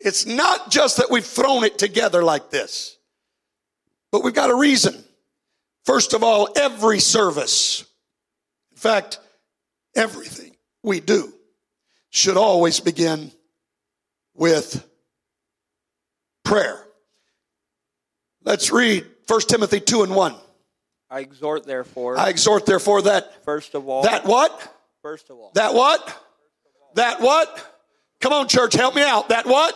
It's 0.00 0.26
not 0.26 0.70
just 0.70 0.96
that 0.98 1.10
we've 1.10 1.24
thrown 1.24 1.64
it 1.64 1.78
together 1.78 2.22
like 2.22 2.50
this, 2.50 2.98
but 4.14 4.22
we've 4.22 4.32
got 4.32 4.48
a 4.48 4.54
reason. 4.54 4.94
First 5.84 6.14
of 6.14 6.22
all, 6.22 6.48
every 6.54 7.00
service, 7.00 7.84
in 8.70 8.76
fact, 8.76 9.18
everything 9.96 10.54
we 10.84 11.00
do 11.00 11.32
should 12.10 12.36
always 12.36 12.78
begin 12.78 13.32
with 14.32 14.88
prayer. 16.44 16.80
Let's 18.44 18.70
read 18.70 19.04
1 19.26 19.40
Timothy 19.48 19.80
2 19.80 20.04
and 20.04 20.14
1. 20.14 20.36
I 21.10 21.18
exhort 21.18 21.66
therefore. 21.66 22.16
I 22.16 22.28
exhort 22.28 22.66
therefore 22.66 23.02
that. 23.02 23.44
First 23.44 23.74
of 23.74 23.88
all. 23.88 24.04
That 24.04 24.24
what? 24.26 24.76
First 25.02 25.28
of 25.28 25.38
all. 25.38 25.50
That 25.56 25.74
what? 25.74 26.24
That 26.94 27.20
what? 27.20 27.82
Come 28.20 28.32
on, 28.32 28.46
church, 28.46 28.74
help 28.74 28.94
me 28.94 29.02
out. 29.02 29.30
That 29.30 29.44
what? 29.44 29.74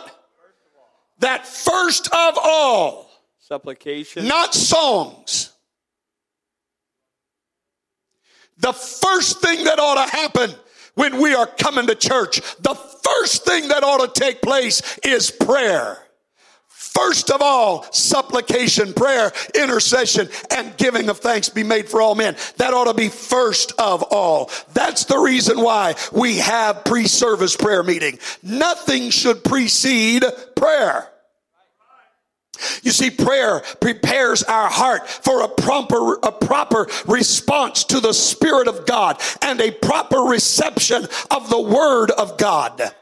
That 1.19 1.45
first 1.45 2.07
of 2.13 2.37
all. 2.41 3.08
Supplication. 3.49 4.27
Not 4.27 4.53
songs. 4.53 5.51
The 8.59 8.73
first 8.73 9.41
thing 9.41 9.63
that 9.63 9.79
ought 9.79 10.05
to 10.05 10.11
happen 10.11 10.51
when 10.93 11.19
we 11.19 11.33
are 11.33 11.47
coming 11.47 11.87
to 11.87 11.95
church, 11.95 12.41
the 12.59 12.75
first 12.75 13.45
thing 13.45 13.69
that 13.69 13.83
ought 13.83 14.13
to 14.13 14.21
take 14.21 14.43
place 14.43 14.99
is 15.03 15.31
prayer. 15.31 15.97
First 16.67 17.31
of 17.31 17.41
all, 17.41 17.91
supplication, 17.91 18.93
prayer, 18.93 19.31
intercession, 19.55 20.29
and 20.51 20.77
giving 20.77 21.09
of 21.09 21.17
thanks 21.17 21.49
be 21.49 21.63
made 21.63 21.89
for 21.89 22.01
all 22.01 22.13
men. 22.13 22.35
That 22.57 22.75
ought 22.75 22.85
to 22.85 22.93
be 22.93 23.09
first 23.09 23.71
of 23.79 24.03
all. 24.11 24.51
That's 24.73 25.05
the 25.05 25.17
reason 25.17 25.59
why 25.61 25.95
we 26.11 26.37
have 26.37 26.85
pre-service 26.85 27.55
prayer 27.55 27.81
meeting. 27.81 28.19
Nothing 28.43 29.09
should 29.09 29.43
precede 29.43 30.23
prayer. 30.55 31.09
You 32.83 32.91
see, 32.91 33.09
prayer 33.09 33.61
prepares 33.79 34.43
our 34.43 34.69
heart 34.69 35.07
for 35.07 35.43
a 35.43 35.47
proper, 35.47 36.15
a 36.23 36.31
proper 36.31 36.87
response 37.07 37.83
to 37.85 37.99
the 37.99 38.13
Spirit 38.13 38.67
of 38.67 38.85
God 38.85 39.21
and 39.41 39.59
a 39.61 39.71
proper 39.71 40.19
reception 40.19 41.07
of 41.31 41.49
the 41.49 41.61
Word 41.61 42.11
of 42.11 42.37
God. 42.37 42.93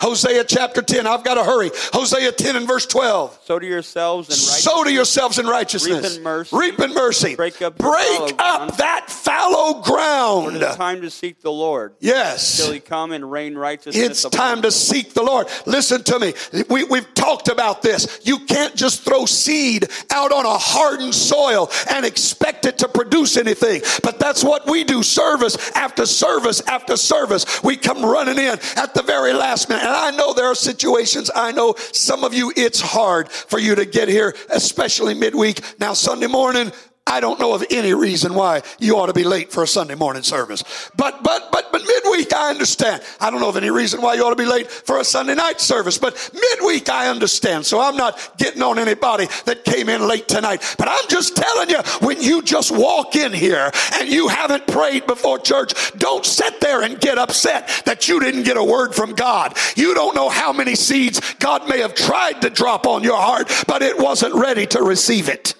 Hosea 0.00 0.44
chapter 0.44 0.82
10. 0.82 1.06
I've 1.06 1.24
got 1.24 1.34
to 1.34 1.44
hurry. 1.44 1.70
Hosea 1.92 2.32
10 2.32 2.56
and 2.56 2.66
verse 2.66 2.86
12. 2.86 3.38
Sow 3.44 3.58
to 3.58 3.66
yourselves 3.66 4.28
in 4.28 4.32
righteousness. 4.32 4.62
Sow 4.64 4.84
to 4.84 4.92
yourselves 4.92 5.38
in 5.38 5.46
righteousness. 5.46 6.04
Reap 6.04 6.16
in 6.18 6.22
mercy. 6.22 6.56
Reap 6.56 6.80
in 6.80 6.94
mercy. 6.94 7.36
Break 7.36 7.62
up, 7.62 7.78
Break 7.78 8.34
up 8.38 8.76
that 8.76 9.06
fallow 9.08 9.80
ground. 9.82 10.56
It 10.56 10.62
is 10.62 10.76
time 10.76 11.00
to 11.00 11.10
seek 11.10 11.40
the 11.40 11.50
Lord. 11.50 11.94
Yes. 12.00 12.56
Till 12.56 12.72
he 12.72 12.80
come 12.80 13.12
and 13.12 13.30
rain 13.30 13.56
righteousness. 13.56 14.24
It's 14.24 14.34
time 14.34 14.62
to 14.62 14.70
seek 14.70 15.14
the 15.14 15.22
Lord. 15.22 15.48
Listen 15.66 16.02
to 16.04 16.18
me. 16.18 16.34
We, 16.68 16.84
we've 16.84 17.12
talked 17.14 17.48
about 17.48 17.82
this. 17.82 18.20
You 18.24 18.40
can't 18.40 18.74
just 18.74 19.02
throw 19.02 19.24
seed 19.26 19.88
out 20.12 20.32
on 20.32 20.44
a 20.44 20.58
hardened 20.58 21.14
soil 21.14 21.70
and 21.90 22.04
expect 22.04 22.66
it 22.66 22.78
to 22.78 22.88
produce 22.88 23.36
anything. 23.36 23.82
But 24.02 24.18
that's 24.18 24.44
what 24.44 24.68
we 24.68 24.84
do 24.84 25.02
service 25.02 25.56
after 25.72 26.06
service 26.06 26.60
after 26.62 26.96
service. 26.96 27.62
We 27.62 27.76
come 27.76 28.04
running 28.04 28.38
in 28.38 28.58
at 28.76 28.94
the 28.94 29.02
very 29.02 29.32
last 29.32 29.68
minute. 29.68 29.85
And 29.86 29.94
I 29.94 30.10
know 30.10 30.34
there 30.34 30.46
are 30.46 30.56
situations, 30.56 31.30
I 31.32 31.52
know 31.52 31.76
some 31.92 32.24
of 32.24 32.34
you, 32.34 32.52
it's 32.56 32.80
hard 32.80 33.30
for 33.30 33.60
you 33.60 33.76
to 33.76 33.84
get 33.84 34.08
here, 34.08 34.34
especially 34.50 35.14
midweek. 35.14 35.60
Now, 35.78 35.92
Sunday 35.92 36.26
morning, 36.26 36.72
I 37.08 37.20
don't 37.20 37.38
know 37.38 37.54
of 37.54 37.64
any 37.70 37.94
reason 37.94 38.34
why 38.34 38.62
you 38.80 38.98
ought 38.98 39.06
to 39.06 39.12
be 39.12 39.22
late 39.22 39.52
for 39.52 39.62
a 39.62 39.66
Sunday 39.66 39.94
morning 39.94 40.24
service. 40.24 40.64
But 40.96 41.22
but 41.22 41.52
but 41.52 41.70
but 41.70 41.82
midweek 41.86 42.34
I 42.34 42.50
understand. 42.50 43.02
I 43.20 43.30
don't 43.30 43.40
know 43.40 43.48
of 43.48 43.56
any 43.56 43.70
reason 43.70 44.02
why 44.02 44.14
you 44.14 44.24
ought 44.24 44.30
to 44.30 44.36
be 44.36 44.44
late 44.44 44.68
for 44.68 44.98
a 44.98 45.04
Sunday 45.04 45.36
night 45.36 45.60
service. 45.60 45.98
But 45.98 46.14
midweek 46.34 46.88
I 46.88 47.08
understand. 47.08 47.64
So 47.64 47.80
I'm 47.80 47.96
not 47.96 48.32
getting 48.38 48.60
on 48.60 48.80
anybody 48.80 49.26
that 49.44 49.64
came 49.64 49.88
in 49.88 50.08
late 50.08 50.26
tonight. 50.26 50.74
But 50.78 50.88
I'm 50.88 51.08
just 51.08 51.36
telling 51.36 51.70
you, 51.70 51.78
when 52.00 52.20
you 52.20 52.42
just 52.42 52.72
walk 52.72 53.14
in 53.14 53.32
here 53.32 53.70
and 53.94 54.08
you 54.08 54.26
haven't 54.26 54.66
prayed 54.66 55.06
before 55.06 55.38
church, 55.38 55.74
don't 55.96 56.26
sit 56.26 56.60
there 56.60 56.82
and 56.82 57.00
get 57.00 57.18
upset 57.18 57.68
that 57.84 58.08
you 58.08 58.18
didn't 58.18 58.42
get 58.42 58.56
a 58.56 58.64
word 58.64 58.96
from 58.96 59.14
God. 59.14 59.56
You 59.76 59.94
don't 59.94 60.16
know 60.16 60.28
how 60.28 60.52
many 60.52 60.74
seeds 60.74 61.20
God 61.38 61.68
may 61.68 61.78
have 61.80 61.94
tried 61.94 62.42
to 62.42 62.50
drop 62.50 62.84
on 62.84 63.04
your 63.04 63.16
heart, 63.16 63.50
but 63.68 63.82
it 63.82 63.96
wasn't 63.96 64.34
ready 64.34 64.66
to 64.66 64.82
receive 64.82 65.28
it 65.28 65.55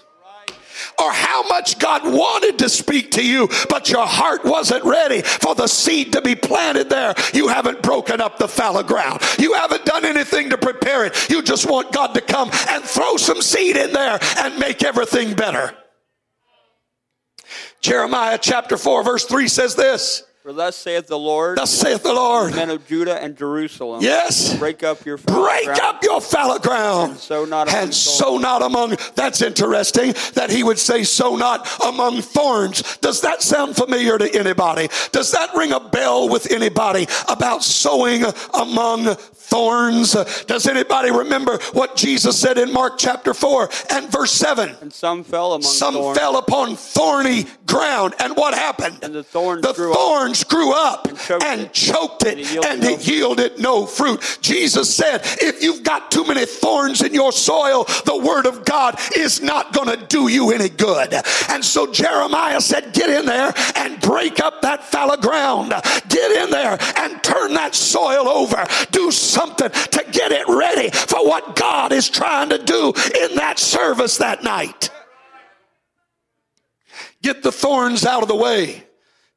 or 1.02 1.12
how 1.12 1.42
much 1.48 1.78
God 1.78 2.02
wanted 2.04 2.58
to 2.60 2.68
speak 2.68 3.12
to 3.12 3.26
you, 3.26 3.48
but 3.68 3.90
your 3.90 4.06
heart 4.06 4.44
wasn't 4.44 4.84
ready 4.84 5.22
for 5.22 5.54
the 5.54 5.66
seed 5.66 6.12
to 6.12 6.22
be 6.22 6.34
planted 6.34 6.88
there. 6.88 7.14
You 7.34 7.48
haven't 7.48 7.82
broken 7.82 8.20
up 8.20 8.38
the 8.38 8.48
fallow 8.48 8.82
ground. 8.82 9.20
You 9.38 9.54
haven't 9.54 9.84
done 9.84 10.04
anything 10.04 10.50
to 10.50 10.58
prepare 10.58 11.04
it. 11.04 11.30
You 11.30 11.42
just 11.42 11.68
want 11.68 11.92
God 11.92 12.14
to 12.14 12.20
come 12.20 12.50
and 12.68 12.82
throw 12.84 13.16
some 13.16 13.42
seed 13.42 13.76
in 13.76 13.92
there 13.92 14.18
and 14.38 14.58
make 14.58 14.82
everything 14.82 15.34
better. 15.34 15.74
Jeremiah 17.80 18.38
chapter 18.40 18.76
4, 18.76 19.04
verse 19.04 19.24
3 19.24 19.48
says 19.48 19.74
this. 19.74 20.24
For 20.46 20.52
thus 20.52 20.76
saith 20.76 21.08
the 21.08 21.18
Lord, 21.18 21.58
Thus 21.58 21.72
saith 21.72 22.04
the 22.04 22.12
Lord. 22.12 22.54
men 22.54 22.70
of 22.70 22.86
Judah 22.86 23.20
and 23.20 23.36
Jerusalem, 23.36 24.00
Yes. 24.00 24.56
break 24.56 24.84
up 24.84 25.04
your 25.04 25.18
fallow 25.18 25.42
Break 25.42 25.64
ground, 25.64 25.80
up 25.80 26.04
your 26.04 26.20
fallow 26.20 26.58
ground. 26.60 27.10
and 27.10 27.20
sow 27.20 27.44
not 27.44 27.66
among 27.68 27.82
And 27.82 27.92
sow 27.92 28.38
not 28.38 28.62
among, 28.62 28.96
that's 29.16 29.42
interesting 29.42 30.14
that 30.34 30.50
he 30.50 30.62
would 30.62 30.78
say, 30.78 31.02
sow 31.02 31.34
not 31.34 31.68
among 31.84 32.22
thorns. 32.22 32.96
Does 32.98 33.22
that 33.22 33.42
sound 33.42 33.74
familiar 33.74 34.18
to 34.18 34.32
anybody? 34.38 34.88
Does 35.10 35.32
that 35.32 35.52
ring 35.56 35.72
a 35.72 35.80
bell 35.80 36.28
with 36.28 36.48
anybody 36.52 37.08
about 37.28 37.64
sowing 37.64 38.22
among 38.54 39.16
thorns? 39.46 40.12
Does 40.46 40.66
anybody 40.66 41.10
remember 41.10 41.58
what 41.72 41.96
Jesus 41.96 42.38
said 42.38 42.58
in 42.58 42.72
Mark 42.72 42.94
chapter 42.98 43.32
4 43.34 43.68
and 43.90 44.10
verse 44.10 44.32
7? 44.32 44.76
and 44.80 44.92
some 44.92 45.24
fell 45.24 45.52
among 45.52 45.62
Some 45.62 45.94
thorns, 45.94 46.18
fell 46.18 46.36
upon 46.38 46.76
thorny 46.76 47.46
ground. 47.66 48.14
And 48.18 48.36
what 48.36 48.54
happened? 48.54 48.98
and 49.02 49.14
the 49.14 49.22
thorns 49.22 49.62
the 49.62 49.72
grew 49.72 49.92
up 49.92 49.96
grew 50.48 50.72
up 50.72 51.06
and 51.08 51.18
choked 51.18 51.44
and 51.44 51.60
it, 51.62 51.72
choked 51.72 52.22
it, 52.24 52.38
and 52.38 52.40
it 52.40 52.48
yielded 52.50 52.72
and 52.72 52.80
no 52.82 52.88
it 52.88 52.96
fruit. 52.96 53.06
yielded 53.12 53.58
no 53.58 53.86
fruit. 53.86 54.38
Jesus 54.40 54.94
said, 54.94 55.20
if 55.40 55.62
you've 55.62 55.82
got 55.84 56.10
too 56.10 56.24
many 56.24 56.44
thorns 56.46 57.02
in 57.02 57.14
your 57.14 57.32
soil, 57.32 57.84
the 58.04 58.16
word 58.24 58.46
of 58.46 58.64
God 58.64 58.98
is 59.16 59.40
not 59.40 59.72
going 59.72 59.88
to 59.88 60.06
do 60.06 60.28
you 60.28 60.52
any 60.52 60.68
good. 60.68 61.14
And 61.50 61.64
so 61.64 61.90
Jeremiah 61.90 62.60
said, 62.60 62.92
get 62.92 63.10
in 63.10 63.26
there 63.26 63.52
and 63.76 64.00
break 64.00 64.40
up 64.40 64.62
that 64.62 64.84
fallow 64.84 65.16
ground. 65.16 65.70
Get 66.08 66.30
in 66.42 66.50
there 66.50 66.78
and 66.96 67.22
turn 67.22 67.54
that 67.54 67.74
soil 67.74 68.28
over. 68.28 68.64
Do 68.90 69.10
something 69.10 69.35
to 69.40 70.04
get 70.10 70.32
it 70.32 70.48
ready 70.48 70.90
for 70.90 71.26
what 71.26 71.56
God 71.56 71.92
is 71.92 72.08
trying 72.08 72.50
to 72.50 72.58
do 72.58 72.88
in 73.20 73.36
that 73.36 73.58
service 73.58 74.18
that 74.18 74.42
night. 74.42 74.90
Get 77.22 77.42
the 77.42 77.52
thorns 77.52 78.04
out 78.06 78.22
of 78.22 78.28
the 78.28 78.36
way. 78.36 78.82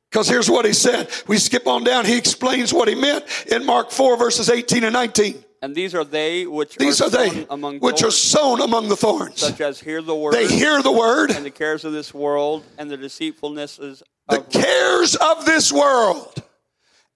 Because 0.09 0.27
here's 0.27 0.49
what 0.49 0.65
he 0.65 0.73
said. 0.73 1.09
We 1.27 1.37
skip 1.37 1.67
on 1.67 1.83
down. 1.83 2.05
He 2.05 2.17
explains 2.17 2.73
what 2.73 2.87
he 2.87 2.95
meant 2.95 3.25
in 3.51 3.65
Mark 3.65 3.91
4, 3.91 4.17
verses 4.17 4.49
18 4.49 4.83
and 4.83 4.93
19. 4.93 5.43
and 5.61 5.75
these 5.75 5.93
are 5.93 6.03
they 6.03 6.47
which 6.47 6.75
These 6.77 7.01
are, 7.01 7.05
are 7.05 7.09
they 7.09 7.29
sown 7.29 7.45
among 7.49 7.79
which 7.79 8.01
are 8.01 8.11
sown 8.11 8.61
among 8.61 8.89
the 8.89 8.95
thorns. 8.95 9.39
such 9.39 9.61
as 9.61 9.79
hear 9.79 10.01
the 10.01 10.15
word 10.15 10.33
They 10.33 10.47
hear 10.47 10.81
the 10.81 10.91
word, 10.91 11.31
and 11.31 11.45
the 11.45 11.51
cares 11.51 11.85
of 11.85 11.91
this 11.93 12.13
world 12.13 12.63
and 12.77 12.89
the 12.89 12.97
deceitfulnesses 12.97 14.01
of 14.29 14.51
the 14.51 14.59
cares 14.59 15.15
of 15.15 15.45
this 15.45 15.71
world, 15.71 16.41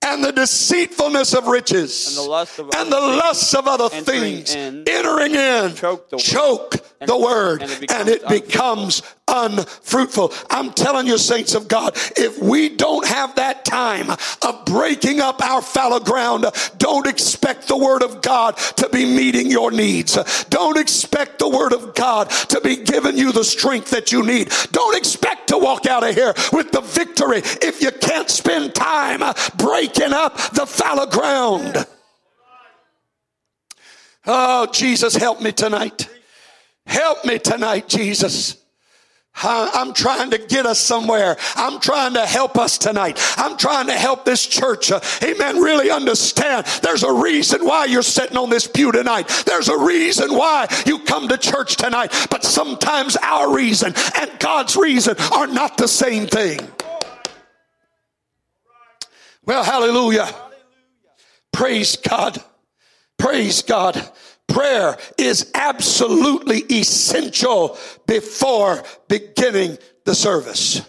and 0.06 0.24
the 0.24 0.32
deceitfulness 0.32 1.34
of 1.34 1.48
riches, 1.48 2.08
And 2.08 2.18
the 2.26 2.30
lust 2.30 2.60
of 2.60 2.70
other 2.76 3.00
lusts 3.00 3.54
of 3.54 3.68
other 3.68 3.90
entering 3.94 4.22
things 4.22 4.56
in, 4.56 4.84
entering 4.88 5.36
in, 5.36 5.76
choke 5.76 6.10
the 6.10 6.18
word. 6.18 6.24
choke 6.24 6.76
And- 7.00 7.10
the 7.10 7.18
word, 7.18 7.62
and 7.64 7.72
it 7.72 7.92
and 7.92 8.10
it 8.10 8.28
becomes 8.28 9.02
unfruitful. 9.28 10.34
I'm 10.50 10.72
telling 10.74 11.08
you, 11.08 11.18
saints 11.18 11.56
of 11.56 11.68
God, 11.68 11.96
if 12.18 12.42
we 12.42 12.70
don't 12.70 13.08
have 13.08 13.36
that 13.36 13.66
time 13.66 14.10
of 14.10 14.66
breaking 14.66 15.20
up 15.20 15.42
our 15.42 15.62
fallow 15.62 16.00
ground, 16.00 16.46
don't 16.78 17.08
expect 17.08 17.68
the 17.68 17.78
word 17.78 18.04
of 18.04 18.22
God 18.22 18.58
to 18.78 18.90
be 18.90 19.06
meeting 19.06 19.50
your 19.50 19.72
needs. 19.72 20.16
Don't 20.46 20.78
expect 20.78 21.40
the 21.40 21.50
word 21.50 21.74
of 21.74 21.96
God 21.96 22.30
to 22.30 22.62
be 22.62 22.78
giving 22.78 23.18
you 23.18 23.32
the 23.32 23.44
strength 23.44 23.90
that 23.92 24.12
you 24.12 24.24
need. 24.26 24.52
Don't 24.72 24.98
expect 24.98 25.48
to 25.48 25.58
walk 25.58 25.86
out 25.86 26.08
of 26.08 26.16
here 26.16 26.34
with 26.52 26.72
the 26.72 26.82
victory 26.82 27.40
if 27.62 27.82
you 27.82 27.92
can't 27.92 28.30
spend 28.30 28.76
time 28.76 29.22
breaking 29.58 30.14
up 30.14 30.38
the 30.52 30.66
fallow 30.66 31.06
ground. 31.06 31.86
Oh, 34.26 34.68
Jesus, 34.68 35.16
help 35.16 35.42
me 35.42 35.52
tonight. 35.52 36.10
Help 36.86 37.26
me 37.26 37.40
tonight, 37.40 37.88
Jesus. 37.88 38.63
I'm 39.36 39.94
trying 39.94 40.30
to 40.32 40.38
get 40.38 40.66
us 40.66 40.80
somewhere. 40.80 41.38
I'm 41.56 41.80
trying 41.80 42.14
to 42.14 42.26
help 42.26 42.58
us 42.58 42.78
tonight. 42.78 43.20
I'm 43.38 43.58
trying 43.58 43.88
to 43.88 43.94
help 43.94 44.26
this 44.26 44.46
church, 44.46 44.92
uh, 44.92 45.00
amen, 45.24 45.58
really 45.58 45.90
understand 45.90 46.66
there's 46.82 47.04
a 47.04 47.12
reason 47.12 47.66
why 47.66 47.86
you're 47.86 48.04
sitting 48.04 48.38
on 48.38 48.50
this 48.50 48.68
pew 48.68 48.92
tonight. 48.92 49.28
There's 49.46 49.70
a 49.70 49.78
reason 49.78 50.34
why 50.34 50.68
you 50.86 51.00
come 51.00 51.28
to 51.30 51.38
church 51.38 51.76
tonight. 51.78 52.14
But 52.30 52.44
sometimes 52.44 53.18
our 53.18 53.54
reason 53.54 53.94
and 54.20 54.32
God's 54.40 54.76
reason 54.76 55.16
are 55.34 55.48
not 55.48 55.78
the 55.78 55.88
same 55.88 56.28
thing. 56.28 56.60
Well, 59.46 59.64
hallelujah. 59.64 60.34
Praise 61.52 61.96
God. 61.98 62.42
Praise 63.18 63.62
God. 63.62 64.02
Prayer 64.48 64.98
is 65.18 65.52
absolutely 65.54 66.60
essential 66.72 67.78
before 68.06 68.84
beginning 69.08 69.78
the 70.06 70.14
service. 70.14 70.82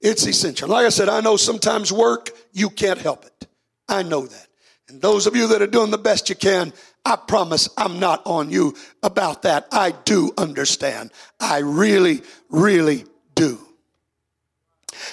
It's 0.00 0.26
essential. 0.26 0.68
Like 0.68 0.86
I 0.86 0.90
said, 0.90 1.08
I 1.08 1.20
know 1.20 1.36
sometimes 1.36 1.92
work, 1.92 2.30
you 2.52 2.70
can't 2.70 2.98
help 2.98 3.24
it. 3.24 3.48
I 3.88 4.02
know 4.02 4.26
that. 4.26 4.46
And 4.88 5.02
those 5.02 5.26
of 5.26 5.36
you 5.36 5.48
that 5.48 5.62
are 5.62 5.66
doing 5.66 5.90
the 5.90 5.98
best 5.98 6.28
you 6.28 6.34
can, 6.34 6.72
I 7.04 7.16
promise 7.16 7.68
I'm 7.76 8.00
not 8.00 8.22
on 8.24 8.50
you 8.50 8.74
about 9.02 9.42
that. 9.42 9.66
I 9.70 9.90
do 9.90 10.32
understand. 10.38 11.10
I 11.40 11.58
really, 11.58 12.22
really 12.48 13.04
do. 13.34 13.58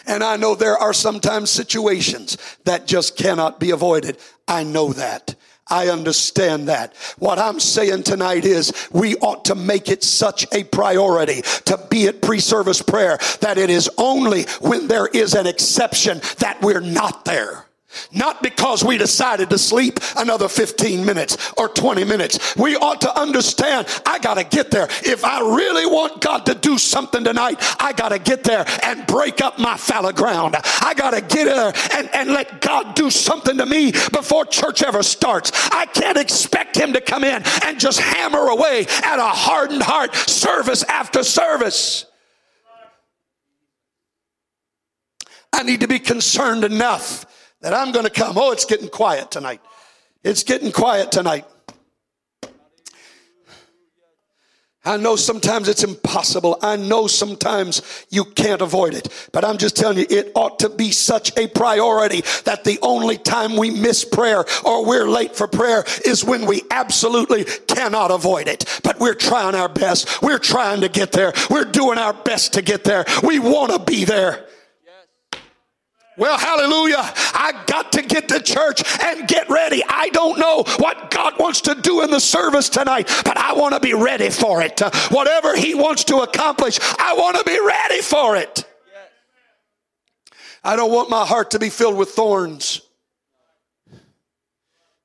And 0.08 0.24
I 0.24 0.38
know 0.38 0.56
there 0.56 0.78
are 0.78 0.94
sometimes 0.94 1.50
situations 1.50 2.38
that 2.64 2.88
just 2.88 3.18
cannot 3.18 3.60
be 3.60 3.72
avoided. 3.72 4.18
I 4.48 4.64
know 4.64 4.94
that. 4.94 5.36
I 5.68 5.90
understand 5.90 6.68
that. 6.68 6.96
What 7.18 7.40
I'm 7.40 7.60
saying 7.60 8.04
tonight 8.04 8.46
is 8.46 8.72
we 8.92 9.16
ought 9.18 9.46
to 9.46 9.56
make 9.56 9.90
it 9.90 10.04
such 10.04 10.46
a 10.52 10.64
priority 10.64 11.42
to 11.66 11.88
be 11.90 12.08
at 12.08 12.22
pre-service 12.22 12.82
prayer 12.84 13.18
that 13.42 13.58
it 13.58 13.70
is 13.70 13.90
only 13.98 14.44
when 14.62 14.88
there 14.88 15.08
is 15.08 15.34
an 15.34 15.48
exception 15.48 16.22
that 16.38 16.62
we're 16.62 16.82
not 16.82 17.26
there. 17.26 17.65
Not 18.12 18.42
because 18.42 18.84
we 18.84 18.98
decided 18.98 19.50
to 19.50 19.58
sleep 19.58 20.00
another 20.18 20.48
15 20.48 21.06
minutes 21.06 21.54
or 21.58 21.70
20 21.70 22.04
minutes. 22.04 22.56
We 22.56 22.76
ought 22.76 23.02
to 23.02 23.20
understand 23.20 23.88
I 24.06 24.20
got 24.20 24.36
to 24.36 24.44
get 24.44 24.72
there. 24.72 24.88
If 25.04 25.24
I 25.24 25.40
really 25.42 25.86
want 25.86 26.22
God 26.22 26.46
to 26.48 26.56
do 26.56 26.78
something 26.78 27.24
tonight, 27.24 27.58
I 27.80 27.94
got 27.94 28.10
to 28.10 28.20
get 28.20 28.44
there 28.44 28.66
and 28.84 29.06
break 29.08 29.42
up 29.42 29.60
my 29.60 29.78
fallow 29.78 30.12
ground. 30.12 30.56
I 30.82 30.94
got 30.96 31.12
to 31.12 31.22
get 31.22 31.46
there 31.46 31.74
and, 31.94 32.10
and 32.14 32.30
let 32.32 32.62
God 32.62 32.96
do 32.96 33.10
something 33.10 33.58
to 33.58 33.66
me 33.66 33.92
before 33.92 34.46
church 34.46 34.84
ever 34.84 35.04
starts. 35.04 35.52
I 35.72 35.86
can't 35.86 36.18
expect 36.18 36.76
Him 36.76 36.94
to 36.94 37.02
come 37.02 37.24
in 37.24 37.44
and 37.64 37.80
just 37.80 38.00
hammer 38.00 38.48
away 38.48 38.86
at 39.04 39.20
a 39.20 39.28
hardened 39.28 39.84
heart 39.84 40.16
service 40.16 40.84
after 40.84 41.24
service. 41.24 42.06
I 45.54 45.64
need 45.64 45.82
to 45.82 45.88
be 45.88 46.00
concerned 46.00 46.66
enough 46.66 47.26
that 47.66 47.74
I'm 47.74 47.92
going 47.92 48.06
to 48.06 48.12
come. 48.12 48.38
Oh, 48.38 48.52
it's 48.52 48.66
getting 48.66 48.90
quiet 48.90 49.32
tonight. 49.32 49.60
It's 50.24 50.44
getting 50.44 50.72
quiet 50.72 51.12
tonight. 51.12 51.46
I 54.84 54.98
know 54.98 55.16
sometimes 55.16 55.68
it's 55.68 55.84
impossible. 55.84 56.60
I 56.62 56.76
know 56.76 57.08
sometimes 57.08 57.82
you 58.12 58.24
can't 58.24 58.62
avoid 58.62 58.94
it. 58.94 59.08
But 59.32 59.44
I'm 59.44 59.58
just 59.58 59.76
telling 59.76 59.98
you, 59.98 60.06
it 60.12 60.32
ought 60.36 60.60
to 60.60 60.70
be 60.70 60.92
such 60.92 61.36
a 61.40 61.48
priority 61.48 62.22
that 62.44 62.66
the 62.66 62.78
only 62.84 63.18
time 63.18 63.58
we 63.58 63.72
miss 63.72 64.06
prayer 64.06 64.46
or 64.64 64.86
we're 64.86 65.10
late 65.10 65.36
for 65.36 65.48
prayer 65.48 65.86
is 66.06 66.24
when 66.24 66.46
we 66.46 66.62
absolutely 66.70 67.46
cannot 67.46 68.12
avoid 68.12 68.48
it. 68.48 68.80
But 68.84 69.00
we're 69.00 69.16
trying 69.16 69.56
our 69.56 69.70
best. 69.70 70.22
We're 70.22 70.38
trying 70.38 70.82
to 70.82 70.88
get 70.88 71.14
there. 71.14 71.34
We're 71.50 71.66
doing 71.66 71.98
our 71.98 72.14
best 72.14 72.54
to 72.54 72.62
get 72.62 72.84
there. 72.84 73.06
We 73.24 73.40
want 73.40 73.72
to 73.72 73.80
be 73.80 74.06
there. 74.06 74.46
Well, 76.18 76.38
hallelujah. 76.38 76.98
I 76.98 77.64
got 77.68 77.92
to 77.94 78.02
get 78.02 78.30
to 78.30 78.40
church 78.40 78.84
and 79.02 79.28
get 79.28 79.50
ready. 79.50 79.84
I 79.88 80.10
don't 80.10 80.40
know 80.40 80.64
what 80.78 81.12
God 81.12 81.38
wants 81.38 81.62
to 81.62 81.76
do 81.76 82.04
in 82.04 82.10
the 82.10 82.20
service 82.20 82.70
tonight, 82.70 83.12
but 83.26 83.38
I 83.38 83.54
want 83.54 83.74
to 83.74 83.82
be 83.82 83.94
ready 83.94 84.30
for 84.30 84.62
it. 84.62 84.82
Uh, 84.82 84.92
whatever 85.10 85.56
He 85.56 85.76
wants 85.76 86.06
to 86.06 86.18
accomplish, 86.18 86.80
I 86.98 87.16
want 87.16 87.38
to 87.38 87.44
be 87.44 87.60
ready 87.60 88.02
for 88.02 88.38
it. 88.38 88.66
I 90.64 90.76
don't 90.76 90.92
want 90.92 91.10
my 91.10 91.26
heart 91.26 91.52
to 91.52 91.60
be 91.60 91.70
filled 91.70 91.98
with 91.98 92.10
thorns. 92.10 92.82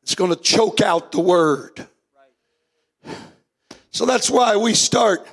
It's 0.02 0.14
going 0.14 0.30
to 0.30 0.40
choke 0.40 0.80
out 0.80 1.12
the 1.12 1.20
word. 1.20 1.86
So 3.90 4.06
that's 4.06 4.30
why 4.30 4.56
we 4.56 4.74
start 4.74 5.26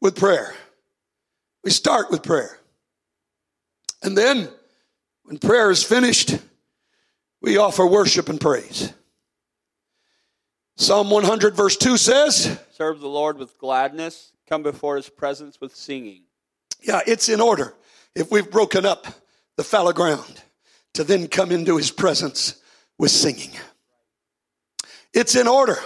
with 0.00 0.14
prayer. 0.14 0.54
We 1.64 1.70
start 1.70 2.10
with 2.10 2.22
prayer. 2.22 2.58
And 4.02 4.16
then, 4.16 4.48
when 5.30 5.38
prayer 5.38 5.70
is 5.70 5.84
finished, 5.84 6.36
we 7.40 7.56
offer 7.56 7.86
worship 7.86 8.28
and 8.28 8.40
praise. 8.40 8.92
Psalm 10.76 11.08
100, 11.08 11.54
verse 11.54 11.76
2 11.76 11.96
says, 11.96 12.58
Serve 12.72 12.98
the 12.98 13.06
Lord 13.06 13.38
with 13.38 13.56
gladness, 13.56 14.32
come 14.48 14.64
before 14.64 14.96
his 14.96 15.08
presence 15.08 15.60
with 15.60 15.76
singing. 15.76 16.24
Yeah, 16.82 16.98
it's 17.06 17.28
in 17.28 17.40
order. 17.40 17.74
If 18.16 18.32
we've 18.32 18.50
broken 18.50 18.84
up 18.84 19.06
the 19.56 19.62
fallow 19.62 19.92
ground, 19.92 20.42
to 20.94 21.04
then 21.04 21.28
come 21.28 21.52
into 21.52 21.76
his 21.76 21.92
presence 21.92 22.60
with 22.98 23.12
singing. 23.12 23.52
It's 25.14 25.36
in 25.36 25.46
order. 25.46 25.76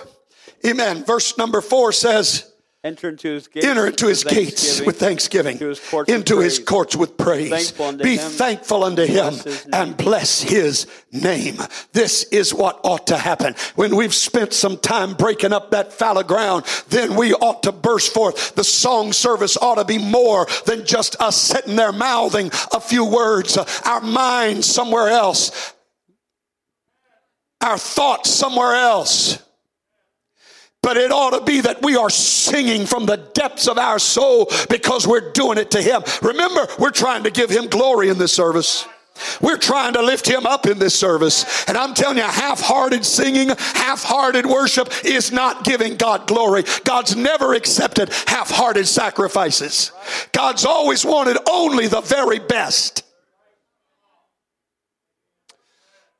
Amen. 0.66 1.05
Verse 1.05 1.36
number 1.36 1.61
four 1.61 1.92
says, 1.92 2.51
Enter 2.85 3.09
into 3.09 3.28
his 3.28 3.49
gates, 3.49 3.64
Enter 3.64 3.87
into 3.87 4.09
his 4.09 4.26
with 4.26 4.35
gates 4.35 4.80
with 4.82 5.01
thanksgiving, 5.01 5.57
into 5.57 5.68
his 5.70 5.78
courts 5.78 6.11
with 6.11 6.43
his 6.43 6.59
praise. 6.59 6.64
courts 6.66 6.97
with 6.97 7.16
praise. 7.16 7.49
Thankful 7.49 7.93
Be 7.95 8.18
him, 8.18 8.30
thankful 8.30 8.85
unto 8.85 9.07
him 9.07 9.32
bless 9.32 9.66
and 9.72 9.97
bless 9.97 10.43
his 10.43 10.87
name. 11.11 11.57
This 11.95 12.24
is 12.24 12.53
what 12.53 12.80
ought 12.85 13.07
to 13.07 13.16
happen. 13.16 13.55
When 13.74 13.97
we've 13.97 14.12
spent 14.12 14.53
some 14.53 14.76
time 14.76 15.14
breaking 15.14 15.55
up 15.55 15.70
that 15.70 15.95
fallow 15.95 16.22
ground, 16.22 16.66
then 16.91 17.16
we 17.16 17.32
ought 17.32 17.62
to 17.62 17.72
burst 17.72 18.12
forth. 18.12 18.55
The 18.55 18.64
song 18.64 19.14
service 19.14 19.57
ought 19.57 19.76
to 19.76 19.87
be 19.87 19.97
more 19.97 20.47
than 20.66 20.85
just 20.85 21.18
us 21.22 21.41
sitting 21.41 21.76
there 21.76 21.91
mouthing 21.91 22.51
a 22.70 22.80
few 22.80 23.07
words, 23.07 23.57
our 23.87 24.03
minds 24.03 24.66
somewhere 24.66 25.09
else, 25.09 25.72
our 27.62 27.78
thoughts 27.78 28.28
somewhere 28.28 28.74
else. 28.74 29.39
But 30.85 30.99
it 30.99 31.11
ought 31.11 31.30
to 31.30 31.41
be 31.41 31.62
that 31.62 31.80
we 31.82 31.97
are 31.97 32.11
singing 32.11 32.85
from 32.85 33.07
the 33.07 33.16
depths 33.16 33.68
of 33.68 33.78
our 33.78 33.99
soul 33.99 34.51
because 34.68 35.07
we're 35.07 35.32
doing 35.32 35.57
it 35.57 35.70
to 35.70 35.80
Him. 35.80 36.03
Remember, 36.20 36.68
we're 36.78 36.91
trying 36.91 37.24
to 37.24 37.30
give 37.30 37.49
Him 37.49 37.68
glory 37.68 38.11
in 38.11 38.18
this 38.18 38.35
service. 38.35 38.87
We're 39.41 39.57
trying 39.57 39.95
to 39.95 40.03
lift 40.03 40.28
Him 40.28 40.45
up 40.45 40.66
in 40.66 40.78
this 40.78 40.95
service. 40.95 41.66
And 41.68 41.78
I'm 41.78 41.95
telling 41.95 42.18
you, 42.18 42.24
half 42.24 42.61
hearted 42.61 43.07
singing, 43.07 43.49
half 43.49 44.03
hearted 44.03 44.45
worship 44.45 44.93
is 45.07 45.32
not 45.32 45.64
giving 45.64 45.97
God 45.97 46.26
glory. 46.26 46.64
God's 46.85 47.16
never 47.16 47.55
accepted 47.55 48.12
half 48.26 48.51
hearted 48.51 48.87
sacrifices. 48.87 49.91
God's 50.32 50.66
always 50.66 51.03
wanted 51.03 51.39
only 51.49 51.87
the 51.87 52.03
very 52.03 52.41
best. 52.41 53.05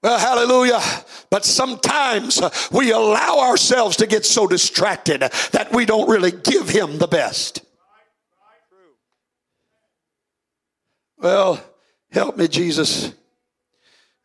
Well, 0.05 0.19
hallelujah. 0.19 0.83
But 1.31 1.47
sometimes 1.47 2.39
uh, 2.39 2.51
we 2.71 2.93
allow 2.93 3.39
ourselves 3.39 3.97
to 3.97 4.07
get 4.07 4.27
so 4.27 4.47
distracted 4.47 5.23
that 5.53 5.69
we 5.73 5.87
don't 5.87 6.11
really 6.11 6.31
give 6.31 6.69
him 6.69 6.99
the 6.99 7.07
best. 7.07 7.65
Well, 11.17 11.59
help 12.11 12.37
me, 12.37 12.49
Jesus. 12.49 13.15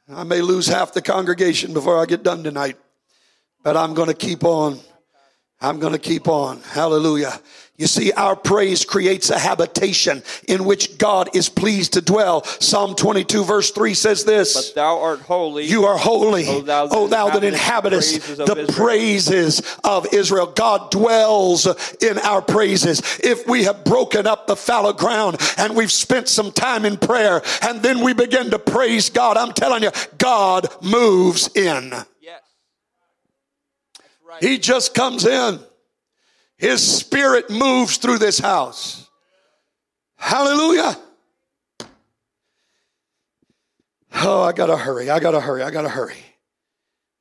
I 0.09 0.25
may 0.25 0.41
lose 0.41 0.67
half 0.67 0.91
the 0.91 1.01
congregation 1.01 1.71
before 1.71 1.97
I 1.97 2.05
get 2.05 2.23
done 2.23 2.43
tonight, 2.43 2.75
but 3.63 3.77
I'm 3.77 3.93
going 3.93 4.09
to 4.09 4.13
keep 4.13 4.43
on. 4.43 4.79
I'm 5.61 5.79
going 5.79 5.93
to 5.93 5.99
keep 5.99 6.27
on. 6.27 6.61
Hallelujah. 6.61 7.39
You 7.79 7.87
see, 7.87 8.11
our 8.11 8.35
praise 8.35 8.83
creates 8.83 9.29
a 9.29 9.39
habitation 9.39 10.21
in 10.49 10.65
which 10.65 10.97
God 10.97 11.33
is 11.33 11.47
pleased 11.47 11.93
to 11.93 12.01
dwell. 12.01 12.43
Psalm 12.43 12.93
22, 12.93 13.45
verse 13.45 13.71
3 13.71 13.93
says 13.93 14.25
this. 14.25 14.53
But 14.53 14.75
thou 14.75 14.99
art 14.99 15.21
holy. 15.21 15.63
You 15.63 15.85
are 15.85 15.97
holy, 15.97 16.45
O 16.45 16.59
thou 16.59 16.87
that 16.87 16.93
O 16.93 17.07
thou 17.07 17.29
that 17.29 17.41
inhabitest 17.45 18.15
the 18.15 18.19
praises 18.19 18.39
of 18.41 18.47
the 18.47 18.61
Israel. 18.63 18.77
praises 18.77 19.77
of 19.85 20.13
Israel. 20.13 20.47
God 20.47 20.91
dwells 20.91 21.67
in 22.03 22.17
our 22.19 22.41
praises. 22.41 22.99
If 23.23 23.47
we 23.47 23.63
have 23.63 23.85
broken 23.85 24.27
up 24.27 24.45
the 24.45 24.57
fallow 24.57 24.91
ground 24.91 25.37
and 25.57 25.73
we've 25.73 25.89
spent 25.89 26.27
some 26.27 26.51
time 26.51 26.83
in 26.83 26.97
prayer 26.97 27.41
and 27.61 27.81
then 27.81 28.03
we 28.03 28.11
begin 28.11 28.51
to 28.51 28.59
praise 28.59 29.09
God, 29.09 29.37
I'm 29.37 29.53
telling 29.53 29.83
you, 29.83 29.91
God 30.17 30.67
moves 30.81 31.47
in. 31.55 31.93
Yes. 32.19 32.41
Right. 34.27 34.43
He 34.43 34.57
just 34.57 34.93
comes 34.93 35.25
in. 35.25 35.61
His 36.59 36.85
spirit 36.85 37.49
moves 37.49 37.95
through 37.97 38.17
this 38.17 38.37
house. 38.37 39.09
Hallelujah. 40.17 40.99
Oh, 44.13 44.41
I 44.41 44.51
gotta 44.51 44.75
hurry. 44.75 45.09
I 45.09 45.21
gotta 45.21 45.39
hurry. 45.39 45.63
I 45.63 45.71
gotta 45.71 45.87
hurry. 45.87 46.17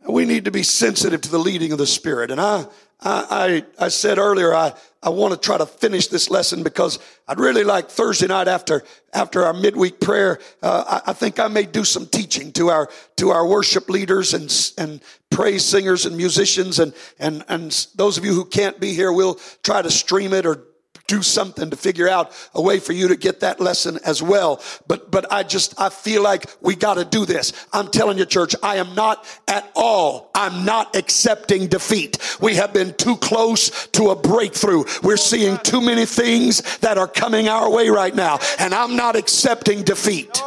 We 0.08 0.24
need 0.24 0.46
to 0.46 0.50
be 0.50 0.64
sensitive 0.64 1.20
to 1.20 1.30
the 1.30 1.38
leading 1.38 1.70
of 1.70 1.78
the 1.78 1.86
Spirit. 1.86 2.32
And 2.32 2.40
I, 2.40 2.66
I, 3.00 3.62
I, 3.78 3.84
I 3.84 3.88
said 3.88 4.18
earlier, 4.18 4.52
I, 4.52 4.74
I 5.02 5.10
want 5.10 5.32
to 5.32 5.38
try 5.38 5.56
to 5.58 5.66
finish 5.66 6.08
this 6.08 6.28
lesson 6.28 6.62
because 6.62 6.98
I'd 7.28 7.38
really 7.38 7.62
like 7.62 7.88
Thursday 7.88 8.26
night 8.26 8.48
after, 8.48 8.82
after 9.12 9.44
our 9.44 9.52
midweek 9.52 10.00
prayer. 10.00 10.40
Uh, 10.60 11.00
I, 11.06 11.10
I 11.10 11.12
think 11.12 11.38
I 11.38 11.46
may 11.46 11.64
do 11.64 11.84
some 11.84 12.06
teaching 12.06 12.50
to 12.52 12.70
our, 12.70 12.88
to 13.16 13.30
our 13.30 13.46
worship 13.46 13.88
leaders 13.88 14.34
and, 14.34 14.72
and 14.76 15.00
praise 15.30 15.64
singers 15.64 16.04
and 16.04 16.16
musicians. 16.16 16.80
And, 16.80 16.92
and, 17.20 17.44
and 17.48 17.86
those 17.94 18.18
of 18.18 18.24
you 18.24 18.34
who 18.34 18.44
can't 18.44 18.80
be 18.80 18.92
here, 18.92 19.12
we'll 19.12 19.38
try 19.62 19.82
to 19.82 19.90
stream 19.90 20.32
it 20.32 20.44
or 20.44 20.64
do 21.08 21.22
something 21.22 21.70
to 21.70 21.76
figure 21.76 22.08
out 22.08 22.32
a 22.54 22.62
way 22.62 22.78
for 22.78 22.92
you 22.92 23.08
to 23.08 23.16
get 23.16 23.40
that 23.40 23.58
lesson 23.58 23.98
as 24.04 24.22
well. 24.22 24.62
But, 24.86 25.10
but 25.10 25.32
I 25.32 25.42
just, 25.42 25.80
I 25.80 25.88
feel 25.88 26.22
like 26.22 26.46
we 26.60 26.76
got 26.76 26.94
to 26.94 27.04
do 27.04 27.26
this. 27.26 27.52
I'm 27.72 27.88
telling 27.88 28.18
you, 28.18 28.26
church, 28.26 28.54
I 28.62 28.76
am 28.76 28.94
not 28.94 29.26
at 29.48 29.68
all, 29.74 30.30
I'm 30.34 30.64
not 30.64 30.94
accepting 30.94 31.66
defeat. 31.66 32.18
We 32.40 32.54
have 32.54 32.72
been 32.72 32.94
too 32.94 33.16
close 33.16 33.88
to 33.88 34.10
a 34.10 34.16
breakthrough. 34.16 34.84
We're 35.02 35.16
seeing 35.16 35.58
too 35.58 35.80
many 35.80 36.06
things 36.06 36.78
that 36.78 36.98
are 36.98 37.08
coming 37.08 37.48
our 37.48 37.70
way 37.70 37.88
right 37.88 38.14
now, 38.14 38.38
and 38.58 38.74
I'm 38.74 38.96
not 38.96 39.16
accepting 39.16 39.82
defeat. 39.82 40.42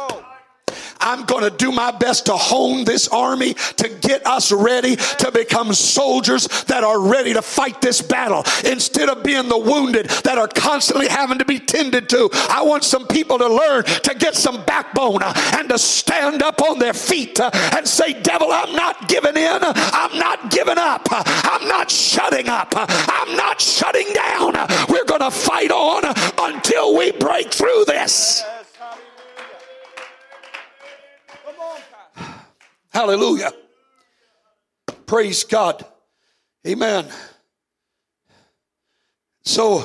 I'm 1.02 1.24
going 1.24 1.42
to 1.42 1.50
do 1.50 1.72
my 1.72 1.90
best 1.90 2.26
to 2.26 2.36
hone 2.36 2.84
this 2.84 3.08
army 3.08 3.54
to 3.54 3.88
get 4.00 4.26
us 4.26 4.52
ready 4.52 4.96
to 4.96 5.30
become 5.32 5.72
soldiers 5.72 6.46
that 6.64 6.84
are 6.84 7.00
ready 7.00 7.34
to 7.34 7.42
fight 7.42 7.80
this 7.80 8.00
battle 8.00 8.44
instead 8.64 9.08
of 9.08 9.22
being 9.22 9.48
the 9.48 9.58
wounded 9.58 10.08
that 10.24 10.38
are 10.38 10.48
constantly 10.48 11.08
having 11.08 11.38
to 11.38 11.44
be 11.44 11.58
tended 11.58 12.08
to. 12.10 12.30
I 12.32 12.62
want 12.62 12.84
some 12.84 13.06
people 13.06 13.38
to 13.38 13.48
learn 13.48 13.84
to 13.84 14.14
get 14.14 14.34
some 14.34 14.64
backbone 14.64 15.22
uh, 15.22 15.32
and 15.58 15.68
to 15.68 15.78
stand 15.78 16.42
up 16.42 16.62
on 16.62 16.78
their 16.78 16.94
feet 16.94 17.40
uh, 17.40 17.50
and 17.76 17.86
say, 17.86 18.20
Devil, 18.22 18.48
I'm 18.50 18.74
not 18.74 19.08
giving 19.08 19.36
in. 19.36 19.58
I'm 19.62 20.18
not 20.18 20.50
giving 20.50 20.78
up. 20.78 21.06
I'm 21.10 21.66
not 21.68 21.90
shutting 21.90 22.48
up. 22.48 22.72
I'm 22.76 23.36
not 23.36 23.60
shutting 23.60 24.12
down. 24.14 24.54
We're 24.88 25.04
going 25.04 25.20
to 25.20 25.30
fight 25.30 25.70
on 25.70 26.02
until 26.38 26.96
we 26.96 27.12
break 27.12 27.52
through 27.52 27.84
this. 27.86 28.42
Hallelujah. 32.92 33.52
Praise 35.06 35.44
God. 35.44 35.84
Amen. 36.66 37.06
So, 39.44 39.84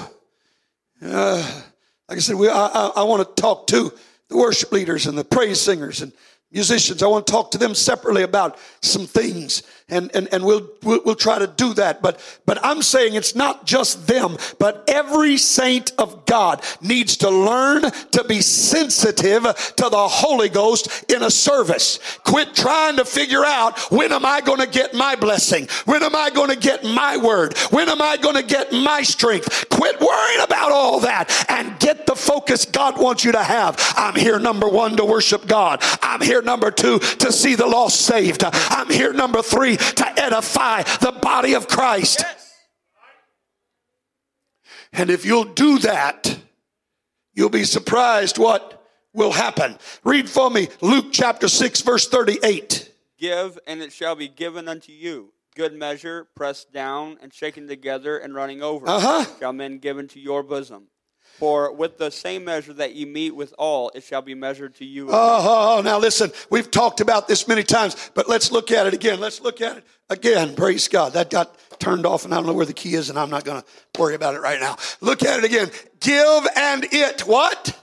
uh, 1.02 1.62
like 2.08 2.18
I 2.18 2.22
said, 2.22 2.36
we, 2.36 2.50
I, 2.50 2.68
I, 2.68 2.92
I 2.98 3.04
want 3.04 3.36
to 3.36 3.42
talk 3.42 3.68
to 3.68 3.92
the 4.30 4.38
worship 4.38 4.72
leaders 4.72 5.08
and 5.08 5.18
the 5.18 5.24
praise 5.24 5.60
singers 5.60 6.02
and 6.02 6.12
musicians. 6.52 7.02
I 7.02 7.08
want 7.08 7.26
to 7.28 7.32
talk 7.32 7.52
to 7.52 7.58
them 7.58 7.76
separately 7.76 8.24
about 8.24 8.58
some 8.82 9.08
things, 9.08 9.64
and 9.90 10.14
and 10.14 10.28
and 10.34 10.44
we'll 10.44 10.70
we'll, 10.84 11.02
we'll 11.06 11.16
try 11.16 11.40
to 11.40 11.48
do 11.48 11.74
that. 11.76 12.02
But 12.02 12.20
but 12.46 12.60
I'm 12.64 12.82
saying 12.82 13.14
it's 13.14 13.36
not 13.36 13.66
just 13.66 14.06
them, 14.06 14.36
but 14.60 14.84
every 14.88 15.38
saint 15.38 15.94
of 15.98 16.26
God 16.26 16.62
needs 16.82 17.16
to 17.18 17.30
learn 17.30 17.84
to 18.12 18.24
be 18.26 18.42
sensitive 18.42 19.44
to 19.44 19.90
the 19.90 20.08
Holy 20.10 20.50
Ghost 20.50 21.10
in 21.10 21.24
a 21.24 21.32
service. 21.32 22.00
Quit 22.26 22.54
trying 22.54 22.98
to 22.98 23.06
figure 23.06 23.46
out 23.46 23.80
when 23.90 24.12
am 24.12 24.26
I 24.26 24.42
going 24.42 24.60
to 24.60 24.68
get 24.68 24.94
my 24.94 25.16
blessing? 25.16 25.70
When 25.86 26.04
am 26.04 26.16
I 26.16 26.32
going 26.32 26.50
to 26.50 26.58
get 26.58 26.84
my 26.84 27.16
word? 27.16 27.58
When 27.70 27.88
am 27.88 28.02
I 28.02 28.18
going 28.18 28.36
to 28.36 28.44
get 28.44 28.74
my 28.74 29.04
strength? 29.04 29.70
Quit 29.70 30.02
worrying 30.02 30.42
about 30.42 30.74
all 30.74 31.00
that 31.02 31.32
and 31.50 31.80
get 31.80 32.06
the 32.06 32.16
focus 32.16 32.66
God 32.66 33.00
wants 33.00 33.24
you 33.24 33.32
to 33.32 33.44
have. 33.44 33.78
I'm 33.96 34.16
here, 34.16 34.38
number 34.38 34.68
one, 34.68 34.98
to 34.98 35.06
worship 35.06 35.48
God. 35.48 35.82
I'm 36.02 36.22
here, 36.22 36.42
number 36.42 36.72
two, 36.72 37.00
to 37.00 37.32
see 37.32 37.56
the 37.56 37.68
lost 37.68 38.02
saved. 38.02 38.44
I'm 38.44 38.90
here, 38.90 39.14
number 39.14 39.42
three, 39.42 39.77
to 39.78 40.20
edify 40.20 40.84
the 41.02 41.12
body 41.22 41.54
of 41.54 41.68
Christ. 41.68 42.24
And 44.94 45.10
if 45.10 45.26
you'll 45.26 45.44
do 45.46 45.80
that, 45.80 46.40
you'll 47.34 47.50
be 47.50 47.64
surprised 47.66 48.38
what 48.38 48.84
will 49.14 49.32
happen. 49.32 49.78
Read 50.04 50.30
for 50.30 50.50
me 50.50 50.70
Luke 50.82 51.08
chapter 51.12 51.48
6, 51.48 51.82
verse 51.82 52.08
38. 52.08 52.92
Give, 53.20 53.58
and 53.68 53.82
it 53.82 53.92
shall 53.92 54.16
be 54.16 54.28
given 54.28 54.68
unto 54.68 54.92
you. 54.92 55.34
Good 55.56 55.74
measure, 55.74 56.28
pressed 56.36 56.72
down 56.72 57.18
and 57.22 57.34
shaken 57.34 57.68
together 57.68 58.18
and 58.18 58.36
running 58.36 58.62
over, 58.62 58.88
Uh-huh. 58.88 59.26
shall 59.40 59.54
men 59.54 59.80
give 59.80 59.98
into 59.98 60.20
your 60.20 60.44
bosom. 60.44 60.88
For 61.38 61.72
with 61.72 62.00
the 62.00 62.10
same 62.10 62.46
measure 62.46 62.74
that 62.74 62.96
you 62.96 63.06
mete 63.06 63.36
with 63.36 63.54
all, 63.60 63.92
it 63.94 64.04
shall 64.04 64.24
be 64.24 64.34
measured 64.34 64.74
to 64.76 64.86
you. 64.86 65.10
Oh, 65.10 65.14
oh, 65.14 65.78
oh, 65.78 65.82
now 65.82 66.00
listen, 66.00 66.32
we've 66.50 66.72
talked 66.72 67.00
about 67.00 67.28
this 67.28 67.48
many 67.48 67.62
times, 67.62 68.10
but 68.16 68.28
let's 68.28 68.52
look 68.52 68.72
at 68.72 68.88
it 68.88 68.96
again. 68.96 69.20
Let's 69.20 69.40
look 69.40 69.62
at 69.62 69.78
it 69.78 69.84
again. 70.10 70.56
Praise 70.56 70.88
God. 70.88 71.14
That 71.14 71.30
got 71.30 71.56
turned 71.80 72.08
off, 72.08 72.26
and 72.26 72.34
I 72.34 72.38
don't 72.38 72.48
know 72.48 72.54
where 72.54 72.66
the 72.66 72.74
key 72.74 72.96
is, 72.96 73.12
and 73.12 73.20
I'm 73.20 73.30
not 73.30 73.44
going 73.44 73.62
to 73.62 74.00
worry 74.02 74.16
about 74.16 74.34
it 74.34 74.42
right 74.42 74.60
now. 74.60 74.78
Look 75.00 75.24
at 75.24 75.38
it 75.38 75.46
again. 75.46 75.70
Give 76.00 76.48
and 76.56 76.86
it 76.92 77.22
what? 77.22 77.80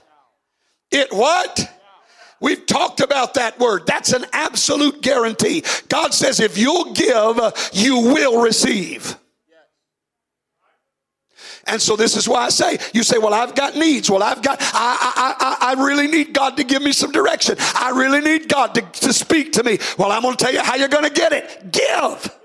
It 0.91 1.13
what? 1.13 1.71
We've 2.41 2.65
talked 2.65 2.99
about 2.99 3.35
that 3.35 3.57
word. 3.57 3.87
That's 3.87 4.11
an 4.11 4.25
absolute 4.33 5.01
guarantee. 5.01 5.63
God 5.87 6.13
says 6.13 6.41
if 6.41 6.57
you'll 6.57 6.91
give, 6.91 7.39
you 7.71 8.01
will 8.01 8.41
receive. 8.41 9.15
And 11.67 11.81
so 11.81 11.95
this 11.95 12.15
is 12.15 12.29
why 12.29 12.45
I 12.45 12.49
say, 12.49 12.77
you 12.93 13.01
say, 13.01 13.17
well, 13.17 13.33
I've 13.33 13.55
got 13.55 13.75
needs. 13.75 14.09
Well, 14.09 14.21
I've 14.21 14.43
got, 14.43 14.57
I, 14.61 14.65
I, 15.15 15.35
I, 15.39 15.71
I 15.71 15.83
really 15.83 16.07
need 16.07 16.31
God 16.33 16.57
to 16.57 16.63
give 16.63 16.81
me 16.81 16.91
some 16.91 17.11
direction. 17.11 17.55
I 17.59 17.91
really 17.95 18.21
need 18.21 18.47
God 18.49 18.75
to, 18.75 18.81
to 18.81 19.11
speak 19.11 19.53
to 19.53 19.63
me. 19.63 19.79
Well, 19.97 20.11
I'm 20.11 20.21
going 20.21 20.35
to 20.35 20.43
tell 20.43 20.53
you 20.53 20.61
how 20.61 20.75
you're 20.75 20.87
going 20.87 21.05
to 21.05 21.09
get 21.09 21.33
it. 21.33 21.71
Give. 21.71 22.35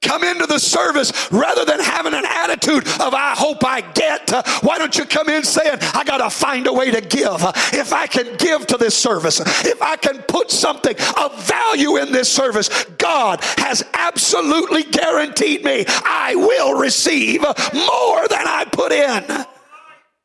Come 0.00 0.22
into 0.22 0.46
the 0.46 0.60
service 0.60 1.12
rather 1.32 1.64
than 1.64 1.80
having 1.80 2.14
an 2.14 2.24
attitude 2.24 2.86
of, 3.00 3.14
I 3.14 3.34
hope 3.36 3.47
I 3.78 3.92
get. 3.92 4.30
Why 4.64 4.78
don't 4.78 4.96
you 4.98 5.04
come 5.04 5.28
in 5.28 5.44
saying, 5.44 5.78
I 5.94 6.02
got 6.04 6.18
to 6.18 6.30
find 6.30 6.66
a 6.66 6.72
way 6.72 6.90
to 6.90 7.00
give. 7.00 7.36
If 7.72 7.92
I 7.92 8.08
can 8.08 8.36
give 8.36 8.66
to 8.66 8.76
this 8.76 8.96
service, 8.96 9.40
if 9.64 9.80
I 9.80 9.96
can 9.96 10.18
put 10.22 10.50
something 10.50 10.96
of 11.16 11.46
value 11.46 11.96
in 11.98 12.10
this 12.10 12.28
service, 12.30 12.68
God 12.98 13.40
has 13.58 13.84
absolutely 13.94 14.82
guaranteed 14.82 15.64
me 15.64 15.84
I 15.86 16.34
will 16.34 16.78
receive 16.78 17.42
more 17.42 18.28
than 18.28 18.46
I 18.46 18.66
put 18.70 18.90
in. 18.90 19.46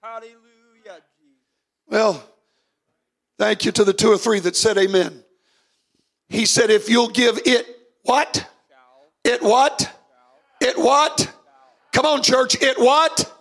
Hallelujah, 0.02 1.02
Well, 1.88 2.24
thank 3.38 3.66
you 3.66 3.72
to 3.74 3.84
the 3.84 3.94
two 3.94 4.12
or 4.12 4.18
three 4.18 4.40
that 4.40 4.56
said 4.56 4.80
amen. 4.80 5.24
He 6.28 6.48
said, 6.48 6.72
if 6.72 6.90
you'll 6.90 7.10
give 7.10 7.40
it 7.46 7.68
what? 8.02 8.50
It 9.24 9.44
what? 9.44 9.96
It 10.60 10.78
what? 10.78 11.32
Come 11.92 12.08
on, 12.08 12.24
church. 12.24 12.60
It 12.60 12.80
what? 12.80 13.33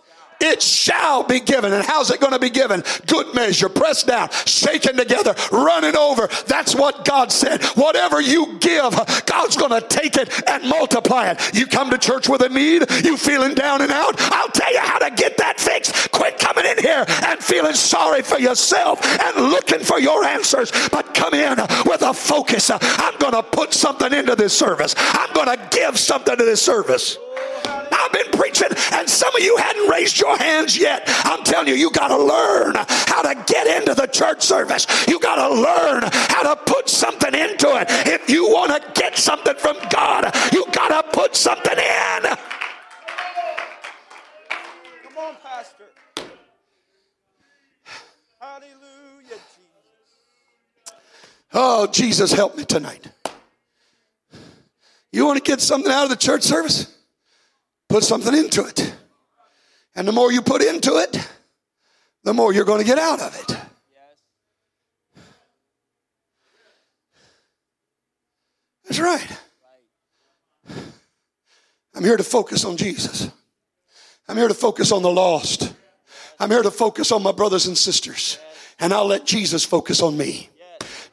It 0.43 0.61
shall 0.61 1.23
be 1.23 1.39
given. 1.39 1.71
And 1.71 1.85
how's 1.85 2.11
it 2.11 2.19
going 2.19 2.33
to 2.33 2.39
be 2.39 2.49
given? 2.49 2.83
Good 3.07 3.33
measure, 3.33 3.69
pressed 3.69 4.07
down, 4.07 4.29
shaken 4.45 4.97
together, 4.97 5.33
running 5.51 5.95
over. 5.95 6.27
That's 6.47 6.75
what 6.75 7.05
God 7.05 7.31
said. 7.31 7.63
Whatever 7.75 8.19
you 8.19 8.57
give, 8.59 8.93
God's 9.25 9.55
going 9.55 9.71
to 9.71 9.87
take 9.87 10.17
it 10.17 10.49
and 10.49 10.67
multiply 10.67 11.29
it. 11.29 11.55
You 11.55 11.65
come 11.65 11.89
to 11.91 11.97
church 11.97 12.27
with 12.27 12.41
a 12.41 12.49
need, 12.49 12.83
you 13.05 13.15
feeling 13.15 13.55
down 13.55 13.81
and 13.81 13.91
out, 13.91 14.15
I'll 14.19 14.49
tell 14.49 14.71
you 14.73 14.79
how 14.79 14.99
to 14.99 15.11
get 15.15 15.37
that 15.37 15.61
fixed. 15.61 16.11
Quit 16.11 16.37
coming 16.39 16.65
in 16.65 16.77
here 16.79 17.05
and 17.07 17.39
feeling 17.39 17.73
sorry 17.73 18.21
for 18.21 18.37
yourself 18.37 18.99
and 19.21 19.49
looking 19.49 19.79
for 19.79 19.99
your 19.99 20.25
answers, 20.25 20.71
but 20.89 21.13
come 21.13 21.33
in 21.33 21.57
with 21.85 22.01
a 22.01 22.13
focus. 22.13 22.69
I'm 22.69 23.17
going 23.17 23.33
to 23.33 23.43
put 23.43 23.73
something 23.73 24.11
into 24.11 24.35
this 24.35 24.57
service. 24.57 24.93
I'm 24.97 25.33
going 25.33 25.47
to 25.47 25.69
give 25.71 25.97
something 25.97 26.35
to 26.35 26.43
this 26.43 26.61
service. 26.61 27.17
I've 27.91 28.11
been 28.11 28.31
preaching, 28.31 28.69
and 28.93 29.09
some 29.09 29.35
of 29.35 29.41
you 29.41 29.55
hadn't 29.57 29.89
raised 29.89 30.19
your 30.19 30.37
hands 30.37 30.77
yet. 30.77 31.03
I'm 31.07 31.43
telling 31.43 31.67
you, 31.67 31.75
you 31.75 31.91
got 31.91 32.09
to 32.09 32.17
learn 32.17 32.75
how 32.75 33.21
to 33.21 33.35
get 33.45 33.67
into 33.67 33.93
the 33.93 34.07
church 34.07 34.41
service. 34.41 34.87
You 35.07 35.19
got 35.19 35.35
to 35.35 35.55
learn 35.55 36.03
how 36.11 36.53
to 36.53 36.61
put 36.65 36.89
something 36.89 37.33
into 37.33 37.67
it. 37.75 37.87
If 38.07 38.29
you 38.29 38.47
want 38.47 38.71
to 38.71 39.01
get 39.01 39.17
something 39.17 39.55
from 39.55 39.77
God, 39.89 40.33
you 40.51 40.65
got 40.71 40.89
to 40.89 41.09
put 41.17 41.35
something 41.35 41.77
in. 41.77 42.21
Come 45.03 45.17
on, 45.17 45.35
Pastor. 45.43 45.85
Hallelujah, 48.39 49.29
Jesus. 49.29 49.43
Oh, 51.53 51.87
Jesus, 51.87 52.31
help 52.31 52.57
me 52.57 52.65
tonight. 52.65 53.07
You 55.11 55.25
want 55.27 55.37
to 55.37 55.43
get 55.43 55.61
something 55.61 55.91
out 55.91 56.03
of 56.05 56.09
the 56.09 56.15
church 56.15 56.41
service? 56.41 56.87
Put 57.93 58.03
something 58.03 58.33
into 58.33 58.65
it. 58.65 58.91
And 59.93 60.07
the 60.07 60.11
more 60.11 60.31
you 60.31 60.41
put 60.41 60.63
into 60.63 60.97
it, 60.97 61.15
the 62.23 62.33
more 62.33 62.51
you're 62.51 62.65
going 62.65 62.79
to 62.79 62.85
get 62.87 62.97
out 62.97 63.21
of 63.21 63.35
it. 63.35 63.55
That's 68.85 68.99
right. 68.99 69.27
I'm 71.93 72.03
here 72.03 72.17
to 72.17 72.23
focus 72.23 72.65
on 72.65 72.77
Jesus. 72.77 73.29
I'm 74.27 74.37
here 74.37 74.47
to 74.47 74.55
focus 74.55 74.91
on 74.91 75.03
the 75.03 75.11
lost. 75.11 75.71
I'm 76.39 76.49
here 76.49 76.63
to 76.63 76.71
focus 76.71 77.11
on 77.11 77.21
my 77.21 77.31
brothers 77.31 77.67
and 77.67 77.77
sisters. 77.77 78.39
And 78.79 78.91
I'll 78.91 79.05
let 79.05 79.23
Jesus 79.23 79.63
focus 79.63 80.01
on 80.01 80.17
me. 80.17 80.49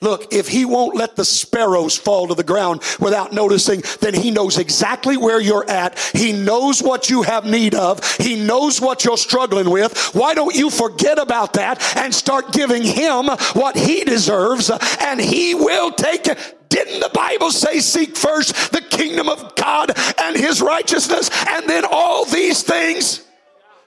Look, 0.00 0.32
if 0.32 0.48
he 0.48 0.64
won't 0.64 0.96
let 0.96 1.16
the 1.16 1.24
sparrows 1.24 1.96
fall 1.96 2.28
to 2.28 2.34
the 2.34 2.42
ground 2.42 2.82
without 2.98 3.32
noticing, 3.32 3.82
then 4.00 4.14
he 4.14 4.30
knows 4.30 4.58
exactly 4.58 5.18
where 5.18 5.40
you're 5.40 5.68
at. 5.68 5.98
He 6.14 6.32
knows 6.32 6.82
what 6.82 7.10
you 7.10 7.22
have 7.22 7.44
need 7.44 7.74
of. 7.74 8.02
He 8.16 8.36
knows 8.36 8.80
what 8.80 9.04
you're 9.04 9.18
struggling 9.18 9.68
with. 9.68 9.96
Why 10.14 10.34
don't 10.34 10.54
you 10.54 10.70
forget 10.70 11.18
about 11.18 11.52
that 11.54 11.96
and 11.96 12.14
start 12.14 12.52
giving 12.52 12.82
him 12.82 13.26
what 13.52 13.76
he 13.76 14.04
deserves 14.04 14.70
and 15.00 15.20
he 15.20 15.54
will 15.54 15.92
take 15.92 16.26
it. 16.26 16.56
Didn't 16.70 17.00
the 17.00 17.10
Bible 17.12 17.50
say, 17.50 17.80
seek 17.80 18.16
first 18.16 18.72
the 18.72 18.80
kingdom 18.80 19.28
of 19.28 19.54
God 19.56 19.92
and 20.22 20.36
his 20.36 20.62
righteousness, 20.62 21.28
and 21.48 21.68
then 21.68 21.84
all 21.90 22.24
these 22.24 22.62
things 22.62 23.26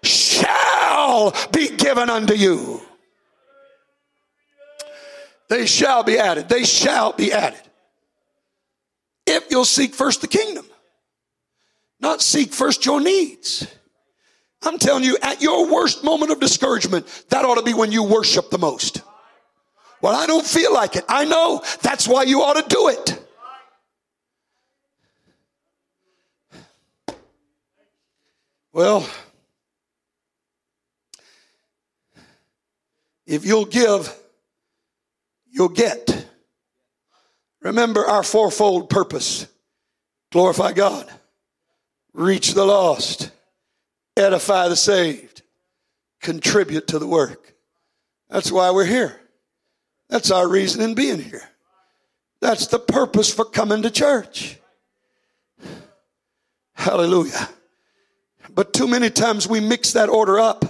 shall 0.03 1.33
be 1.53 1.69
given 1.69 2.09
unto 2.09 2.33
you? 2.33 2.81
They 5.49 5.65
shall 5.65 6.03
be 6.03 6.17
added. 6.17 6.49
They 6.49 6.63
shall 6.63 7.13
be 7.13 7.31
added. 7.31 7.61
If 9.25 9.45
you'll 9.49 9.65
seek 9.65 9.93
first 9.93 10.21
the 10.21 10.27
kingdom, 10.27 10.65
not 11.99 12.21
seek 12.21 12.53
first 12.53 12.85
your 12.85 12.99
needs. 12.99 13.67
I'm 14.61 14.77
telling 14.77 15.03
you, 15.03 15.17
at 15.21 15.41
your 15.41 15.71
worst 15.71 16.03
moment 16.03 16.31
of 16.31 16.39
discouragement, 16.39 17.05
that 17.29 17.45
ought 17.45 17.55
to 17.55 17.63
be 17.63 17.73
when 17.73 17.91
you 17.91 18.03
worship 18.03 18.49
the 18.49 18.57
most. 18.57 19.01
Well, 20.01 20.15
I 20.15 20.25
don't 20.25 20.45
feel 20.45 20.73
like 20.73 20.95
it. 20.95 21.05
I 21.07 21.25
know. 21.25 21.61
That's 21.81 22.07
why 22.07 22.23
you 22.23 22.41
ought 22.41 22.61
to 22.61 22.67
do 22.67 22.89
it. 22.89 23.19
Well, 28.73 29.07
if 33.25 33.45
you'll 33.45 33.65
give, 33.65 34.13
you'll 35.53 35.69
get. 35.69 36.25
Remember 37.61 38.05
our 38.05 38.23
fourfold 38.23 38.89
purpose 38.89 39.47
glorify 40.31 40.73
God, 40.73 41.07
reach 42.11 42.55
the 42.55 42.65
lost, 42.65 43.29
edify 44.17 44.67
the 44.67 44.75
saved, 44.75 45.43
contribute 46.21 46.87
to 46.87 46.97
the 46.97 47.05
work. 47.05 47.53
That's 48.29 48.51
why 48.51 48.71
we're 48.71 48.85
here. 48.85 49.19
That's 50.09 50.31
our 50.31 50.47
reason 50.47 50.81
in 50.81 50.95
being 50.95 51.21
here. 51.21 51.47
That's 52.41 52.65
the 52.67 52.79
purpose 52.79 53.31
for 53.31 53.45
coming 53.45 53.83
to 53.83 53.91
church. 53.91 54.57
Hallelujah. 56.73 57.47
But 58.53 58.73
too 58.73 58.87
many 58.87 59.11
times 59.11 59.47
we 59.47 59.59
mix 59.59 59.93
that 59.93 60.09
order 60.09 60.39
up 60.39 60.65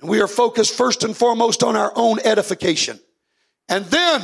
and 0.00 0.08
we 0.08 0.20
are 0.20 0.28
focused 0.28 0.74
first 0.74 1.02
and 1.02 1.16
foremost 1.16 1.62
on 1.62 1.76
our 1.76 1.92
own 1.96 2.18
edification. 2.24 3.00
And 3.68 3.84
then 3.86 4.22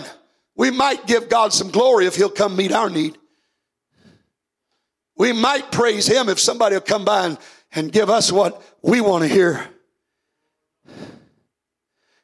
we 0.57 0.71
might 0.71 1.07
give 1.07 1.29
God 1.29 1.53
some 1.53 1.71
glory 1.71 2.07
if 2.07 2.17
He'll 2.17 2.31
come 2.31 2.57
meet 2.57 2.73
our 2.73 2.89
need. 2.89 3.19
We 5.17 5.33
might 5.33 5.71
praise 5.71 6.07
Him 6.07 6.29
if 6.29 6.39
somebody 6.39 6.77
will 6.77 6.81
come 6.81 7.05
by 7.05 7.27
and, 7.27 7.39
and 7.75 7.93
give 7.93 8.11
us 8.11 8.33
what 8.33 8.63
we 8.83 9.01
want 9.01 9.23
to 9.23 9.29
hear. 9.29 9.69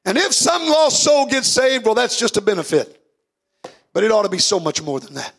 And 0.05 0.17
if 0.17 0.33
some 0.33 0.63
lost 0.67 1.03
soul 1.03 1.27
gets 1.27 1.49
saved, 1.49 1.85
well, 1.85 1.95
that's 1.95 2.19
just 2.19 2.37
a 2.37 2.41
benefit. 2.41 2.97
But 3.93 4.05
it 4.05 4.11
ought 4.11 4.23
to 4.23 4.29
be 4.29 4.39
so 4.39 4.59
much 4.59 4.83
more 4.83 4.99
than 4.99 5.15
that. 5.15 5.33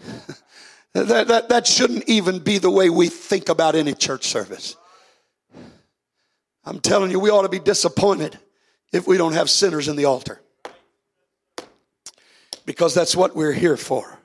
that, 0.92 1.28
that, 1.28 1.48
that 1.48 1.66
shouldn't 1.66 2.08
even 2.08 2.38
be 2.40 2.58
the 2.58 2.70
way 2.70 2.90
we 2.90 3.08
think 3.08 3.48
about 3.48 3.74
any 3.74 3.94
church 3.94 4.26
service. 4.26 4.76
I'm 6.64 6.80
telling 6.80 7.10
you, 7.10 7.18
we 7.18 7.30
ought 7.30 7.42
to 7.42 7.48
be 7.48 7.58
disappointed 7.58 8.38
if 8.94 9.06
we 9.06 9.18
don't 9.18 9.32
have 9.32 9.50
sinners 9.50 9.88
in 9.88 9.96
the 9.96 10.04
altar. 10.04 10.40
Because 12.64 12.94
that's 12.94 13.14
what 13.14 13.36
we're 13.36 13.52
here 13.52 13.76
for. 13.76 14.18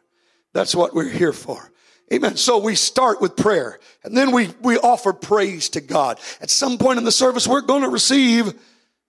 That's 0.54 0.76
what 0.76 0.94
we're 0.94 1.10
here 1.10 1.34
for. 1.34 1.72
Amen. 2.14 2.38
So 2.38 2.58
we 2.60 2.76
start 2.76 3.22
with 3.22 3.36
prayer 3.36 3.80
and 4.04 4.16
then 4.16 4.32
we, 4.32 4.50
we 4.62 4.78
offer 4.78 5.14
praise 5.14 5.70
to 5.70 5.82
God. 5.82 6.20
At 6.42 6.50
some 6.50 6.78
point 6.78 6.98
in 6.98 7.04
the 7.04 7.12
service, 7.12 7.48
we're 7.48 7.62
going 7.62 7.84
to 7.84 7.90
receive 7.90 8.54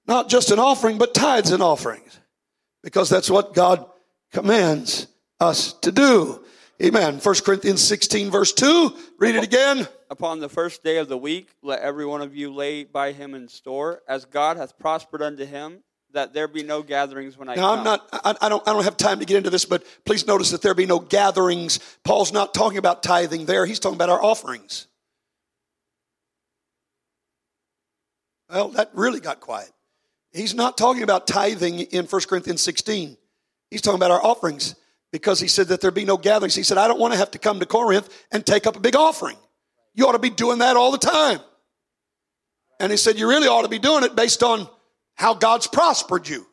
not 0.07 0.29
just 0.29 0.51
an 0.51 0.59
offering, 0.59 0.99
but 0.99 1.15
tithes 1.15 1.51
and 1.51 1.63
offerings 1.63 2.19
because 2.83 3.09
that's 3.09 3.31
what 3.31 3.55
God 3.55 3.87
commands 4.33 5.07
us 5.39 5.75
to 5.75 5.93
do. 5.93 6.45
Amen. 6.83 7.19
1 7.19 7.35
Corinthians 7.45 7.83
16, 7.83 8.31
verse 8.31 8.53
2. 8.53 8.95
Read 9.19 9.37
it 9.37 9.45
again. 9.45 9.87
Upon 10.11 10.41
the 10.41 10.49
first 10.49 10.83
day 10.83 10.97
of 10.97 11.09
the 11.09 11.17
week, 11.17 11.51
let 11.63 11.81
every 11.81 12.05
one 12.05 12.21
of 12.21 12.35
you 12.35 12.53
lay 12.53 12.83
by 12.83 13.13
him 13.13 13.33
in 13.33 13.47
store, 13.47 14.03
as 14.09 14.25
God 14.25 14.57
hath 14.57 14.77
prospered 14.77 15.23
unto 15.23 15.45
him, 15.45 15.85
that 16.13 16.35
there 16.35 16.49
be 16.49 16.65
no 16.65 16.83
gatherings 16.83 17.39
when 17.39 17.49
I 17.49 17.55
Now, 17.55 17.77
come. 17.77 17.79
I'm 17.79 17.85
not, 17.85 18.09
I, 18.13 18.35
I, 18.41 18.49
don't, 18.49 18.69
I 18.69 18.73
don't 18.73 18.83
have 18.83 18.97
time 18.97 19.21
to 19.21 19.25
get 19.25 19.37
into 19.37 19.51
this, 19.51 19.65
but 19.65 19.85
please 20.05 20.27
notice 20.27 20.51
that 20.51 20.63
there 20.63 20.75
be 20.75 20.85
no 20.85 20.99
gatherings. 20.99 21.79
Paul's 22.03 22.33
not 22.33 22.53
talking 22.53 22.79
about 22.79 23.05
tithing 23.05 23.47
there, 23.47 23.65
he's 23.67 23.79
talking 23.79 23.95
about 23.95 24.11
our 24.11 24.23
offerings. 24.23 24.89
Well, 28.49 28.71
that 28.71 28.91
really 28.95 29.21
got 29.21 29.39
quiet. 29.39 29.71
He's 30.33 30.55
not 30.55 30.77
talking 30.77 31.05
about 31.05 31.29
tithing 31.29 31.79
in 31.79 32.07
1 32.07 32.23
Corinthians 32.29 32.63
16. 32.63 33.17
He's 33.71 33.81
talking 33.81 33.99
about 33.99 34.11
our 34.11 34.25
offerings 34.25 34.75
because 35.13 35.39
he 35.39 35.47
said 35.47 35.69
that 35.69 35.81
there 35.81 35.93
be 35.93 36.05
no 36.05 36.17
gatherings. 36.17 36.57
He 36.57 36.65
said, 36.65 36.79
I 36.79 36.89
don't 36.89 36.99
want 36.99 37.13
to 37.13 37.19
have 37.19 37.31
to 37.33 37.39
come 37.39 37.61
to 37.61 37.67
Corinth 37.67 38.09
and 38.33 38.45
take 38.45 38.67
up 38.67 38.75
a 38.75 38.81
big 38.81 38.97
offering. 38.97 39.37
You 39.95 40.07
ought 40.07 40.13
to 40.13 40.19
be 40.19 40.31
doing 40.31 40.59
that 40.59 40.77
all 40.77 40.93
the 40.93 40.99
time. 40.99 41.41
And 42.79 42.91
he 42.91 42.97
said, 42.97 43.19
You 43.19 43.29
really 43.29 43.49
ought 43.49 43.63
to 43.63 43.69
be 43.69 43.79
doing 43.79 44.05
it 44.05 44.17
based 44.17 44.43
on 44.43 44.69
how 45.15 45.35
God's 45.35 45.67
prospered 45.67 46.29
you. 46.29 46.47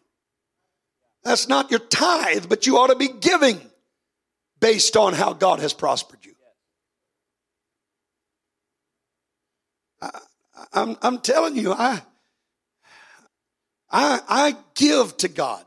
That's 1.24 1.48
not 1.48 1.72
your 1.72 1.80
tithe, 1.80 2.48
but 2.50 2.68
you 2.68 2.78
ought 2.78 2.88
to 2.88 2.96
be 2.96 3.10
giving 3.10 3.60
based 4.60 4.98
on 4.98 5.14
how 5.14 5.34
God 5.34 5.60
has 5.60 5.74
prospered 5.74 6.20
you. 6.24 6.34
I, 10.02 10.20
I'm, 10.74 10.98
I'm 11.02 11.20
telling 11.20 11.56
you, 11.56 11.74
I, 11.74 12.02
I, 13.90 14.20
I 14.28 14.56
give 14.76 15.16
to 15.18 15.28
God. 15.28 15.64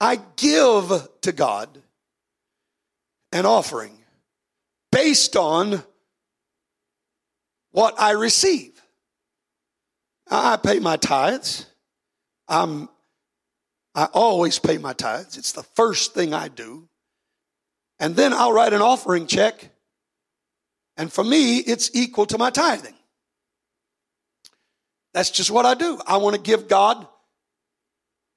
I 0.00 0.20
give 0.36 1.08
to 1.22 1.32
God 1.32 1.82
an 3.32 3.46
offering 3.46 3.96
based 4.90 5.36
on 5.36 5.82
what 7.72 8.00
I 8.00 8.12
receive. 8.12 8.80
I 10.30 10.56
pay 10.56 10.78
my 10.78 10.96
tithes. 10.96 11.66
I'm, 12.48 12.88
I 13.94 14.06
always 14.12 14.58
pay 14.58 14.78
my 14.78 14.92
tithes. 14.92 15.36
It's 15.36 15.52
the 15.52 15.62
first 15.62 16.14
thing 16.14 16.34
I 16.34 16.48
do. 16.48 16.88
And 17.98 18.14
then 18.14 18.32
I'll 18.32 18.52
write 18.52 18.72
an 18.72 18.82
offering 18.82 19.26
check. 19.26 19.70
And 20.96 21.12
for 21.12 21.24
me, 21.24 21.58
it's 21.58 21.90
equal 21.94 22.26
to 22.26 22.38
my 22.38 22.50
tithing. 22.50 22.94
That's 25.14 25.30
just 25.30 25.50
what 25.50 25.66
I 25.66 25.74
do. 25.74 26.00
I 26.06 26.18
want 26.18 26.36
to 26.36 26.42
give 26.42 26.68
God 26.68 27.06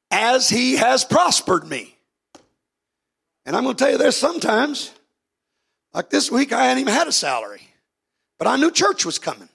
as 0.10 0.50
He 0.50 0.78
has 0.78 1.04
prospered 1.04 1.68
me. 1.68 1.98
And 3.46 3.56
I'm 3.56 3.64
going 3.64 3.76
to 3.76 3.84
tell 3.84 3.92
you, 3.92 3.98
there's 3.98 4.18
sometimes, 4.18 4.92
like 5.94 6.10
this 6.10 6.32
week, 6.32 6.54
I 6.54 6.66
hadn't 6.66 6.82
even 6.82 6.94
had 6.94 7.08
a 7.08 7.12
salary, 7.12 7.62
but 8.42 8.48
I 8.48 8.56
knew 8.56 8.72
church 8.72 9.06
was 9.06 9.20
coming. 9.20 9.48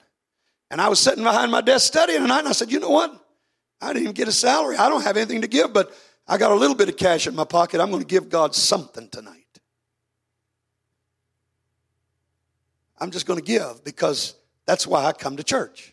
And 0.71 0.81
I 0.81 0.89
was 0.89 1.01
sitting 1.01 1.25
behind 1.25 1.51
my 1.51 1.61
desk 1.61 1.89
studying 1.89 2.21
tonight, 2.21 2.39
and 2.39 2.49
I 2.49 2.53
said, 2.53 2.71
You 2.71 2.79
know 2.79 2.91
what? 2.91 3.21
I 3.81 3.89
didn't 3.89 4.03
even 4.03 4.15
get 4.15 4.29
a 4.29 4.33
salary. 4.33 4.77
I 4.77 4.89
don't 4.89 5.03
have 5.03 5.17
anything 5.17 5.41
to 5.41 5.49
give, 5.49 5.73
but 5.73 5.93
I 6.29 6.39
got 6.39 6.53
a 6.53 6.55
little 6.55 6.77
bit 6.77 6.89
of 6.89 6.97
cash 6.97 7.27
in 7.27 7.35
my 7.35 7.43
pocket. 7.43 7.81
I'm 7.81 7.91
going 7.91 8.03
to 8.03 8.07
give 8.07 8.29
God 8.29 8.55
something 8.55 9.09
tonight. 9.09 9.59
I'm 13.01 13.11
just 13.11 13.27
going 13.27 13.41
to 13.41 13.45
give 13.45 13.83
because 13.83 14.37
that's 14.67 14.87
why 14.87 15.05
I 15.05 15.11
come 15.11 15.37
to 15.37 15.43
church. 15.43 15.93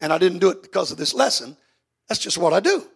And 0.00 0.12
I 0.12 0.18
didn't 0.18 0.38
do 0.38 0.50
it 0.50 0.62
because 0.62 0.92
of 0.92 0.96
this 0.96 1.14
lesson. 1.14 1.56
That's 2.08 2.20
just 2.20 2.38
what 2.38 2.52
I 2.52 2.60
do. 2.60 2.86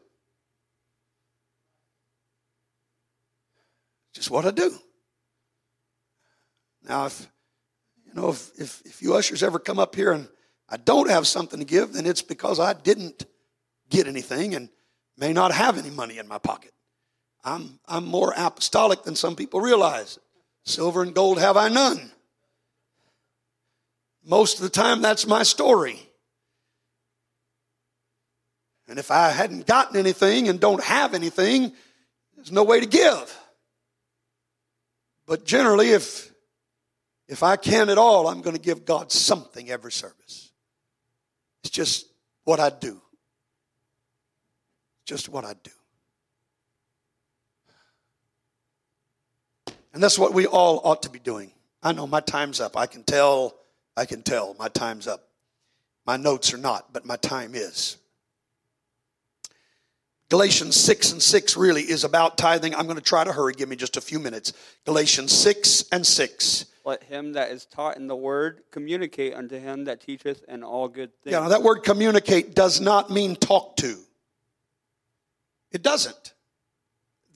Just 4.13 4.31
what 4.31 4.47
I 4.47 4.53
do. 4.53 4.73
Now, 6.89 7.07
if 7.07 7.32
you 8.13 8.21
know, 8.21 8.31
if, 8.31 8.51
if, 8.59 8.83
if 8.85 9.03
you 9.03 9.15
ushers 9.15 9.43
ever 9.43 9.59
come 9.59 9.79
up 9.79 9.95
here 9.95 10.13
and 10.13 10.29
I 10.69 10.77
don't 10.77 11.11
have 11.11 11.27
something 11.27 11.59
to 11.59 11.65
give, 11.65 11.95
then 11.95 12.07
it's 12.07 12.23
because 12.23 12.61
I 12.61 12.73
didn't 12.73 13.25
get 13.91 14.07
anything 14.07 14.55
and 14.55 14.69
may 15.17 15.33
not 15.33 15.53
have 15.53 15.79
any 15.79 15.91
money 15.91 16.19
in 16.19 16.29
my 16.29 16.39
pocket. 16.39 16.73
I'm, 17.45 17.79
I'm 17.87 18.05
more 18.05 18.33
apostolic 18.37 19.03
than 19.03 19.17
some 19.17 19.37
people 19.37 19.61
realize. 19.61 20.19
Silver 20.65 21.03
and 21.03 21.15
gold 21.15 21.41
have 21.41 21.57
I 21.57 21.69
none. 21.69 22.11
Most 24.25 24.59
of 24.59 24.63
the 24.63 24.71
time, 24.71 25.03
that's 25.03 25.27
my 25.27 25.43
story. 25.43 25.99
And 28.89 28.99
if 28.99 29.11
I 29.11 29.31
hadn't 29.31 29.67
gotten 29.67 29.97
anything 29.97 30.49
and 30.49 30.61
don't 30.61 30.83
have 30.83 31.15
anything, 31.15 31.73
there's 32.37 32.53
no 32.53 32.63
way 32.63 32.81
to 32.81 32.87
give. 32.87 33.39
But 35.27 35.45
generally, 35.45 35.91
if 35.91 36.32
if 37.33 37.43
I 37.43 37.57
can 37.57 37.89
at 37.89 37.99
all, 37.99 38.29
I'm 38.29 38.43
going 38.43 38.57
to 38.57 38.63
give 38.63 38.85
God 38.85 39.11
something 39.11 39.71
every 39.71 39.93
service. 39.93 40.51
It's 41.63 41.71
just 41.71 42.07
what 42.45 42.61
I 42.61 42.71
do. 42.71 43.01
Just 45.05 45.29
what 45.29 45.45
I 45.45 45.55
do. 45.63 45.71
And 49.95 50.03
that's 50.03 50.19
what 50.19 50.33
we 50.33 50.47
all 50.47 50.81
ought 50.85 51.03
to 51.03 51.11
be 51.11 51.19
doing. 51.19 51.53
I 51.83 51.93
know 51.93 52.07
my 52.07 52.21
time's 52.21 52.61
up. 52.61 52.77
I 52.77 52.87
can 52.87 53.03
tell, 53.03 53.55
I 53.97 54.05
can 54.05 54.23
tell 54.23 54.55
my 54.59 54.69
time's 54.69 55.07
up. 55.07 55.29
My 56.07 56.17
notes 56.17 56.53
are 56.53 56.59
not, 56.59 56.93
but 56.93 57.07
my 57.07 57.17
time 57.17 57.55
is. 57.55 57.97
Galatians 60.29 60.77
6 60.77 61.13
and 61.13 61.23
6 61.23 61.57
really 61.57 61.83
is 61.83 62.05
about 62.05 62.39
tithing. 62.39 62.75
I'm 62.75 62.87
going 62.87 62.97
to 62.97 63.03
try 63.03 63.23
to 63.23 63.33
hurry. 63.33 63.53
Give 63.53 63.69
me 63.69 63.77
just 63.77 63.99
a 63.99 64.01
few 64.01 64.19
minutes. 64.19 64.55
Galatians 64.87 65.31
6 65.31 65.85
and 65.93 66.07
6. 66.07 66.67
Let 66.85 67.05
him 67.05 67.35
that 67.35 67.51
is 67.51 67.65
taught 67.67 67.97
in 67.97 68.09
the 68.09 68.17
word 68.17 68.63
communicate 68.71 69.35
unto 69.35 69.59
him 69.59 69.85
that 69.85 70.01
teacheth 70.01 70.43
in 70.49 70.65
all 70.65 70.89
good 70.89 71.11
things. 71.23 71.33
Yeah, 71.33 71.41
now 71.41 71.49
that 71.51 71.63
word 71.63 71.81
communicate 71.85 72.55
does 72.55 72.81
not 72.81 73.11
mean 73.11 73.37
talk 73.37 73.77
to. 73.77 73.97
It 75.71 75.83
doesn't. 75.83 76.35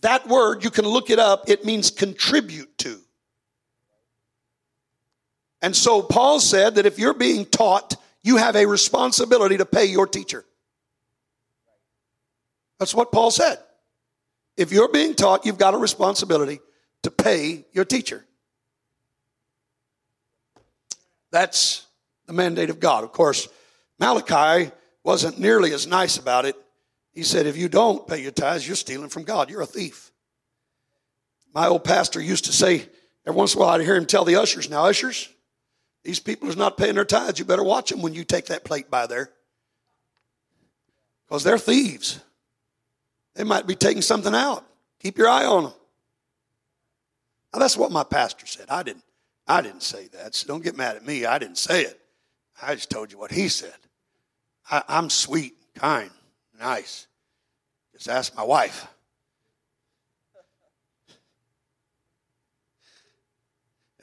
That 0.01 0.26
word, 0.28 0.64
you 0.64 0.70
can 0.70 0.84
look 0.84 1.11
it 1.11 1.18
up, 1.18 1.49
it 1.49 1.64
means 1.64 1.90
contribute 1.90 2.76
to. 2.78 3.01
And 5.62 5.74
so 5.74 6.03
Paul 6.03 6.38
said 6.40 6.74
that 6.74 6.86
if 6.86 6.99
you're 6.99 7.14
being 7.14 7.47
taught, 7.47 7.97
you 8.22 8.36
have 8.36 8.57
a 8.57 8.66
responsibility 8.66 9.57
to 9.57 9.64
pay 9.64 9.86
your 9.86 10.07
teacher. 10.07 10.44
That's 12.78 12.94
what 12.94 13.11
Paul 13.11 13.30
said. 13.30 13.59
If 14.57 14.72
you're 14.72 14.90
being 14.90 15.14
taught, 15.14 15.47
you've 15.47 15.59
got 15.59 15.74
a 15.74 15.78
responsibility 15.78 16.61
to 17.03 17.11
pay 17.11 17.64
your 17.72 17.84
teacher. 17.84 18.24
That's 21.37 21.87
the 22.24 22.32
mandate 22.32 22.70
of 22.70 22.80
God. 22.80 23.05
Of 23.05 23.12
course, 23.12 23.47
Malachi 24.01 24.72
wasn't 25.05 25.39
nearly 25.39 25.74
as 25.74 25.87
nice 25.87 26.16
about 26.16 26.47
it. 26.47 26.57
He 27.12 27.24
said, 27.24 27.45
if 27.45 27.59
you 27.59 27.68
don't 27.68 28.09
pay 28.09 28.22
your 28.22 28.30
tithes, 28.30 28.66
you're 28.66 28.74
stealing 28.74 29.11
from 29.11 29.24
God. 29.24 29.51
You're 29.51 29.61
a 29.61 29.66
thief. 29.66 30.12
My 31.55 31.66
old 31.66 31.84
pastor 31.84 32.22
used 32.22 32.47
to 32.47 32.55
say, 32.55 32.89
every 33.26 33.37
once 33.37 33.55
in 33.55 33.61
a 33.61 33.64
while 33.64 33.74
I'd 33.74 33.82
hear 33.82 33.97
him 33.97 34.07
tell 34.07 34.24
the 34.24 34.37
ushers, 34.37 34.70
now, 34.70 34.87
ushers, 34.87 35.28
these 36.05 36.20
people 36.20 36.51
are 36.51 36.57
not 36.57 36.78
paying 36.78 36.95
their 36.95 37.05
tithes. 37.05 37.39
You 37.39 37.45
better 37.45 37.62
watch 37.62 37.91
them 37.91 38.01
when 38.01 38.14
you 38.14 38.24
take 38.24 38.47
that 38.47 38.64
plate 38.64 38.91
by 38.91 39.07
there. 39.07 39.28
Because 41.28 41.45
they're 41.45 41.59
thieves. 41.59 42.18
They 43.34 43.45
might 43.45 43.66
be 43.66 43.74
taking 43.74 44.01
something 44.01 44.34
out. 44.34 44.64
Keep 45.01 45.18
your 45.18 45.28
eye 45.28 45.45
on 45.45 45.64
them. 45.64 45.74
Now, 47.53 47.59
that's 47.59 47.76
what 47.76 47.93
my 47.93 48.05
pastor 48.05 48.47
said. 48.47 48.70
I 48.70 48.82
didn't, 48.82 49.05
I 49.47 49.62
didn't 49.62 49.82
say 49.82 50.09
that. 50.09 50.34
So 50.34 50.49
don't 50.49 50.64
get 50.64 50.76
mad 50.76 50.97
at 50.97 51.07
me. 51.07 51.24
I 51.24 51.38
didn't 51.38 51.59
say 51.59 51.82
it. 51.82 52.01
I 52.61 52.74
just 52.74 52.90
told 52.90 53.12
you 53.12 53.18
what 53.18 53.30
he 53.30 53.49
said. 53.49 53.74
I, 54.70 54.82
I'm 54.88 55.11
sweet, 55.11 55.55
kind, 55.74 56.11
nice. 56.59 57.07
Just 57.92 58.09
ask 58.09 58.36
my 58.36 58.42
wife. 58.42 58.88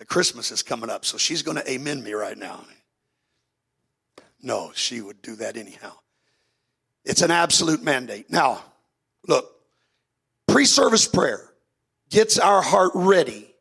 Christmas 0.05 0.51
is 0.51 0.61
coming 0.61 0.89
up, 0.89 1.05
so 1.05 1.17
she's 1.17 1.41
going 1.41 1.57
to 1.57 1.71
amen 1.71 2.03
me 2.03 2.13
right 2.13 2.37
now. 2.37 2.63
No, 4.41 4.71
she 4.75 5.01
would 5.01 5.21
do 5.21 5.35
that 5.37 5.55
anyhow. 5.55 5.93
It's 7.05 7.21
an 7.21 7.31
absolute 7.31 7.81
mandate. 7.81 8.29
Now, 8.29 8.61
look, 9.27 9.49
pre 10.47 10.65
service 10.65 11.07
prayer 11.07 11.49
gets 12.09 12.37
our 12.37 12.61
heart 12.61 12.91
ready 12.93 13.52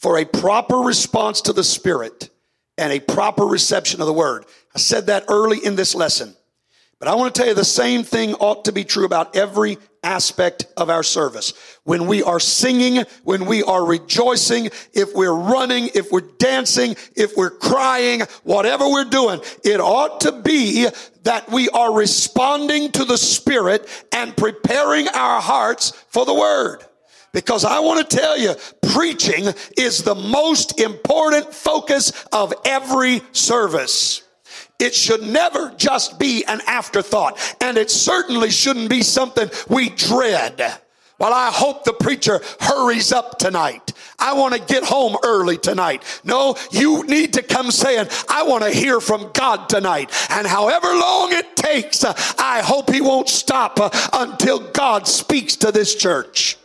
for 0.00 0.18
a 0.18 0.24
proper 0.24 0.78
response 0.78 1.42
to 1.42 1.52
the 1.52 1.64
Spirit 1.64 2.30
and 2.78 2.92
a 2.92 3.00
proper 3.00 3.44
reception 3.44 4.00
of 4.00 4.06
the 4.06 4.12
Word. 4.12 4.46
I 4.74 4.78
said 4.78 5.06
that 5.06 5.26
early 5.28 5.58
in 5.64 5.76
this 5.76 5.94
lesson. 5.94 6.34
But 6.98 7.08
I 7.08 7.14
want 7.14 7.34
to 7.34 7.38
tell 7.38 7.48
you 7.48 7.54
the 7.54 7.64
same 7.64 8.02
thing 8.02 8.34
ought 8.34 8.66
to 8.66 8.72
be 8.72 8.84
true 8.84 9.06
about 9.06 9.34
every 9.34 9.78
aspect 10.02 10.66
of 10.76 10.90
our 10.90 11.02
service. 11.02 11.54
When 11.84 12.06
we 12.06 12.22
are 12.22 12.40
singing, 12.40 13.04
when 13.24 13.46
we 13.46 13.62
are 13.62 13.84
rejoicing, 13.84 14.66
if 14.92 15.14
we're 15.14 15.34
running, 15.34 15.90
if 15.94 16.12
we're 16.12 16.20
dancing, 16.38 16.96
if 17.16 17.36
we're 17.36 17.50
crying, 17.50 18.22
whatever 18.44 18.86
we're 18.86 19.04
doing, 19.04 19.40
it 19.64 19.80
ought 19.80 20.22
to 20.22 20.32
be 20.32 20.88
that 21.22 21.50
we 21.50 21.70
are 21.70 21.92
responding 21.92 22.92
to 22.92 23.04
the 23.04 23.18
Spirit 23.18 23.88
and 24.12 24.36
preparing 24.36 25.08
our 25.08 25.40
hearts 25.40 25.92
for 26.08 26.26
the 26.26 26.34
Word. 26.34 26.84
Because 27.32 27.64
I 27.64 27.78
want 27.80 28.08
to 28.08 28.16
tell 28.16 28.36
you, 28.36 28.54
preaching 28.92 29.46
is 29.76 30.02
the 30.02 30.14
most 30.14 30.80
important 30.80 31.54
focus 31.54 32.12
of 32.32 32.52
every 32.64 33.22
service. 33.32 34.22
It 34.80 34.94
should 34.94 35.22
never 35.22 35.72
just 35.76 36.18
be 36.18 36.44
an 36.46 36.60
afterthought, 36.66 37.38
and 37.60 37.76
it 37.76 37.90
certainly 37.90 38.50
shouldn't 38.50 38.90
be 38.90 39.02
something 39.02 39.50
we 39.68 39.90
dread. 39.90 40.80
Well, 41.20 41.34
I 41.34 41.50
hope 41.52 41.84
the 41.84 41.92
preacher 41.92 42.40
hurries 42.60 43.12
up 43.12 43.38
tonight. 43.38 43.92
I 44.18 44.32
want 44.32 44.54
to 44.54 44.60
get 44.60 44.84
home 44.84 45.18
early 45.22 45.58
tonight. 45.58 46.02
No, 46.24 46.56
you 46.70 47.04
need 47.04 47.34
to 47.34 47.42
come 47.42 47.70
saying, 47.70 48.06
I 48.30 48.44
want 48.44 48.64
to 48.64 48.70
hear 48.70 49.00
from 49.00 49.30
God 49.34 49.68
tonight. 49.68 50.10
And 50.30 50.46
however 50.46 50.88
long 50.88 51.32
it 51.32 51.56
takes, 51.56 52.04
I 52.04 52.62
hope 52.64 52.90
he 52.90 53.02
won't 53.02 53.28
stop 53.28 53.78
uh, 53.78 53.90
until 54.14 54.60
God 54.70 55.06
speaks 55.06 55.56
to 55.56 55.70
this 55.70 55.94
church. 55.94 56.56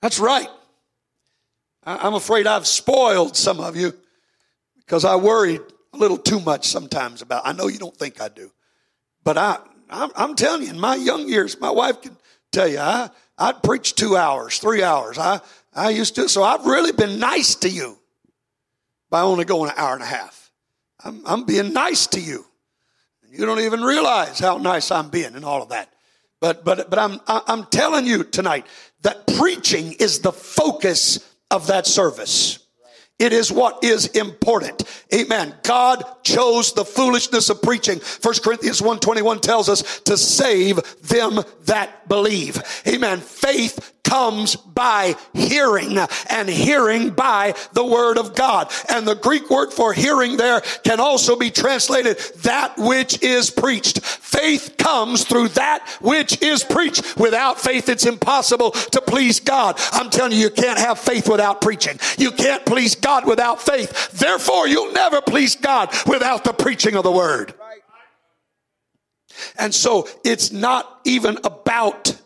That's 0.00 0.18
right. 0.18 0.48
I'm 1.84 2.14
afraid 2.14 2.46
I've 2.46 2.66
spoiled 2.66 3.36
some 3.36 3.60
of 3.60 3.76
you 3.76 3.94
because 4.76 5.04
I 5.04 5.16
worry 5.16 5.58
a 5.92 5.96
little 5.96 6.18
too 6.18 6.40
much 6.40 6.68
sometimes 6.68 7.22
about. 7.22 7.46
I 7.46 7.52
know 7.52 7.68
you 7.68 7.78
don't 7.78 7.96
think 7.96 8.20
I 8.20 8.28
do, 8.28 8.50
but 9.24 9.38
I 9.38 9.58
I'm, 9.90 10.10
I'm, 10.14 10.34
telling 10.34 10.62
you, 10.62 10.70
in 10.70 10.78
my 10.78 10.96
young 10.96 11.28
years, 11.28 11.58
my 11.60 11.70
wife 11.70 12.02
can 12.02 12.16
tell 12.52 12.68
you, 12.68 12.78
I, 12.78 13.10
I'd 13.38 13.62
preach 13.62 13.94
two 13.94 14.16
hours, 14.16 14.58
three 14.58 14.82
hours. 14.82 15.18
I, 15.18 15.40
I 15.74 15.90
used 15.90 16.14
to, 16.16 16.28
so 16.28 16.42
I've 16.42 16.66
really 16.66 16.92
been 16.92 17.18
nice 17.18 17.54
to 17.56 17.68
you 17.68 17.98
by 19.10 19.20
only 19.20 19.44
going 19.44 19.70
an 19.70 19.76
hour 19.78 19.94
and 19.94 20.02
a 20.02 20.06
half. 20.06 20.52
I'm, 21.02 21.22
I'm 21.24 21.44
being 21.44 21.72
nice 21.72 22.06
to 22.08 22.20
you. 22.20 22.44
You 23.30 23.46
don't 23.46 23.60
even 23.60 23.82
realize 23.82 24.38
how 24.38 24.58
nice 24.58 24.90
I'm 24.90 25.10
being 25.10 25.34
and 25.34 25.44
all 25.44 25.62
of 25.62 25.70
that. 25.70 25.92
But, 26.40 26.64
but, 26.64 26.88
but 26.88 26.98
I'm, 26.98 27.20
I'm 27.26 27.64
telling 27.66 28.06
you 28.06 28.24
tonight 28.24 28.66
that 29.02 29.26
preaching 29.38 29.92
is 29.98 30.20
the 30.20 30.32
focus 30.32 31.34
of 31.50 31.66
that 31.68 31.86
service. 31.86 32.58
It 33.18 33.32
is 33.32 33.50
what 33.50 33.82
is 33.82 34.06
important. 34.08 34.84
Amen. 35.12 35.52
God 35.64 36.04
chose 36.22 36.72
the 36.72 36.84
foolishness 36.84 37.50
of 37.50 37.60
preaching. 37.62 38.00
1 38.22 38.34
Corinthians 38.44 38.80
121 38.80 39.40
tells 39.40 39.68
us 39.68 40.00
to 40.00 40.16
save 40.16 40.76
them 41.02 41.40
that 41.64 42.08
believe. 42.08 42.62
Amen. 42.86 43.18
Faith 43.18 43.92
comes 44.08 44.56
by 44.56 45.14
hearing 45.34 45.98
and 46.30 46.48
hearing 46.48 47.10
by 47.10 47.54
the 47.72 47.84
word 47.84 48.16
of 48.16 48.34
God. 48.34 48.72
And 48.88 49.06
the 49.06 49.14
Greek 49.14 49.50
word 49.50 49.72
for 49.72 49.92
hearing 49.92 50.36
there 50.36 50.62
can 50.82 50.98
also 50.98 51.36
be 51.36 51.50
translated 51.50 52.18
that 52.42 52.78
which 52.78 53.22
is 53.22 53.50
preached. 53.50 54.00
Faith 54.04 54.76
comes 54.78 55.24
through 55.24 55.48
that 55.48 55.86
which 56.00 56.40
is 56.42 56.64
preached. 56.64 57.18
Without 57.18 57.60
faith, 57.60 57.88
it's 57.88 58.06
impossible 58.06 58.70
to 58.70 59.00
please 59.02 59.40
God. 59.40 59.78
I'm 59.92 60.08
telling 60.08 60.32
you, 60.32 60.38
you 60.38 60.50
can't 60.50 60.78
have 60.78 60.98
faith 60.98 61.28
without 61.28 61.60
preaching. 61.60 61.98
You 62.16 62.30
can't 62.30 62.64
please 62.64 62.94
God 62.94 63.26
without 63.26 63.60
faith. 63.60 64.10
Therefore, 64.12 64.66
you'll 64.66 64.92
never 64.92 65.20
please 65.20 65.54
God 65.54 65.94
without 66.06 66.44
the 66.44 66.52
preaching 66.52 66.94
of 66.94 67.02
the 67.02 67.12
word. 67.12 67.54
And 69.58 69.74
so 69.74 70.08
it's 70.24 70.50
not 70.50 71.00
even 71.04 71.38
about 71.44 72.16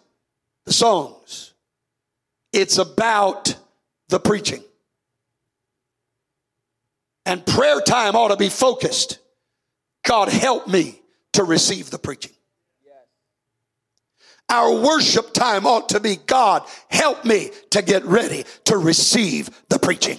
the 0.65 0.73
songs. 0.73 1.22
It's 2.53 2.79
about 2.79 3.57
the 4.09 4.21
preaching. 4.21 4.63
And 7.25 7.45
prayer 7.47 7.81
time 7.81 8.17
ought 8.17 8.29
to 8.29 8.37
be 8.37 8.49
focused. 8.49 9.19
God, 10.05 10.29
help 10.29 10.67
me 10.67 11.01
to 11.35 11.45
receive 11.45 11.91
the 11.91 11.99
preaching. 11.99 12.33
Our 14.49 14.83
worship 14.83 15.33
time 15.33 15.67
ought 15.67 15.91
to 15.91 16.01
be 16.01 16.17
God, 16.17 16.65
help 16.89 17.25
me 17.25 17.51
to 17.71 17.81
get 17.81 18.05
ready 18.05 18.45
to 18.65 18.77
receive 18.77 19.49
the 19.71 19.79
preaching. 19.79 20.19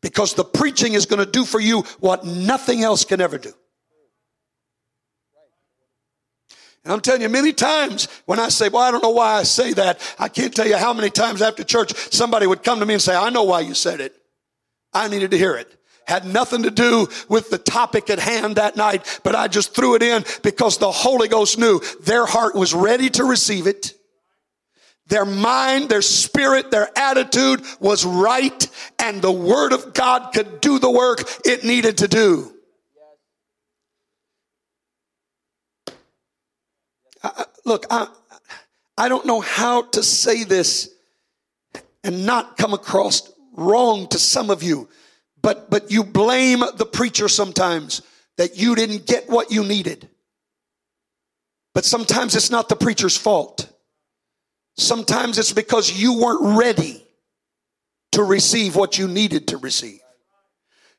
Because 0.00 0.34
the 0.34 0.44
preaching 0.44 0.94
is 0.94 1.06
going 1.06 1.24
to 1.24 1.30
do 1.30 1.44
for 1.44 1.60
you 1.60 1.82
what 2.00 2.24
nothing 2.24 2.82
else 2.82 3.04
can 3.04 3.20
ever 3.20 3.38
do. 3.38 3.52
And 6.84 6.92
I'm 6.92 7.00
telling 7.00 7.22
you, 7.22 7.30
many 7.30 7.52
times 7.52 8.08
when 8.26 8.38
I 8.38 8.48
say, 8.50 8.68
well, 8.68 8.82
I 8.82 8.90
don't 8.90 9.02
know 9.02 9.10
why 9.10 9.36
I 9.36 9.42
say 9.42 9.72
that, 9.72 10.00
I 10.18 10.28
can't 10.28 10.54
tell 10.54 10.66
you 10.66 10.76
how 10.76 10.92
many 10.92 11.08
times 11.08 11.40
after 11.40 11.64
church 11.64 11.94
somebody 12.12 12.46
would 12.46 12.62
come 12.62 12.80
to 12.80 12.86
me 12.86 12.94
and 12.94 13.02
say, 13.02 13.16
I 13.16 13.30
know 13.30 13.44
why 13.44 13.60
you 13.60 13.74
said 13.74 14.00
it. 14.00 14.14
I 14.92 15.08
needed 15.08 15.30
to 15.30 15.38
hear 15.38 15.56
it. 15.56 15.74
Had 16.06 16.26
nothing 16.26 16.64
to 16.64 16.70
do 16.70 17.08
with 17.30 17.48
the 17.48 17.56
topic 17.56 18.10
at 18.10 18.18
hand 18.18 18.56
that 18.56 18.76
night, 18.76 19.20
but 19.24 19.34
I 19.34 19.48
just 19.48 19.74
threw 19.74 19.94
it 19.94 20.02
in 20.02 20.24
because 20.42 20.76
the 20.76 20.92
Holy 20.92 21.28
Ghost 21.28 21.58
knew 21.58 21.80
their 22.02 22.26
heart 22.26 22.54
was 22.54 22.74
ready 22.74 23.08
to 23.10 23.24
receive 23.24 23.66
it. 23.66 23.94
Their 25.06 25.24
mind, 25.24 25.88
their 25.88 26.02
spirit, 26.02 26.70
their 26.70 26.88
attitude 26.96 27.62
was 27.80 28.04
right, 28.04 28.70
and 28.98 29.20
the 29.20 29.32
Word 29.32 29.72
of 29.72 29.94
God 29.94 30.32
could 30.34 30.60
do 30.60 30.78
the 30.78 30.90
work 30.90 31.22
it 31.44 31.64
needed 31.64 31.98
to 31.98 32.08
do. 32.08 32.53
Look, 37.64 37.86
I, 37.90 38.08
I 38.96 39.08
don't 39.08 39.26
know 39.26 39.40
how 39.40 39.82
to 39.82 40.02
say 40.02 40.44
this 40.44 40.90
and 42.02 42.26
not 42.26 42.56
come 42.56 42.74
across 42.74 43.32
wrong 43.56 44.08
to 44.08 44.18
some 44.18 44.50
of 44.50 44.62
you, 44.62 44.88
but, 45.42 45.70
but 45.70 45.90
you 45.90 46.04
blame 46.04 46.62
the 46.76 46.86
preacher 46.86 47.28
sometimes 47.28 48.02
that 48.36 48.58
you 48.58 48.74
didn't 48.74 49.06
get 49.06 49.28
what 49.28 49.50
you 49.50 49.64
needed. 49.64 50.08
But 51.74 51.84
sometimes 51.84 52.36
it's 52.36 52.50
not 52.50 52.68
the 52.68 52.76
preacher's 52.76 53.16
fault. 53.16 53.68
Sometimes 54.76 55.38
it's 55.38 55.52
because 55.52 55.92
you 55.92 56.18
weren't 56.20 56.58
ready 56.58 57.04
to 58.12 58.22
receive 58.22 58.76
what 58.76 58.98
you 58.98 59.08
needed 59.08 59.48
to 59.48 59.56
receive. 59.56 60.00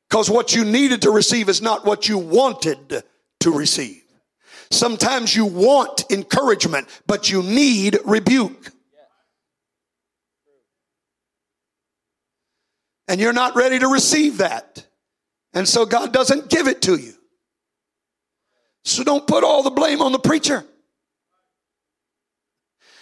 Because 0.09 0.29
what 0.29 0.53
you 0.55 0.65
needed 0.65 1.01
to 1.03 1.11
receive 1.11 1.49
is 1.49 1.61
not 1.61 1.85
what 1.85 2.07
you 2.07 2.17
wanted 2.17 3.03
to 3.39 3.51
receive. 3.51 4.04
Sometimes 4.71 5.35
you 5.35 5.45
want 5.45 6.05
encouragement, 6.11 6.87
but 7.07 7.29
you 7.29 7.43
need 7.43 7.97
rebuke. 8.05 8.71
And 13.07 13.21
you're 13.21 13.33
not 13.33 13.55
ready 13.55 13.79
to 13.79 13.87
receive 13.87 14.37
that. 14.39 14.85
And 15.53 15.67
so 15.67 15.85
God 15.85 16.11
doesn't 16.11 16.49
give 16.49 16.67
it 16.67 16.81
to 16.83 16.95
you. 16.95 17.13
So 18.83 19.03
don't 19.03 19.25
put 19.25 19.43
all 19.43 19.63
the 19.63 19.71
blame 19.71 20.01
on 20.01 20.11
the 20.11 20.19
preacher. 20.19 20.63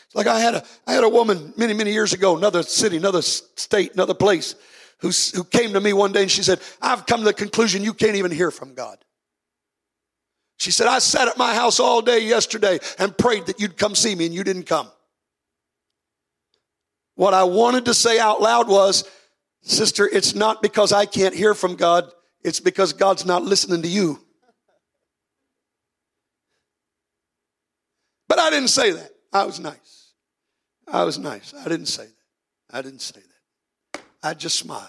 It's 0.06 0.16
like 0.16 0.28
I 0.28 0.40
had 0.40 0.56
a 0.56 0.64
I 0.86 0.94
had 0.94 1.04
a 1.04 1.10
woman 1.10 1.54
many 1.58 1.74
many 1.74 1.92
years 1.92 2.14
ago, 2.14 2.38
another 2.38 2.64
city, 2.64 2.98
another 2.98 3.22
state, 3.22 3.94
another 3.94 4.14
place, 4.14 4.56
who 5.00 5.10
who 5.36 5.44
came 5.44 5.74
to 5.74 5.82
me 5.82 5.92
one 5.92 6.12
day 6.12 6.22
and 6.22 6.32
she 6.32 6.44
said, 6.44 6.62
"I've 6.82 7.06
come 7.06 7.22
to 7.22 7.26
the 7.26 7.34
conclusion 7.34 7.84
you 7.84 7.94
can't 7.94 8.16
even 8.16 8.32
hear 8.32 8.52
from 8.52 8.76
God." 8.76 9.04
She 10.64 10.72
said, 10.72 10.88
I 10.88 11.00
sat 11.00 11.28
at 11.28 11.38
my 11.38 11.54
house 11.54 11.82
all 11.82 12.02
day 12.02 12.20
yesterday 12.20 12.80
and 12.98 13.18
prayed 13.18 13.48
that 13.48 13.60
you'd 13.60 13.76
come 13.76 13.96
see 13.96 14.16
me 14.16 14.28
and 14.28 14.34
you 14.34 14.46
didn't 14.46 14.64
come. 14.64 14.90
What 17.16 17.34
I 17.34 17.44
wanted 17.44 17.84
to 17.84 17.94
say 17.94 18.18
out 18.18 18.42
loud 18.42 18.70
was, 18.70 19.04
Sister, 19.62 20.08
it's 20.10 20.36
not 20.36 20.62
because 20.62 20.94
I 20.94 21.06
can't 21.06 21.36
hear 21.36 21.54
from 21.54 21.76
God, 21.76 22.10
it's 22.46 22.62
because 22.62 22.94
God's 22.94 23.26
not 23.26 23.44
listening 23.44 23.82
to 23.82 23.90
you. 23.90 24.22
But 28.30 28.40
I 28.40 28.50
didn't 28.50 28.70
say 28.70 28.94
that. 28.94 29.12
I 29.34 29.44
was 29.44 29.60
nice. 29.60 30.14
I 30.88 31.04
was 31.04 31.20
nice. 31.20 31.54
I 31.54 31.68
didn't 31.68 31.88
say 31.88 32.06
that. 32.06 32.78
I 32.78 32.82
didn't 32.82 33.02
say 33.02 33.20
that. 33.20 34.02
I 34.24 34.34
just 34.34 34.58
smiled. 34.58 34.88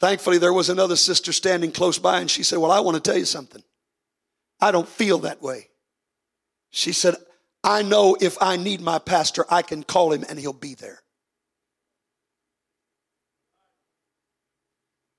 Thankfully, 0.00 0.38
there 0.38 0.52
was 0.52 0.68
another 0.68 0.96
sister 0.96 1.32
standing 1.32 1.70
close 1.70 2.00
by, 2.00 2.18
and 2.18 2.28
she 2.28 2.42
said, 2.42 2.58
Well, 2.58 2.72
I 2.72 2.80
want 2.80 2.96
to 2.96 3.00
tell 3.00 3.16
you 3.16 3.24
something. 3.24 3.62
I 4.60 4.70
don't 4.72 4.88
feel 4.88 5.18
that 5.20 5.42
way. 5.42 5.68
She 6.70 6.92
said, 6.92 7.14
I 7.62 7.82
know 7.82 8.16
if 8.20 8.36
I 8.40 8.56
need 8.56 8.80
my 8.80 8.98
pastor, 8.98 9.44
I 9.50 9.62
can 9.62 9.82
call 9.82 10.12
him 10.12 10.24
and 10.28 10.38
he'll 10.38 10.52
be 10.52 10.74
there. 10.74 11.00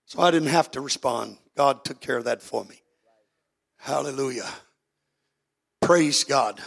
So 0.05 0.21
I 0.21 0.31
didn't 0.31 0.49
have 0.49 0.71
to 0.71 0.81
respond. 0.81 1.37
God 1.55 1.85
took 1.85 2.01
care 2.01 2.17
of 2.17 2.25
that 2.25 2.41
for 2.41 2.65
me. 2.65 2.81
Hallelujah. 3.77 4.49
Praise 5.81 6.23
God. 6.23 6.59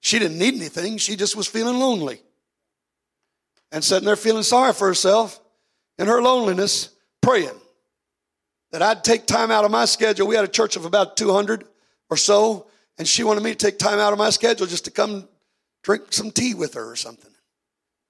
She 0.00 0.18
didn't 0.18 0.38
need 0.38 0.54
anything, 0.54 0.98
she 0.98 1.16
just 1.16 1.36
was 1.36 1.46
feeling 1.46 1.78
lonely. 1.78 2.20
And 3.72 3.82
sitting 3.82 4.06
there 4.06 4.16
feeling 4.16 4.44
sorry 4.44 4.72
for 4.72 4.86
herself 4.86 5.40
in 5.98 6.06
her 6.06 6.22
loneliness, 6.22 6.90
praying 7.20 7.58
that 8.76 8.82
I'd 8.82 9.02
take 9.02 9.24
time 9.24 9.50
out 9.50 9.64
of 9.64 9.70
my 9.70 9.86
schedule. 9.86 10.26
We 10.26 10.36
had 10.36 10.44
a 10.44 10.48
church 10.48 10.76
of 10.76 10.84
about 10.84 11.16
200 11.16 11.64
or 12.10 12.18
so, 12.18 12.66
and 12.98 13.08
she 13.08 13.24
wanted 13.24 13.42
me 13.42 13.52
to 13.52 13.56
take 13.56 13.78
time 13.78 13.98
out 13.98 14.12
of 14.12 14.18
my 14.18 14.28
schedule 14.28 14.66
just 14.66 14.84
to 14.84 14.90
come 14.90 15.26
drink 15.82 16.12
some 16.12 16.30
tea 16.30 16.52
with 16.52 16.74
her 16.74 16.90
or 16.90 16.94
something, 16.94 17.30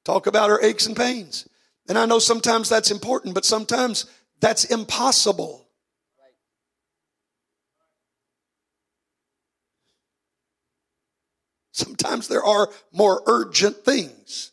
talk 0.05 0.27
about 0.27 0.51
her 0.51 0.61
aches 0.61 0.87
and 0.87 0.97
pains. 0.97 1.47
And 1.89 1.97
I 1.97 2.05
know 2.05 2.19
sometimes 2.19 2.69
that's 2.69 2.91
important, 2.91 3.33
but 3.33 3.45
sometimes 3.45 4.07
that's 4.41 4.65
impossible. 4.65 5.69
Sometimes 11.71 12.27
there 12.27 12.43
are 12.43 12.71
more 12.93 13.23
urgent 13.27 13.85
things 13.85 14.51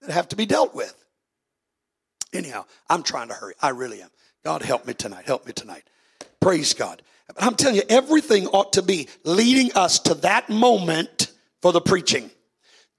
that 0.00 0.10
have 0.10 0.26
to 0.30 0.36
be 0.36 0.46
dealt 0.46 0.74
with. 0.74 1.00
Anyhow, 2.32 2.64
I'm 2.90 3.04
trying 3.04 3.28
to 3.28 3.34
hurry. 3.34 3.54
I 3.62 3.68
really 3.68 4.02
am. 4.02 4.10
God 4.46 4.62
help 4.62 4.86
me 4.86 4.94
tonight. 4.94 5.24
Help 5.26 5.44
me 5.44 5.52
tonight. 5.52 5.82
Praise 6.38 6.72
God. 6.72 7.02
I'm 7.36 7.56
telling 7.56 7.74
you, 7.74 7.82
everything 7.88 8.46
ought 8.46 8.74
to 8.74 8.82
be 8.82 9.08
leading 9.24 9.72
us 9.72 9.98
to 9.98 10.14
that 10.14 10.48
moment 10.48 11.32
for 11.62 11.72
the 11.72 11.80
preaching. 11.80 12.30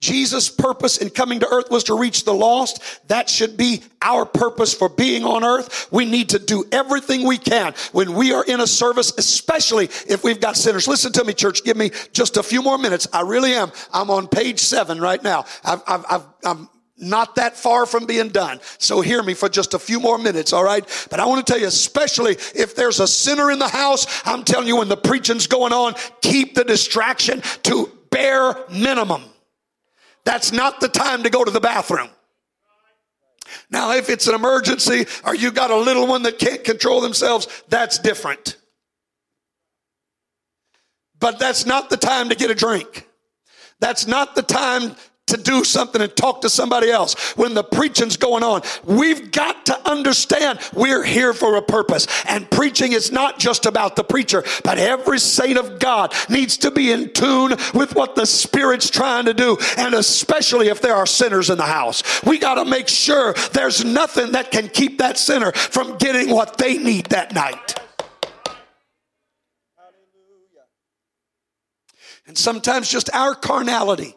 Jesus' 0.02 0.50
purpose 0.50 0.98
in 0.98 1.10
coming 1.10 1.40
to 1.40 1.48
earth 1.48 1.72
was 1.72 1.86
to 1.86 1.98
reach 1.98 2.26
the 2.26 2.34
lost. 2.34 3.08
That 3.08 3.30
should 3.30 3.56
be 3.56 3.82
our 4.02 4.26
purpose 4.26 4.74
for 4.74 4.90
being 4.90 5.24
on 5.24 5.46
earth. 5.46 5.88
We 5.90 6.04
need 6.04 6.28
to 6.32 6.40
do 6.40 6.66
everything 6.74 7.26
we 7.26 7.38
can 7.38 7.74
when 7.94 8.14
we 8.14 8.34
are 8.34 8.44
in 8.44 8.60
a 8.60 8.68
service, 8.68 9.14
especially 9.18 9.86
if 9.86 10.26
we've 10.26 10.42
got 10.42 10.58
sinners. 10.58 10.86
Listen 10.86 11.14
to 11.14 11.24
me, 11.24 11.34
church. 11.34 11.64
Give 11.64 11.78
me 11.78 11.92
just 12.12 12.36
a 12.36 12.44
few 12.44 12.62
more 12.62 12.78
minutes. 12.78 13.08
I 13.14 13.22
really 13.22 13.54
am. 13.54 13.72
I'm 13.94 14.10
on 14.10 14.28
page 14.28 14.60
seven 14.60 15.00
right 15.00 15.24
now. 15.24 15.46
I've, 15.64 15.82
I've, 15.88 16.06
I've, 16.10 16.26
I'm 16.44 16.70
not 16.98 17.36
that 17.36 17.56
far 17.56 17.86
from 17.86 18.06
being 18.06 18.30
done. 18.30 18.60
So 18.80 19.02
hear 19.02 19.22
me 19.22 19.34
for 19.34 19.50
just 19.50 19.74
a 19.74 19.80
few 19.80 20.00
more 20.00 20.18
minutes, 20.18 20.52
all 20.52 20.64
right? 20.64 20.84
But 21.10 21.20
I 21.20 21.26
want 21.26 21.46
to 21.46 21.52
tell 21.52 21.62
you, 21.62 21.68
especially 21.68 22.34
if 22.56 22.76
there's 22.76 23.00
a 23.00 23.08
sinner 23.08 23.52
in 23.52 23.60
the 23.60 23.68
house, 23.68 24.22
I'm 24.26 24.44
telling 24.44 24.68
you, 24.68 24.78
when 24.78 24.90
the 24.90 24.98
preaching's 24.98 25.48
going 25.48 25.74
on, 25.74 25.96
keep 26.22 26.56
the 26.56 26.64
distraction 26.64 27.42
to 27.64 27.92
bare 28.10 28.56
minimum. 28.72 29.24
That's 30.26 30.52
not 30.52 30.80
the 30.80 30.90
time 30.90 31.24
to 31.24 31.30
go 31.30 31.44
to 31.44 31.52
the 31.52 31.60
bathroom. 31.60 32.10
Now, 33.70 33.94
if 33.94 34.10
it's 34.10 34.28
an 34.28 34.36
emergency 34.36 35.06
or 35.26 35.36
you 35.36 35.52
got 35.52 35.72
a 35.72 35.78
little 35.78 36.08
one 36.08 36.24
that 36.24 36.40
can't 36.40 36.64
control 36.64 37.00
themselves, 37.02 37.48
that's 37.70 38.00
different. 38.00 38.58
But 41.20 41.40
that's 41.40 41.66
not 41.66 41.90
the 41.90 41.98
time 41.98 42.30
to 42.30 42.36
get 42.36 42.52
a 42.52 42.56
drink. 42.56 43.08
That's 43.80 44.08
not 44.08 44.36
the 44.36 44.42
time 44.42 44.96
to 45.28 45.38
do 45.38 45.64
something 45.64 46.02
and 46.02 46.16
talk 46.16 46.42
to 46.42 46.50
somebody 46.50 46.90
else 46.90 47.14
when 47.38 47.54
the 47.54 47.64
preaching's 47.64 48.18
going 48.18 48.44
on. 48.44 48.62
We've 48.84 49.32
got 49.32 49.66
to 49.68 49.90
understand 49.90 50.60
we're 50.74 51.04
here 51.04 51.34
for 51.34 51.56
a 51.58 51.62
purpose. 51.62 52.08
And 52.28 52.50
preaching 52.50 52.94
is 52.94 53.12
not 53.12 53.40
just 53.40 53.66
about 53.66 53.96
the 53.96 54.04
preacher, 54.04 54.44
but 54.64 54.78
every 54.78 55.20
saint 55.20 55.58
of 55.58 55.80
God 55.80 56.14
needs 56.30 56.58
to 56.58 56.72
be 56.72 56.92
in 56.92 57.12
tune 57.14 57.52
with 57.74 57.96
what 57.96 58.16
the 58.16 58.26
Spirit's 58.26 58.90
trying 58.90 59.26
to 59.26 59.34
do. 59.34 59.58
And 59.78 59.94
especially 59.94 60.70
if 60.70 60.82
there 60.82 60.96
are 60.96 61.06
sinners 61.06 61.50
in 61.50 61.58
the 61.58 61.64
house, 61.64 62.04
we 62.24 62.40
got 62.40 62.56
to 62.56 62.66
make 62.66 62.88
sure 62.88 63.34
there's 63.54 63.86
nothing 63.86 64.32
that 64.32 64.52
can 64.52 64.70
keep 64.70 64.98
that 65.00 65.18
sinner 65.18 65.52
from 65.52 65.98
getting 65.98 66.30
what 66.30 66.58
they 66.58 66.78
need 66.78 67.08
that 67.08 67.34
night. 67.34 67.80
And 72.28 72.38
sometimes 72.38 72.90
just 72.90 73.10
our 73.14 73.34
carnality 73.36 74.17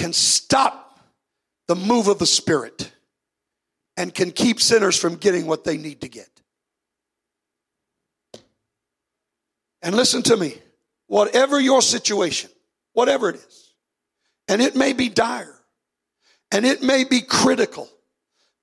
can 0.00 0.14
stop 0.14 0.98
the 1.68 1.76
move 1.76 2.08
of 2.08 2.18
the 2.18 2.24
Spirit 2.24 2.90
and 3.98 4.14
can 4.14 4.32
keep 4.32 4.58
sinners 4.58 4.98
from 4.98 5.16
getting 5.16 5.46
what 5.46 5.62
they 5.62 5.76
need 5.76 6.00
to 6.00 6.08
get. 6.08 6.30
And 9.82 9.94
listen 9.94 10.22
to 10.22 10.38
me 10.38 10.54
whatever 11.06 11.60
your 11.60 11.82
situation, 11.82 12.50
whatever 12.94 13.28
it 13.28 13.36
is, 13.36 13.74
and 14.48 14.62
it 14.62 14.74
may 14.74 14.94
be 14.94 15.10
dire 15.10 15.54
and 16.50 16.64
it 16.64 16.82
may 16.82 17.04
be 17.04 17.20
critical, 17.20 17.86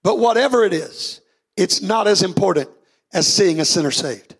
but 0.03 0.17
whatever 0.17 0.63
it 0.63 0.73
is, 0.73 1.21
it's 1.55 1.83
not 1.83 2.07
as 2.07 2.23
important 2.23 2.67
as 3.13 3.31
seeing 3.31 3.59
a 3.59 3.65
sinner 3.65 3.91
saved. 3.91 4.35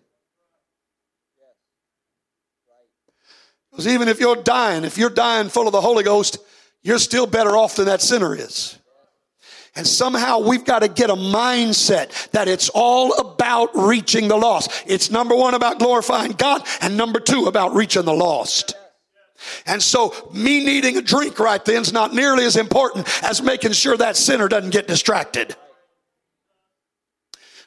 Because 3.70 3.86
even 3.86 4.08
if 4.08 4.18
you're 4.18 4.42
dying, 4.42 4.82
if 4.82 4.98
you're 4.98 5.10
dying 5.10 5.48
full 5.48 5.68
of 5.68 5.72
the 5.72 5.80
Holy 5.80 6.02
Ghost, 6.02 6.38
you're 6.82 6.98
still 6.98 7.26
better 7.26 7.56
off 7.56 7.76
than 7.76 7.86
that 7.86 8.00
sinner 8.00 8.34
is. 8.34 8.78
And 9.74 9.86
somehow 9.86 10.40
we've 10.40 10.64
got 10.64 10.80
to 10.80 10.88
get 10.88 11.08
a 11.08 11.14
mindset 11.14 12.30
that 12.30 12.48
it's 12.48 12.68
all 12.70 13.14
about 13.14 13.70
reaching 13.74 14.26
the 14.26 14.36
lost. 14.36 14.70
It's 14.86 15.10
number 15.10 15.36
one 15.36 15.54
about 15.54 15.78
glorifying 15.78 16.32
God, 16.32 16.66
and 16.80 16.96
number 16.96 17.20
two 17.20 17.46
about 17.46 17.74
reaching 17.74 18.04
the 18.04 18.12
lost. 18.12 18.74
And 19.66 19.80
so, 19.80 20.30
me 20.34 20.64
needing 20.64 20.96
a 20.96 21.02
drink 21.02 21.38
right 21.38 21.64
then 21.64 21.82
is 21.82 21.92
not 21.92 22.12
nearly 22.12 22.44
as 22.44 22.56
important 22.56 23.06
as 23.22 23.40
making 23.40 23.72
sure 23.72 23.96
that 23.96 24.16
sinner 24.16 24.48
doesn't 24.48 24.70
get 24.70 24.88
distracted. 24.88 25.54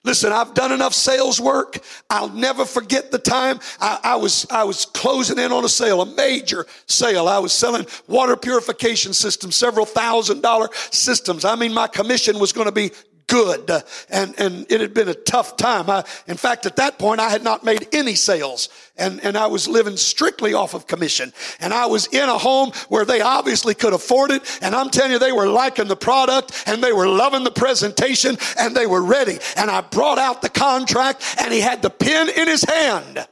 Listen, 0.03 0.31
I've 0.31 0.55
done 0.55 0.71
enough 0.71 0.95
sales 0.95 1.39
work. 1.39 1.77
I'll 2.09 2.29
never 2.29 2.65
forget 2.65 3.11
the 3.11 3.19
time 3.19 3.59
I, 3.79 3.99
I, 4.03 4.15
was 4.15 4.47
I 4.49 4.63
was 4.63 4.85
closing 4.85 5.37
in 5.37 5.51
on 5.51 5.63
a 5.63 5.69
sale, 5.69 6.01
a 6.01 6.05
major 6.15 6.65
sale. 6.87 7.27
I 7.27 7.37
was 7.37 7.53
selling 7.53 7.85
water 8.07 8.35
purification 8.35 9.13
systems, 9.13 9.55
several 9.55 9.85
thousand 9.85 10.41
dollar 10.41 10.69
systems. 10.89 11.45
I 11.45 11.55
mean, 11.55 11.71
my 11.71 11.87
commission 11.87 12.39
was 12.39 12.51
going 12.51 12.65
to 12.65 12.71
be 12.71 12.91
good. 13.31 13.71
And, 14.09 14.37
and 14.37 14.65
it 14.69 14.81
had 14.81 14.93
been 14.93 15.07
a 15.07 15.13
tough 15.13 15.55
time. 15.55 15.89
I, 15.89 16.03
in 16.27 16.35
fact, 16.35 16.65
at 16.65 16.75
that 16.75 16.99
point, 16.99 17.21
I 17.21 17.29
had 17.29 17.43
not 17.43 17.63
made 17.63 17.87
any 17.93 18.13
sales 18.13 18.67
and, 18.97 19.23
and 19.23 19.37
I 19.37 19.47
was 19.47 19.69
living 19.69 19.95
strictly 19.95 20.53
off 20.53 20.73
of 20.73 20.85
commission. 20.85 21.31
And 21.61 21.73
I 21.73 21.85
was 21.85 22.07
in 22.07 22.27
a 22.27 22.37
home 22.37 22.71
where 22.89 23.05
they 23.05 23.21
obviously 23.21 23.73
could 23.73 23.93
afford 23.93 24.31
it. 24.31 24.43
And 24.61 24.75
I'm 24.75 24.89
telling 24.89 25.13
you, 25.13 25.19
they 25.19 25.31
were 25.31 25.47
liking 25.47 25.87
the 25.87 25.95
product 25.95 26.63
and 26.67 26.83
they 26.83 26.91
were 26.91 27.07
loving 27.07 27.45
the 27.45 27.51
presentation 27.51 28.37
and 28.59 28.75
they 28.75 28.85
were 28.85 29.01
ready. 29.01 29.39
And 29.55 29.71
I 29.71 29.79
brought 29.79 30.19
out 30.19 30.41
the 30.41 30.49
contract 30.49 31.23
and 31.39 31.53
he 31.53 31.61
had 31.61 31.81
the 31.81 31.89
pen 31.89 32.27
in 32.29 32.49
his 32.49 32.63
hand. 32.63 33.25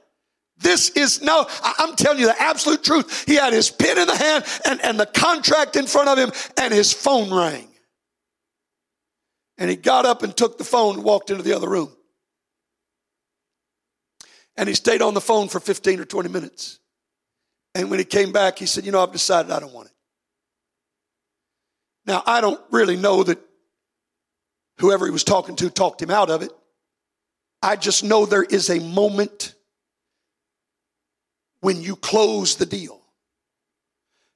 This 0.60 0.90
is 0.92 1.22
no, 1.22 1.46
I'm 1.62 1.96
telling 1.96 2.20
you 2.20 2.28
the 2.28 2.42
absolute 2.42 2.84
truth. 2.84 3.26
He 3.26 3.36
had 3.36 3.54
his 3.54 3.70
pen 3.70 3.98
in 3.98 4.08
the 4.08 4.16
hand 4.16 4.46
and, 4.66 4.82
and 4.82 5.00
the 5.00 5.06
contract 5.06 5.76
in 5.76 5.88
front 5.88 6.10
of 6.10 6.18
him, 6.18 6.32
and 6.58 6.74
his 6.74 6.92
phone 6.92 7.34
rang. 7.34 7.69
And 9.60 9.70
he 9.70 9.76
got 9.76 10.06
up 10.06 10.24
and 10.24 10.36
took 10.36 10.58
the 10.58 10.64
phone 10.64 10.96
and 10.96 11.04
walked 11.04 11.30
into 11.30 11.44
the 11.44 11.54
other 11.54 11.70
room. 11.70 11.92
And 14.56 14.68
he 14.68 14.74
stayed 14.74 15.02
on 15.02 15.14
the 15.14 15.22
phone 15.22 15.50
for 15.50 15.60
15 15.60 16.00
or 16.00 16.06
20 16.06 16.30
minutes. 16.30 16.80
And 17.76 17.92
when 17.92 18.00
he 18.00 18.06
came 18.06 18.32
back, 18.32 18.58
he 18.58 18.66
said, 18.66 18.86
You 18.86 18.92
know, 18.92 19.04
I've 19.04 19.12
decided 19.12 19.52
I 19.52 19.60
don't 19.60 19.74
want 19.74 19.88
it. 19.88 19.94
Now, 22.06 22.24
I 22.26 22.42
don't 22.42 22.60
really 22.72 22.96
know 22.96 23.22
that 23.24 23.38
whoever 24.80 25.06
he 25.06 25.12
was 25.12 25.24
talking 25.24 25.56
to 25.58 25.70
talked 25.70 26.02
him 26.02 26.10
out 26.10 26.30
of 26.30 26.42
it. 26.42 26.52
I 27.62 27.76
just 27.76 28.04
know 28.04 28.26
there 28.26 28.44
is 28.44 28.70
a 28.70 28.80
moment 28.80 29.54
when 31.60 31.82
you 31.82 31.98
close 31.98 32.56
the 32.56 32.66
deal. 32.66 33.02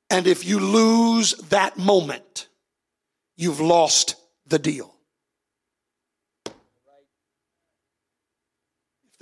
And 0.09 0.27
if 0.27 0.45
you 0.45 0.59
lose 0.59 1.33
that 1.49 1.77
moment, 1.77 2.49
you've 3.37 3.61
lost 3.61 4.15
the 4.45 4.59
deal. 4.59 4.92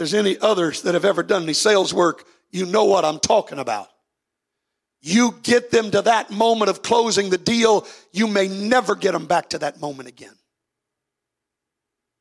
There's 0.01 0.15
any 0.15 0.35
others 0.39 0.81
that 0.81 0.95
have 0.95 1.05
ever 1.05 1.21
done 1.21 1.43
any 1.43 1.53
sales 1.53 1.93
work, 1.93 2.25
you 2.49 2.65
know 2.65 2.85
what 2.85 3.05
I'm 3.05 3.19
talking 3.19 3.59
about. 3.59 3.87
You 4.99 5.35
get 5.43 5.69
them 5.69 5.91
to 5.91 6.01
that 6.01 6.31
moment 6.31 6.71
of 6.71 6.81
closing 6.81 7.29
the 7.29 7.37
deal, 7.37 7.85
you 8.11 8.25
may 8.25 8.47
never 8.47 8.95
get 8.95 9.11
them 9.11 9.27
back 9.27 9.49
to 9.49 9.59
that 9.59 9.79
moment 9.79 10.09
again. 10.09 10.33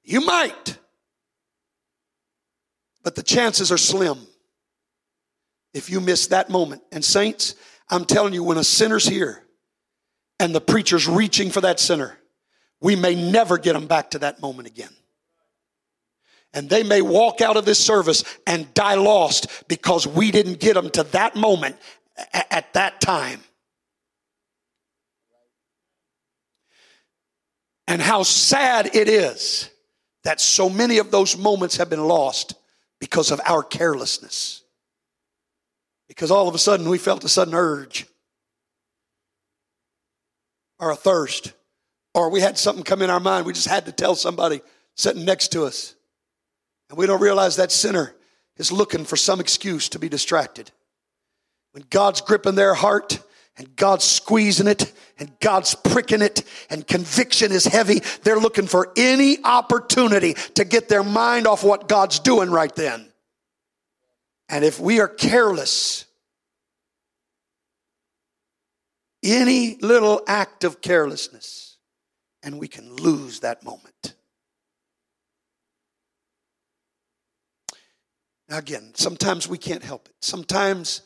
You 0.02 0.20
might, 0.20 0.76
but 3.02 3.14
the 3.14 3.22
chances 3.22 3.72
are 3.72 3.78
slim 3.78 4.18
if 5.72 5.88
you 5.88 6.02
miss 6.02 6.26
that 6.26 6.50
moment. 6.50 6.82
And, 6.92 7.02
saints, 7.02 7.54
I'm 7.88 8.04
telling 8.04 8.34
you, 8.34 8.44
when 8.44 8.58
a 8.58 8.64
sinner's 8.64 9.06
here 9.06 9.42
and 10.38 10.54
the 10.54 10.60
preacher's 10.60 11.08
reaching 11.08 11.48
for 11.48 11.62
that 11.62 11.80
sinner, 11.80 12.18
we 12.78 12.94
may 12.94 13.14
never 13.14 13.56
get 13.56 13.72
them 13.72 13.86
back 13.86 14.10
to 14.10 14.18
that 14.18 14.42
moment 14.42 14.68
again. 14.68 14.90
And 16.52 16.68
they 16.68 16.82
may 16.82 17.00
walk 17.00 17.40
out 17.40 17.56
of 17.56 17.64
this 17.64 17.78
service 17.78 18.24
and 18.46 18.72
die 18.74 18.96
lost 18.96 19.68
because 19.68 20.06
we 20.06 20.30
didn't 20.30 20.58
get 20.58 20.74
them 20.74 20.90
to 20.90 21.04
that 21.04 21.36
moment 21.36 21.76
at 22.32 22.72
that 22.74 23.00
time. 23.00 23.40
And 27.86 28.00
how 28.00 28.22
sad 28.22 28.94
it 28.94 29.08
is 29.08 29.70
that 30.24 30.40
so 30.40 30.68
many 30.68 30.98
of 30.98 31.10
those 31.10 31.36
moments 31.36 31.76
have 31.76 31.90
been 31.90 32.04
lost 32.04 32.54
because 33.00 33.30
of 33.30 33.40
our 33.46 33.62
carelessness. 33.62 34.62
Because 36.08 36.30
all 36.30 36.48
of 36.48 36.54
a 36.54 36.58
sudden 36.58 36.88
we 36.88 36.98
felt 36.98 37.24
a 37.24 37.28
sudden 37.28 37.54
urge 37.54 38.06
or 40.78 40.90
a 40.90 40.96
thirst, 40.96 41.52
or 42.14 42.30
we 42.30 42.40
had 42.40 42.58
something 42.58 42.84
come 42.84 43.02
in 43.02 43.10
our 43.10 43.20
mind. 43.20 43.46
We 43.46 43.52
just 43.52 43.68
had 43.68 43.86
to 43.86 43.92
tell 43.92 44.14
somebody 44.14 44.62
sitting 44.96 45.24
next 45.24 45.48
to 45.48 45.64
us. 45.64 45.94
And 46.90 46.98
we 46.98 47.06
don't 47.06 47.22
realize 47.22 47.56
that 47.56 47.70
sinner 47.70 48.14
is 48.56 48.72
looking 48.72 49.04
for 49.04 49.16
some 49.16 49.40
excuse 49.40 49.88
to 49.90 50.00
be 50.00 50.08
distracted. 50.08 50.72
When 51.70 51.84
God's 51.88 52.20
gripping 52.20 52.56
their 52.56 52.74
heart 52.74 53.20
and 53.56 53.76
God's 53.76 54.04
squeezing 54.04 54.66
it 54.66 54.92
and 55.16 55.30
God's 55.38 55.76
pricking 55.76 56.20
it 56.20 56.42
and 56.68 56.84
conviction 56.84 57.52
is 57.52 57.64
heavy, 57.64 58.00
they're 58.24 58.40
looking 58.40 58.66
for 58.66 58.92
any 58.96 59.38
opportunity 59.44 60.34
to 60.54 60.64
get 60.64 60.88
their 60.88 61.04
mind 61.04 61.46
off 61.46 61.62
what 61.62 61.88
God's 61.88 62.18
doing 62.18 62.50
right 62.50 62.74
then. 62.74 63.06
And 64.48 64.64
if 64.64 64.80
we 64.80 64.98
are 64.98 65.06
careless, 65.06 66.06
any 69.22 69.76
little 69.76 70.22
act 70.26 70.64
of 70.64 70.80
carelessness, 70.80 71.76
and 72.42 72.58
we 72.58 72.66
can 72.66 72.96
lose 72.96 73.40
that 73.40 73.62
moment. 73.62 74.14
Now, 78.50 78.58
again, 78.58 78.90
sometimes 78.94 79.48
we 79.48 79.58
can't 79.58 79.84
help 79.84 80.08
it. 80.08 80.14
Sometimes 80.20 81.02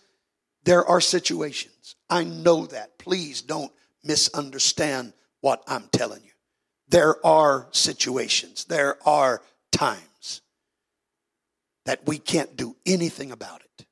there 0.65 0.85
are 0.87 1.01
situations. 1.01 1.95
I 2.09 2.25
know 2.25 2.67
that. 2.67 2.99
Please 2.99 3.43
don't 3.43 3.71
misunderstand 4.03 5.13
what 5.43 5.63
I'm 5.69 5.89
telling 5.93 6.25
you. 6.25 6.31
There 6.89 7.25
are 7.25 7.69
situations, 7.71 8.65
there 8.65 8.97
are 9.07 9.43
times 9.73 10.41
that 11.85 12.07
we 12.07 12.19
can't 12.19 12.57
do 12.57 12.77
anything 12.87 13.31
about 13.31 13.61
it. 13.61 13.87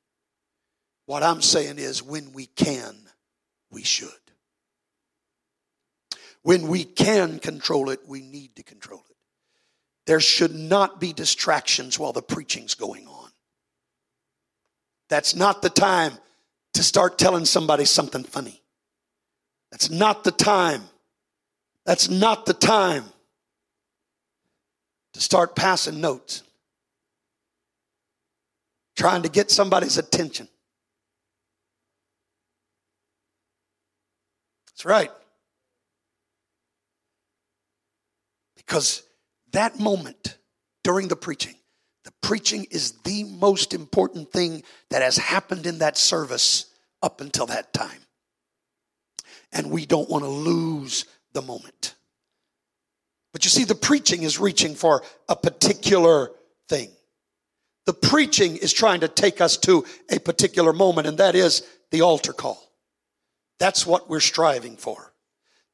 What 1.05 1.21
I'm 1.21 1.41
saying 1.41 1.77
is, 1.77 2.01
when 2.01 2.33
we 2.33 2.47
can, 2.47 2.95
we 3.71 3.83
should. 3.83 4.09
When 6.41 6.67
we 6.67 6.85
can 6.85 7.39
control 7.39 7.89
it, 7.89 7.99
we 8.07 8.21
need 8.21 8.55
to 8.55 8.63
control 8.63 9.03
it. 9.09 9.15
There 10.05 10.19
should 10.19 10.55
not 10.55 10.99
be 10.99 11.13
distractions 11.13 11.99
while 11.99 12.13
the 12.13 12.21
preaching's 12.21 12.75
going 12.75 13.07
on. 13.07 13.12
That's 15.13 15.35
not 15.35 15.61
the 15.61 15.69
time 15.69 16.17
to 16.73 16.81
start 16.81 17.19
telling 17.19 17.45
somebody 17.45 17.85
something 17.85 18.23
funny. 18.23 18.63
That's 19.69 19.91
not 19.91 20.23
the 20.23 20.31
time. 20.31 20.81
That's 21.85 22.09
not 22.09 22.47
the 22.47 22.55
time 22.55 23.03
to 25.13 25.21
start 25.21 25.55
passing 25.55 26.01
notes, 26.01 26.41
trying 28.95 29.21
to 29.21 29.29
get 29.29 29.51
somebody's 29.51 29.99
attention. 29.99 30.47
That's 34.65 34.83
right. 34.83 35.11
Because 38.55 39.03
that 39.51 39.79
moment 39.79 40.39
during 40.83 41.07
the 41.07 41.15
preaching, 41.15 41.53
the 42.03 42.13
preaching 42.21 42.65
is 42.69 42.91
the 43.03 43.23
most 43.23 43.73
important 43.73 44.31
thing 44.31 44.63
that 44.89 45.01
has 45.01 45.17
happened 45.17 45.65
in 45.65 45.79
that 45.79 45.97
service 45.97 46.65
up 47.01 47.21
until 47.21 47.45
that 47.47 47.73
time. 47.73 47.99
And 49.51 49.71
we 49.71 49.85
don't 49.85 50.09
want 50.09 50.23
to 50.23 50.29
lose 50.29 51.05
the 51.33 51.41
moment. 51.41 51.95
But 53.31 53.45
you 53.45 53.49
see, 53.49 53.63
the 53.63 53.75
preaching 53.75 54.23
is 54.23 54.39
reaching 54.39 54.75
for 54.75 55.03
a 55.29 55.35
particular 55.35 56.31
thing. 56.69 56.89
The 57.85 57.93
preaching 57.93 58.57
is 58.57 58.71
trying 58.71 59.01
to 59.01 59.07
take 59.07 59.41
us 59.41 59.57
to 59.57 59.85
a 60.09 60.19
particular 60.19 60.71
moment, 60.71 61.07
and 61.07 61.17
that 61.17 61.35
is 61.35 61.67
the 61.91 62.01
altar 62.01 62.33
call. 62.33 62.71
That's 63.59 63.85
what 63.85 64.09
we're 64.09 64.19
striving 64.19 64.77
for. 64.77 65.13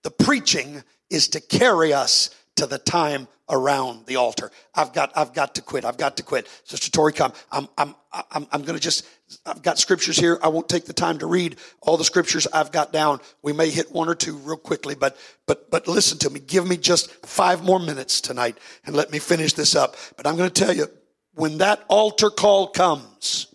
The 0.04 0.12
preaching 0.12 0.84
is 1.10 1.30
to 1.30 1.42
carry 1.42 1.94
us 1.94 2.30
to 2.60 2.68
the 2.68 2.78
time 2.78 3.28
around 3.50 4.06
the 4.06 4.18
altar. 4.18 4.52
I've 4.76 4.94
got, 4.94 5.12
I've 5.16 5.34
got 5.34 5.56
to 5.56 5.62
quit. 5.62 5.86
I've 5.86 5.98
got 5.98 6.18
to 6.18 6.24
quit. 6.24 6.48
Sister 6.66 6.92
Tori, 6.92 7.14
come. 7.14 7.32
I'm, 7.52 7.70
I'm, 7.78 7.96
I'm, 8.12 8.48
I'm 8.52 8.62
going 8.64 8.78
to 8.78 8.84
just, 8.84 9.08
I've 9.46 9.64
got 9.64 9.80
scriptures 9.80 10.18
here. 10.18 10.38
I 10.44 10.50
won't 10.50 10.68
take 10.68 10.86
the 10.86 10.94
time 10.94 11.20
to 11.20 11.26
read 11.26 11.56
all 11.82 11.96
the 11.96 12.04
scriptures 12.04 12.48
I've 12.54 12.74
got 12.74 12.92
down. 12.92 13.22
We 13.42 13.54
may 13.54 13.70
hit 13.70 13.94
one 13.94 14.10
or 14.10 14.16
two 14.16 14.36
real 14.38 14.58
quickly, 14.58 14.94
but, 14.94 15.18
but, 15.48 15.72
but 15.72 15.88
listen 15.88 16.18
to 16.20 16.30
me. 16.30 16.42
Give 16.42 16.68
me 16.68 16.76
just 16.76 17.12
five 17.26 17.64
more 17.64 17.80
minutes 17.80 18.20
tonight 18.20 18.58
and 18.86 18.94
let 18.94 19.10
me 19.10 19.20
finish 19.20 19.54
this 19.54 19.74
up. 19.74 19.96
But 20.18 20.28
I'm 20.28 20.36
going 20.36 20.52
to 20.52 20.66
tell 20.66 20.76
you, 20.76 20.88
when 21.34 21.60
that 21.60 21.84
altar 21.88 22.30
call 22.30 22.68
comes, 22.68 23.48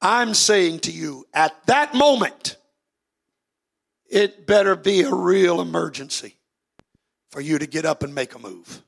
I'm 0.00 0.32
saying 0.32 0.80
to 0.80 0.90
you 0.90 1.26
at 1.34 1.54
that 1.66 1.94
moment, 1.94 2.56
it 4.08 4.46
better 4.46 4.74
be 4.74 5.02
a 5.02 5.14
real 5.14 5.60
emergency 5.60 6.37
for 7.30 7.40
you 7.40 7.58
to 7.58 7.66
get 7.66 7.84
up 7.84 8.02
and 8.02 8.14
make 8.14 8.34
a 8.34 8.38
move. 8.38 8.82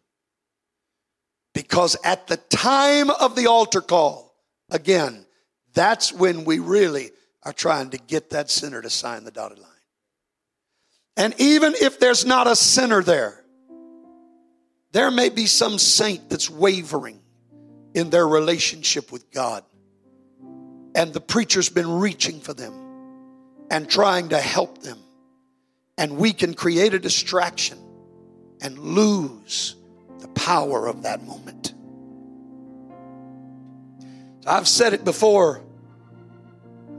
Because 1.53 1.97
at 2.05 2.27
the 2.27 2.37
time 2.37 3.11
of 3.11 3.37
the 3.37 3.47
altar 3.47 3.81
call, 3.81 4.35
again, 4.71 5.27
that's 5.75 6.13
when 6.13 6.45
we 6.45 6.59
really 6.59 7.11
are 7.43 7.53
trying 7.53 7.91
to 7.91 7.99
get 7.99 8.31
that 8.31 8.51
sinner 8.51 8.81
to 8.81 8.91
sign 8.91 9.25
the 9.25 9.31
dotted 9.31 9.59
line. 9.59 9.69
And 11.17 11.35
even 11.39 11.75
if 11.75 11.99
there's 11.99 12.25
not 12.25 12.47
a 12.47 12.57
sinner 12.57 13.03
there, 13.03 13.45
there 14.93 15.11
may 15.11 15.29
be 15.29 15.47
some 15.47 15.79
saint 15.79 16.31
that's 16.31 16.51
wavering 16.51 17.21
in 17.95 18.11
their 18.11 18.27
relationship 18.27 19.13
with 19.13 19.31
God 19.31 19.65
and 20.95 21.13
the 21.13 21.21
preacher's 21.21 21.69
been 21.69 21.91
reaching 21.91 22.41
for 22.41 22.53
them 22.53 22.75
and 23.71 23.89
trying 23.89 24.31
to 24.31 24.39
help 24.39 24.79
them. 24.79 24.99
And 25.97 26.17
we 26.17 26.33
can 26.33 26.55
create 26.55 26.95
a 26.95 26.99
distraction 26.99 27.79
and 28.61 28.79
lose 28.79 29.77
the 30.19 30.29
power 30.29 30.87
of 30.87 31.03
that 31.03 31.23
moment. 31.25 31.75
I've 34.47 34.69
said 34.69 34.93
it 34.93 35.05
before. 35.05 35.63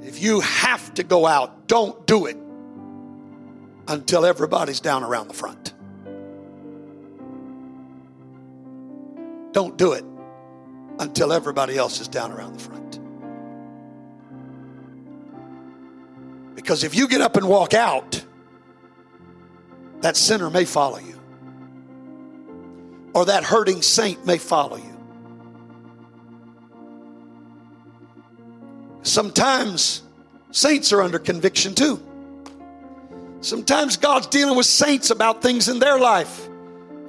If 0.01 0.21
you 0.21 0.39
have 0.41 0.93
to 0.95 1.03
go 1.03 1.25
out, 1.25 1.67
don't 1.67 2.05
do 2.07 2.25
it 2.25 2.37
until 3.87 4.25
everybody's 4.25 4.79
down 4.79 5.03
around 5.03 5.27
the 5.27 5.33
front. 5.33 5.73
Don't 9.51 9.77
do 9.77 9.93
it 9.93 10.05
until 10.99 11.33
everybody 11.33 11.77
else 11.77 11.99
is 11.99 12.07
down 12.07 12.31
around 12.31 12.53
the 12.53 12.59
front. 12.59 12.99
Because 16.55 16.83
if 16.83 16.95
you 16.95 17.07
get 17.07 17.21
up 17.21 17.35
and 17.37 17.47
walk 17.47 17.73
out, 17.73 18.23
that 20.01 20.15
sinner 20.15 20.49
may 20.49 20.65
follow 20.65 20.99
you, 20.99 21.20
or 23.13 23.25
that 23.25 23.43
hurting 23.43 23.81
saint 23.81 24.25
may 24.25 24.37
follow 24.37 24.77
you. 24.77 24.97
Sometimes 29.03 30.03
saints 30.51 30.93
are 30.93 31.01
under 31.01 31.19
conviction 31.19 31.73
too. 31.75 32.01
Sometimes 33.41 33.97
God's 33.97 34.27
dealing 34.27 34.55
with 34.55 34.67
saints 34.67 35.09
about 35.09 35.41
things 35.41 35.67
in 35.67 35.79
their 35.79 35.97
life, 35.97 36.47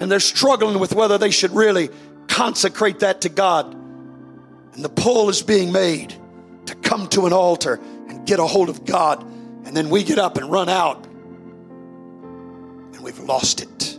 and 0.01 0.11
they're 0.11 0.21
struggling 0.21 0.79
with 0.79 0.95
whether 0.95 1.19
they 1.19 1.31
should 1.31 1.51
really 1.51 1.91
consecrate 2.27 3.01
that 3.01 3.21
to 3.23 3.29
God. 3.29 3.75
And 3.75 4.83
the 4.83 4.89
pull 4.89 5.29
is 5.29 5.43
being 5.43 5.71
made 5.71 6.15
to 6.67 6.75
come 6.77 7.09
to 7.09 7.27
an 7.27 7.35
altar 7.35 7.79
and 8.09 8.27
get 8.27 8.39
a 8.39 8.47
hold 8.47 8.71
of 8.71 8.87
God 8.87 9.23
and 9.65 9.77
then 9.77 9.91
we 9.91 10.03
get 10.03 10.19
up 10.19 10.37
and 10.37 10.51
run 10.51 10.69
out 10.69 11.05
and 11.07 13.01
we've 13.01 13.19
lost 13.21 13.63
it. 13.63 13.95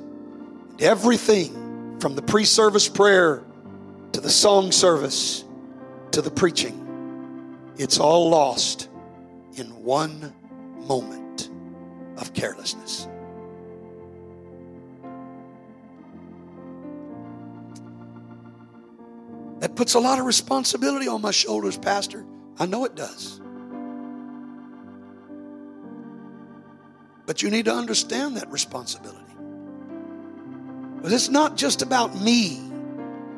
And 0.71 0.81
everything 0.81 1.62
from 2.03 2.15
the 2.15 2.21
pre 2.21 2.43
service 2.43 2.89
prayer 2.89 3.45
to 4.11 4.19
the 4.19 4.29
song 4.29 4.73
service 4.73 5.45
to 6.11 6.21
the 6.21 6.29
preaching, 6.29 7.71
it's 7.77 7.97
all 7.97 8.29
lost 8.29 8.89
in 9.55 9.67
one 9.85 10.33
moment 10.79 11.49
of 12.17 12.33
carelessness. 12.33 13.07
That 19.61 19.77
puts 19.77 19.93
a 19.93 19.99
lot 20.01 20.19
of 20.19 20.25
responsibility 20.25 21.07
on 21.07 21.21
my 21.21 21.31
shoulders, 21.31 21.77
Pastor. 21.77 22.25
I 22.59 22.65
know 22.65 22.83
it 22.83 22.95
does. 22.95 23.39
But 27.25 27.41
you 27.41 27.49
need 27.49 27.63
to 27.63 27.73
understand 27.73 28.35
that 28.35 28.51
responsibility. 28.51 29.32
Because 31.03 31.15
it's 31.15 31.29
not 31.29 31.57
just 31.57 31.81
about 31.81 32.15
me 32.21 32.61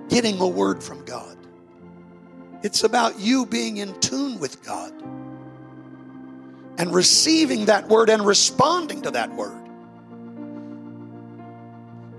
getting 0.08 0.40
a 0.40 0.48
word 0.48 0.84
from 0.84 1.04
God, 1.04 1.36
it's 2.62 2.84
about 2.84 3.20
you 3.20 3.48
being 3.48 3.78
in 3.78 4.00
tune 4.02 4.40
with 4.40 4.64
God 4.64 4.94
and 6.78 6.94
receiving 6.94 7.66
that 7.66 7.88
word 7.88 8.12
and 8.12 8.24
responding 8.24 9.02
to 9.02 9.10
that 9.10 9.34
word. 9.34 9.60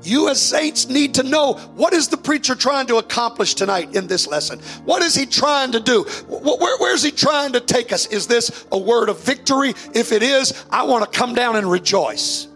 You 0.03 0.31
as 0.31 0.43
saints 0.43 0.89
need 0.89 1.15
to 1.15 1.23
know 1.23 1.53
what 1.77 1.93
is 1.93 2.09
the 2.09 2.17
preacher 2.17 2.57
trying 2.57 2.89
to 2.89 2.97
accomplish 2.97 3.55
tonight 3.55 3.95
in 3.95 4.09
this 4.09 4.27
lesson? 4.27 4.59
What 4.85 5.01
is 5.03 5.15
he 5.15 5.27
trying 5.27 5.71
to 5.73 5.81
do? 5.81 6.03
Where, 6.27 6.77
where's 6.79 7.05
he 7.05 7.13
trying 7.13 7.53
to 7.53 7.61
take 7.61 7.93
us? 7.93 8.07
Is 8.07 8.27
this 8.27 8.67
a 8.73 8.79
word 8.79 9.09
of 9.09 9.21
victory? 9.21 9.75
If 9.95 10.11
it 10.11 10.25
is, 10.25 10.65
I 10.71 10.83
want 10.83 11.05
to 11.05 11.17
come 11.17 11.37
down 11.37 11.55
and 11.55 11.71
rejoice. 11.71 12.49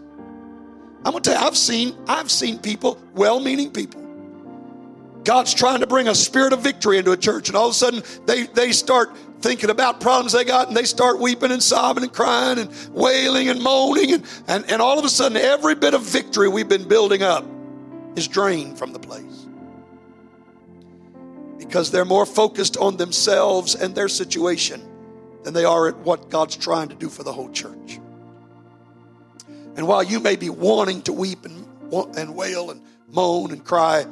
I'm 1.03 1.13
to 1.13 1.19
tell 1.19 1.39
you, 1.39 1.47
I've 1.47 1.57
seen, 1.57 1.97
I've 2.07 2.29
seen 2.29 2.59
people, 2.59 3.01
well-meaning 3.13 3.71
people. 3.71 4.01
God's 5.23 5.53
trying 5.53 5.81
to 5.81 5.87
bring 5.87 6.07
a 6.07 6.15
spirit 6.15 6.53
of 6.53 6.61
victory 6.61 6.97
into 6.97 7.11
a 7.11 7.17
church, 7.17 7.47
and 7.47 7.55
all 7.55 7.67
of 7.67 7.71
a 7.71 7.75
sudden 7.75 8.03
they, 8.25 8.43
they 8.43 8.71
start 8.71 9.15
thinking 9.41 9.69
about 9.69 9.99
problems 9.99 10.33
they 10.33 10.43
got 10.43 10.67
and 10.67 10.77
they 10.77 10.83
start 10.83 11.19
weeping 11.19 11.51
and 11.51 11.61
sobbing 11.61 12.03
and 12.03 12.13
crying 12.13 12.59
and 12.59 12.69
wailing 12.91 13.49
and 13.49 13.61
moaning 13.61 14.13
and, 14.13 14.23
and, 14.47 14.71
and 14.71 14.81
all 14.81 14.99
of 14.99 15.05
a 15.05 15.09
sudden 15.09 15.35
every 15.35 15.73
bit 15.73 15.93
of 15.93 16.01
victory 16.03 16.47
we've 16.47 16.69
been 16.69 16.87
building 16.87 17.23
up 17.23 17.43
is 18.15 18.27
drained 18.27 18.77
from 18.77 18.93
the 18.93 18.99
place 18.99 19.47
because 21.57 21.89
they're 21.89 22.05
more 22.05 22.25
focused 22.25 22.77
on 22.77 22.97
themselves 22.97 23.75
and 23.75 23.95
their 23.95 24.09
situation 24.09 24.87
than 25.43 25.53
they 25.53 25.65
are 25.65 25.87
at 25.87 25.97
what 25.99 26.29
God's 26.29 26.55
trying 26.55 26.89
to 26.89 26.95
do 26.95 27.09
for 27.09 27.23
the 27.23 27.33
whole 27.33 27.49
church. 27.49 27.99
And 29.75 29.87
while 29.87 30.03
you 30.03 30.19
may 30.19 30.35
be 30.35 30.49
wanting 30.49 31.01
to 31.03 31.13
weep 31.13 31.45
and, 31.45 31.65
and 32.17 32.35
wail 32.35 32.71
and 32.71 32.81
moan 33.07 33.51
and 33.51 33.63
cry, 33.63 34.05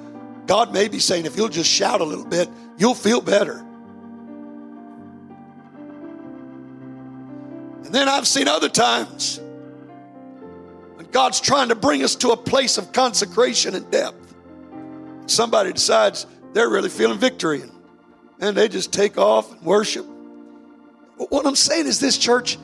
God 0.46 0.74
may 0.74 0.88
be 0.88 1.00
saying, 1.00 1.26
if 1.26 1.36
you'll 1.36 1.50
just 1.50 1.70
shout 1.70 2.02
a 2.02 2.04
little 2.04 2.26
bit, 2.26 2.50
you'll 2.78 2.96
feel 2.96 3.22
better. 3.22 3.66
And 7.90 7.96
then 7.96 8.08
I've 8.08 8.28
seen 8.28 8.48
other 8.48 8.70
times 8.70 9.40
when 10.96 11.08
God's 11.12 11.42
trying 11.42 11.70
to 11.70 11.76
bring 11.76 12.04
us 12.04 12.16
to 12.18 12.30
a 12.30 12.38
place 12.38 12.78
of 12.78 12.92
consecration 12.94 13.74
and 13.74 13.90
depth. 13.90 14.36
Somebody 15.26 15.74
decides 15.74 16.26
they're 16.54 16.70
really 16.70 16.90
feeling 16.90 17.20
victory 17.20 17.64
and, 18.40 18.56
they 18.56 18.70
just 18.70 18.94
take 18.94 19.18
off 19.18 19.52
and 19.52 19.62
worship. 19.64 20.06
But 21.18 21.32
what 21.32 21.46
I'm 21.46 21.56
saying 21.56 21.88
is 21.88 22.00
this, 22.00 22.18
church, 22.18 22.58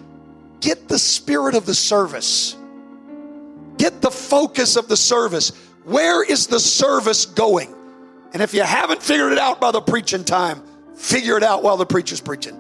get 0.59 0.88
the 0.88 0.97
spirit 0.97 1.55
of 1.55 1.65
the 1.65 1.76
service, 1.76 2.55
get 3.86 4.02
the 4.02 4.10
focus 4.10 4.78
of 4.78 4.88
the 4.88 4.98
service. 4.98 5.52
Where 5.84 6.24
is 6.24 6.48
the 6.48 6.60
service 6.60 7.28
going? 7.28 7.74
And 8.34 8.41
if 8.41 8.52
you 8.52 8.64
haven't 8.64 9.03
figured 9.03 9.32
it 9.32 9.38
out 9.38 9.62
by 9.62 9.72
the 9.72 9.82
preaching 9.82 10.24
time, 10.24 10.64
figure 10.95 11.38
it 11.38 11.44
out 11.44 11.62
while 11.62 11.78
the 11.78 11.86
preacher's 11.86 12.20
preaching. 12.20 12.60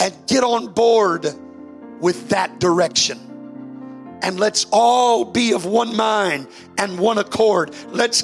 And 0.00 0.14
get 0.26 0.42
on 0.42 0.72
board 0.72 1.26
with 2.00 2.30
that 2.30 2.58
direction. 2.58 3.18
And 4.22 4.40
let's 4.40 4.64
all 4.72 5.26
be 5.26 5.52
of 5.52 5.66
one 5.66 5.94
mind 5.94 6.48
and 6.78 6.98
one 6.98 7.18
accord. 7.18 7.74
Let's 7.88 8.22